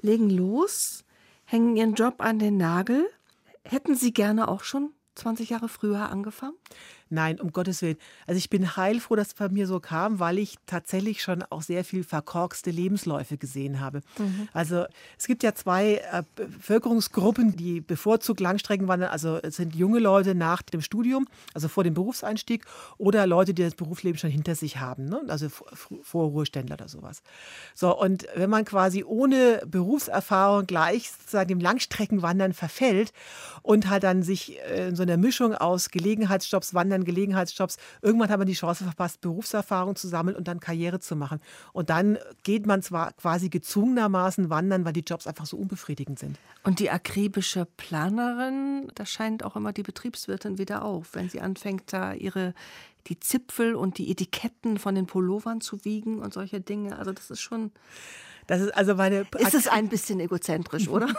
legen 0.00 0.30
los, 0.30 1.04
hängen 1.44 1.76
ihren 1.76 1.94
Job 1.94 2.16
an 2.18 2.38
den 2.38 2.56
Nagel. 2.56 3.08
Hätten 3.64 3.94
Sie 3.94 4.12
gerne 4.12 4.48
auch 4.48 4.62
schon 4.62 4.92
20 5.14 5.50
Jahre 5.50 5.68
früher 5.68 6.08
angefangen? 6.10 6.56
Nein, 7.10 7.40
um 7.40 7.52
Gottes 7.52 7.80
Willen. 7.82 7.96
Also 8.26 8.38
ich 8.38 8.50
bin 8.50 8.76
heilfroh, 8.76 9.16
dass 9.16 9.28
es 9.28 9.34
bei 9.34 9.48
mir 9.48 9.66
so 9.66 9.80
kam, 9.80 10.20
weil 10.20 10.38
ich 10.38 10.56
tatsächlich 10.66 11.22
schon 11.22 11.42
auch 11.50 11.62
sehr 11.62 11.84
viel 11.84 12.04
verkorkste 12.04 12.70
Lebensläufe 12.70 13.36
gesehen 13.38 13.80
habe. 13.80 14.02
Also 14.52 14.84
es 15.18 15.26
gibt 15.26 15.42
ja 15.42 15.54
zwei 15.54 16.02
äh, 16.12 16.22
Bevölkerungsgruppen, 16.36 17.56
die 17.56 17.80
bevorzugt 17.80 18.40
Langstrecken 18.40 18.88
wandern. 18.88 19.10
Also 19.10 19.38
es 19.42 19.56
sind 19.56 19.74
junge 19.74 19.98
Leute 19.98 20.34
nach 20.34 20.62
dem 20.62 20.82
Studium, 20.82 21.26
also 21.54 21.68
vor 21.68 21.84
dem 21.84 21.94
Berufseinstieg, 21.94 22.64
oder 22.98 23.26
Leute, 23.26 23.54
die 23.54 23.62
das 23.62 23.74
Berufsleben 23.74 24.18
schon 24.18 24.30
hinter 24.30 24.54
sich 24.54 24.78
haben, 24.78 25.06
ne? 25.06 25.22
also 25.28 25.48
vor- 25.48 25.68
Vorruheständler 26.02 26.74
oder 26.74 26.88
sowas. 26.88 27.22
So, 27.74 27.98
und 27.98 28.26
wenn 28.34 28.50
man 28.50 28.64
quasi 28.64 29.02
ohne 29.04 29.62
Berufserfahrung 29.66 30.66
gleich 30.66 31.10
sozusagen 31.10 31.48
dem 31.48 31.60
Langstreckenwandern 31.60 32.52
verfällt 32.52 33.12
und 33.62 33.88
halt 33.88 34.02
dann 34.04 34.22
sich 34.22 34.58
äh, 34.60 34.88
in 34.88 34.96
so 34.96 35.02
einer 35.02 35.16
Mischung 35.16 35.54
aus 35.54 35.90
Gelegenheitsjobs, 35.90 36.74
Wandern, 36.74 36.97
Gelegenheitsjobs, 37.04 37.76
irgendwann 38.02 38.30
hat 38.30 38.38
man 38.38 38.46
die 38.46 38.54
Chance 38.54 38.84
verpasst, 38.84 39.20
Berufserfahrung 39.20 39.96
zu 39.96 40.08
sammeln 40.08 40.36
und 40.36 40.48
dann 40.48 40.60
Karriere 40.60 41.00
zu 41.00 41.16
machen. 41.16 41.40
Und 41.72 41.90
dann 41.90 42.18
geht 42.42 42.66
man 42.66 42.82
zwar 42.82 43.12
quasi 43.12 43.48
gezwungenermaßen 43.48 44.50
wandern, 44.50 44.84
weil 44.84 44.92
die 44.92 45.04
Jobs 45.06 45.26
einfach 45.26 45.46
so 45.46 45.56
unbefriedigend 45.56 46.18
sind. 46.18 46.38
Und 46.64 46.80
die 46.80 46.90
akribische 46.90 47.66
Planerin, 47.76 48.90
da 48.94 49.06
scheint 49.06 49.44
auch 49.44 49.56
immer 49.56 49.72
die 49.72 49.82
Betriebswirtin 49.82 50.58
wieder 50.58 50.84
auf, 50.84 51.14
wenn 51.14 51.28
sie 51.28 51.40
anfängt, 51.40 51.92
da 51.92 52.12
ihre 52.12 52.54
die 53.06 53.20
Zipfel 53.20 53.74
und 53.74 53.98
die 53.98 54.10
Etiketten 54.10 54.78
von 54.78 54.94
den 54.94 55.06
Pullovern 55.06 55.60
zu 55.60 55.84
wiegen 55.84 56.20
und 56.20 56.34
solche 56.34 56.60
Dinge. 56.60 56.98
Also 56.98 57.12
das 57.12 57.30
ist 57.30 57.40
schon, 57.40 57.72
Das 58.46 58.60
ist 58.60 58.70
also 58.76 58.94
meine. 58.94 59.26
ist 59.38 59.54
es 59.54 59.68
ein 59.68 59.88
bisschen 59.88 60.20
egozentrisch, 60.20 60.88
oder? 60.88 61.08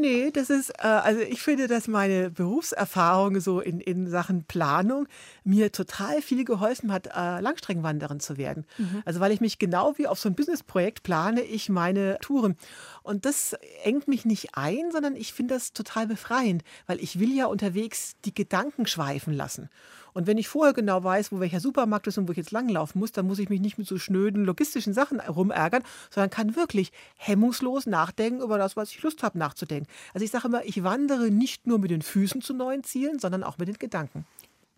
Nee, 0.00 0.30
das 0.30 0.50
ist, 0.50 0.70
äh, 0.78 0.86
also 0.86 1.20
ich 1.20 1.42
finde, 1.42 1.66
dass 1.66 1.88
meine 1.88 2.30
Berufserfahrung 2.30 3.40
so 3.40 3.60
in, 3.60 3.80
in 3.80 4.08
Sachen 4.08 4.44
Planung 4.44 5.08
mir 5.42 5.72
total 5.72 6.22
viel 6.22 6.44
geholfen 6.44 6.92
hat, 6.92 7.08
äh, 7.08 7.40
Langstreckenwanderin 7.40 8.20
zu 8.20 8.36
werden. 8.36 8.66
Also 9.04 9.20
weil 9.20 9.32
ich 9.32 9.40
mich 9.40 9.58
genau 9.58 9.94
wie 9.96 10.06
auf 10.06 10.18
so 10.20 10.28
ein 10.28 10.34
Businessprojekt 10.34 11.02
plane, 11.02 11.40
ich 11.42 11.68
meine 11.70 12.18
Touren. 12.20 12.56
Und 13.02 13.24
das 13.24 13.56
engt 13.82 14.06
mich 14.06 14.24
nicht 14.24 14.56
ein, 14.56 14.90
sondern 14.92 15.16
ich 15.16 15.32
finde 15.32 15.54
das 15.54 15.72
total 15.72 16.06
befreiend, 16.06 16.62
weil 16.86 17.00
ich 17.02 17.18
will 17.18 17.34
ja 17.34 17.46
unterwegs 17.46 18.12
die 18.24 18.34
Gedanken 18.34 18.86
schweifen 18.86 19.32
lassen. 19.34 19.70
Und 20.14 20.26
wenn 20.26 20.38
ich 20.38 20.48
vorher 20.48 20.72
genau 20.72 21.04
weiß, 21.04 21.32
wo 21.32 21.40
welcher 21.40 21.60
Supermarkt 21.60 22.06
ist 22.06 22.16
und 22.16 22.28
wo 22.28 22.32
ich 22.32 22.38
jetzt 22.38 22.52
langlaufen 22.52 23.00
muss, 23.00 23.12
dann 23.12 23.26
muss 23.26 23.38
ich 23.38 23.50
mich 23.50 23.60
nicht 23.60 23.76
mit 23.76 23.86
so 23.86 23.98
schnöden 23.98 24.44
logistischen 24.44 24.94
Sachen 24.94 25.20
rumärgern, 25.20 25.82
sondern 26.10 26.30
kann 26.30 26.56
wirklich 26.56 26.92
hemmungslos 27.16 27.86
nachdenken 27.86 28.40
über 28.40 28.56
das, 28.56 28.76
was 28.76 28.90
ich 28.90 29.02
Lust 29.02 29.22
habe 29.22 29.38
nachzudenken. 29.38 29.90
Also 30.14 30.24
ich 30.24 30.30
sage 30.30 30.48
immer, 30.48 30.64
ich 30.64 30.82
wandere 30.84 31.30
nicht 31.30 31.66
nur 31.66 31.78
mit 31.78 31.90
den 31.90 32.02
Füßen 32.02 32.40
zu 32.40 32.54
neuen 32.54 32.84
Zielen, 32.84 33.18
sondern 33.18 33.42
auch 33.42 33.58
mit 33.58 33.68
den 33.68 33.78
Gedanken. 33.78 34.24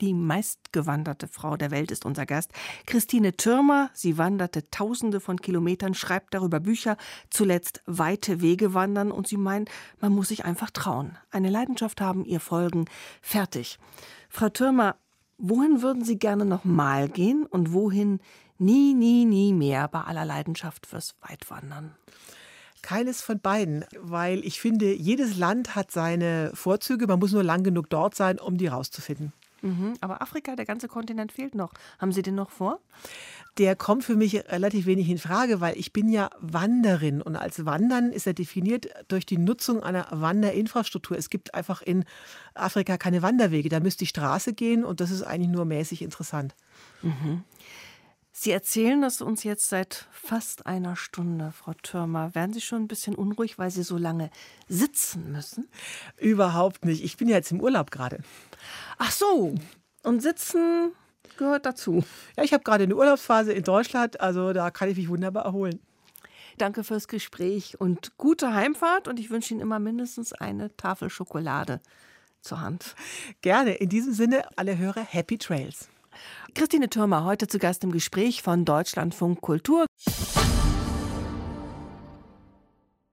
Die 0.02 0.12
meistgewanderte 0.12 1.26
Frau 1.26 1.56
der 1.56 1.70
Welt 1.70 1.90
ist 1.90 2.04
unser 2.04 2.26
Gast. 2.26 2.52
Christine 2.84 3.36
Türmer. 3.36 3.88
Sie 3.94 4.18
wanderte 4.18 4.70
Tausende 4.70 5.20
von 5.20 5.40
Kilometern, 5.40 5.94
schreibt 5.94 6.34
darüber 6.34 6.60
Bücher, 6.60 6.98
zuletzt 7.30 7.82
weite 7.86 8.42
Wege 8.42 8.74
wandern 8.74 9.10
und 9.10 9.26
sie 9.26 9.38
meint, 9.38 9.70
man 10.00 10.12
muss 10.12 10.28
sich 10.28 10.44
einfach 10.44 10.70
trauen. 10.70 11.16
Eine 11.30 11.48
Leidenschaft 11.48 12.02
haben, 12.02 12.26
ihr 12.26 12.40
folgen. 12.40 12.84
Fertig. 13.22 13.78
Frau 14.28 14.50
Türmer, 14.50 14.96
wohin 15.38 15.82
würden 15.82 16.04
Sie 16.04 16.18
gerne 16.18 16.44
noch 16.44 16.64
mal 16.64 17.08
gehen 17.08 17.46
und 17.46 17.72
wohin 17.72 18.20
nie, 18.58 18.94
nie, 18.94 19.24
nie 19.24 19.52
mehr 19.52 19.88
bei 19.88 20.00
aller 20.02 20.24
Leidenschaft 20.24 20.86
fürs 20.86 21.14
Weitwandern? 21.20 21.94
Keines 22.82 23.20
von 23.20 23.40
beiden, 23.40 23.84
weil 23.98 24.44
ich 24.44 24.60
finde, 24.60 24.94
jedes 24.94 25.36
Land 25.36 25.74
hat 25.74 25.90
seine 25.90 26.52
Vorzüge. 26.54 27.06
Man 27.06 27.18
muss 27.18 27.32
nur 27.32 27.42
lang 27.42 27.64
genug 27.64 27.90
dort 27.90 28.14
sein, 28.14 28.38
um 28.38 28.58
die 28.58 28.68
rauszufinden. 28.68 29.32
Mhm. 29.62 29.94
Aber 30.00 30.22
Afrika, 30.22 30.54
der 30.54 30.66
ganze 30.66 30.86
Kontinent 30.86 31.32
fehlt 31.32 31.54
noch. 31.54 31.72
Haben 31.98 32.12
Sie 32.12 32.22
den 32.22 32.36
noch 32.36 32.50
vor? 32.50 32.78
Der 33.58 33.74
kommt 33.74 34.04
für 34.04 34.16
mich 34.16 34.34
relativ 34.34 34.84
wenig 34.86 35.08
in 35.08 35.18
Frage, 35.18 35.60
weil 35.60 35.78
ich 35.78 35.92
bin 35.92 36.10
ja 36.10 36.28
Wanderin 36.40 37.22
und 37.22 37.36
als 37.36 37.64
Wandern 37.64 38.12
ist 38.12 38.26
er 38.26 38.34
definiert 38.34 38.88
durch 39.08 39.24
die 39.24 39.38
Nutzung 39.38 39.82
einer 39.82 40.08
Wanderinfrastruktur. 40.10 41.16
Es 41.16 41.30
gibt 41.30 41.54
einfach 41.54 41.80
in 41.80 42.04
Afrika 42.54 42.98
keine 42.98 43.22
Wanderwege, 43.22 43.70
da 43.70 43.80
müsste 43.80 44.00
die 44.00 44.08
Straße 44.08 44.52
gehen 44.52 44.84
und 44.84 45.00
das 45.00 45.10
ist 45.10 45.22
eigentlich 45.22 45.50
nur 45.50 45.64
mäßig 45.64 46.02
interessant. 46.02 46.54
Sie 48.38 48.50
erzählen 48.50 49.00
das 49.00 49.22
uns 49.22 49.44
jetzt 49.44 49.70
seit 49.70 50.06
fast 50.12 50.66
einer 50.66 50.94
Stunde, 50.94 51.52
Frau 51.52 51.72
Türmer. 51.72 52.34
Werden 52.34 52.52
Sie 52.52 52.60
schon 52.60 52.82
ein 52.82 52.88
bisschen 52.88 53.14
unruhig, 53.14 53.58
weil 53.58 53.70
Sie 53.70 53.82
so 53.82 53.96
lange 53.96 54.28
sitzen 54.68 55.32
müssen? 55.32 55.70
Überhaupt 56.18 56.84
nicht. 56.84 57.02
Ich 57.02 57.16
bin 57.16 57.28
ja 57.28 57.36
jetzt 57.36 57.50
im 57.50 57.62
Urlaub 57.62 57.90
gerade. 57.90 58.18
Ach 58.98 59.10
so, 59.10 59.54
und 60.02 60.20
sitzen 60.20 60.92
gehört 61.36 61.66
dazu. 61.66 62.04
Ja, 62.36 62.44
ich 62.44 62.52
habe 62.52 62.64
gerade 62.64 62.84
eine 62.84 62.96
Urlaubsphase 62.96 63.52
in 63.52 63.64
Deutschland, 63.64 64.20
also 64.20 64.52
da 64.52 64.70
kann 64.70 64.88
ich 64.88 64.96
mich 64.96 65.08
wunderbar 65.08 65.44
erholen. 65.44 65.80
Danke 66.58 66.84
fürs 66.84 67.06
Gespräch 67.06 67.78
und 67.80 68.16
gute 68.16 68.54
Heimfahrt. 68.54 69.08
Und 69.08 69.20
ich 69.20 69.30
wünsche 69.30 69.52
Ihnen 69.52 69.60
immer 69.60 69.78
mindestens 69.78 70.32
eine 70.32 70.74
Tafel 70.76 71.10
Schokolade 71.10 71.80
zur 72.40 72.60
Hand. 72.60 72.94
Gerne. 73.42 73.74
In 73.74 73.90
diesem 73.90 74.14
Sinne, 74.14 74.42
alle 74.56 74.78
Hörer, 74.78 75.02
Happy 75.02 75.36
Trails. 75.36 75.88
Christine 76.54 76.88
Türmer 76.88 77.24
heute 77.24 77.46
zu 77.46 77.58
Gast 77.58 77.84
im 77.84 77.92
Gespräch 77.92 78.40
von 78.40 78.64
Deutschlandfunk 78.64 79.42
Kultur. 79.42 79.84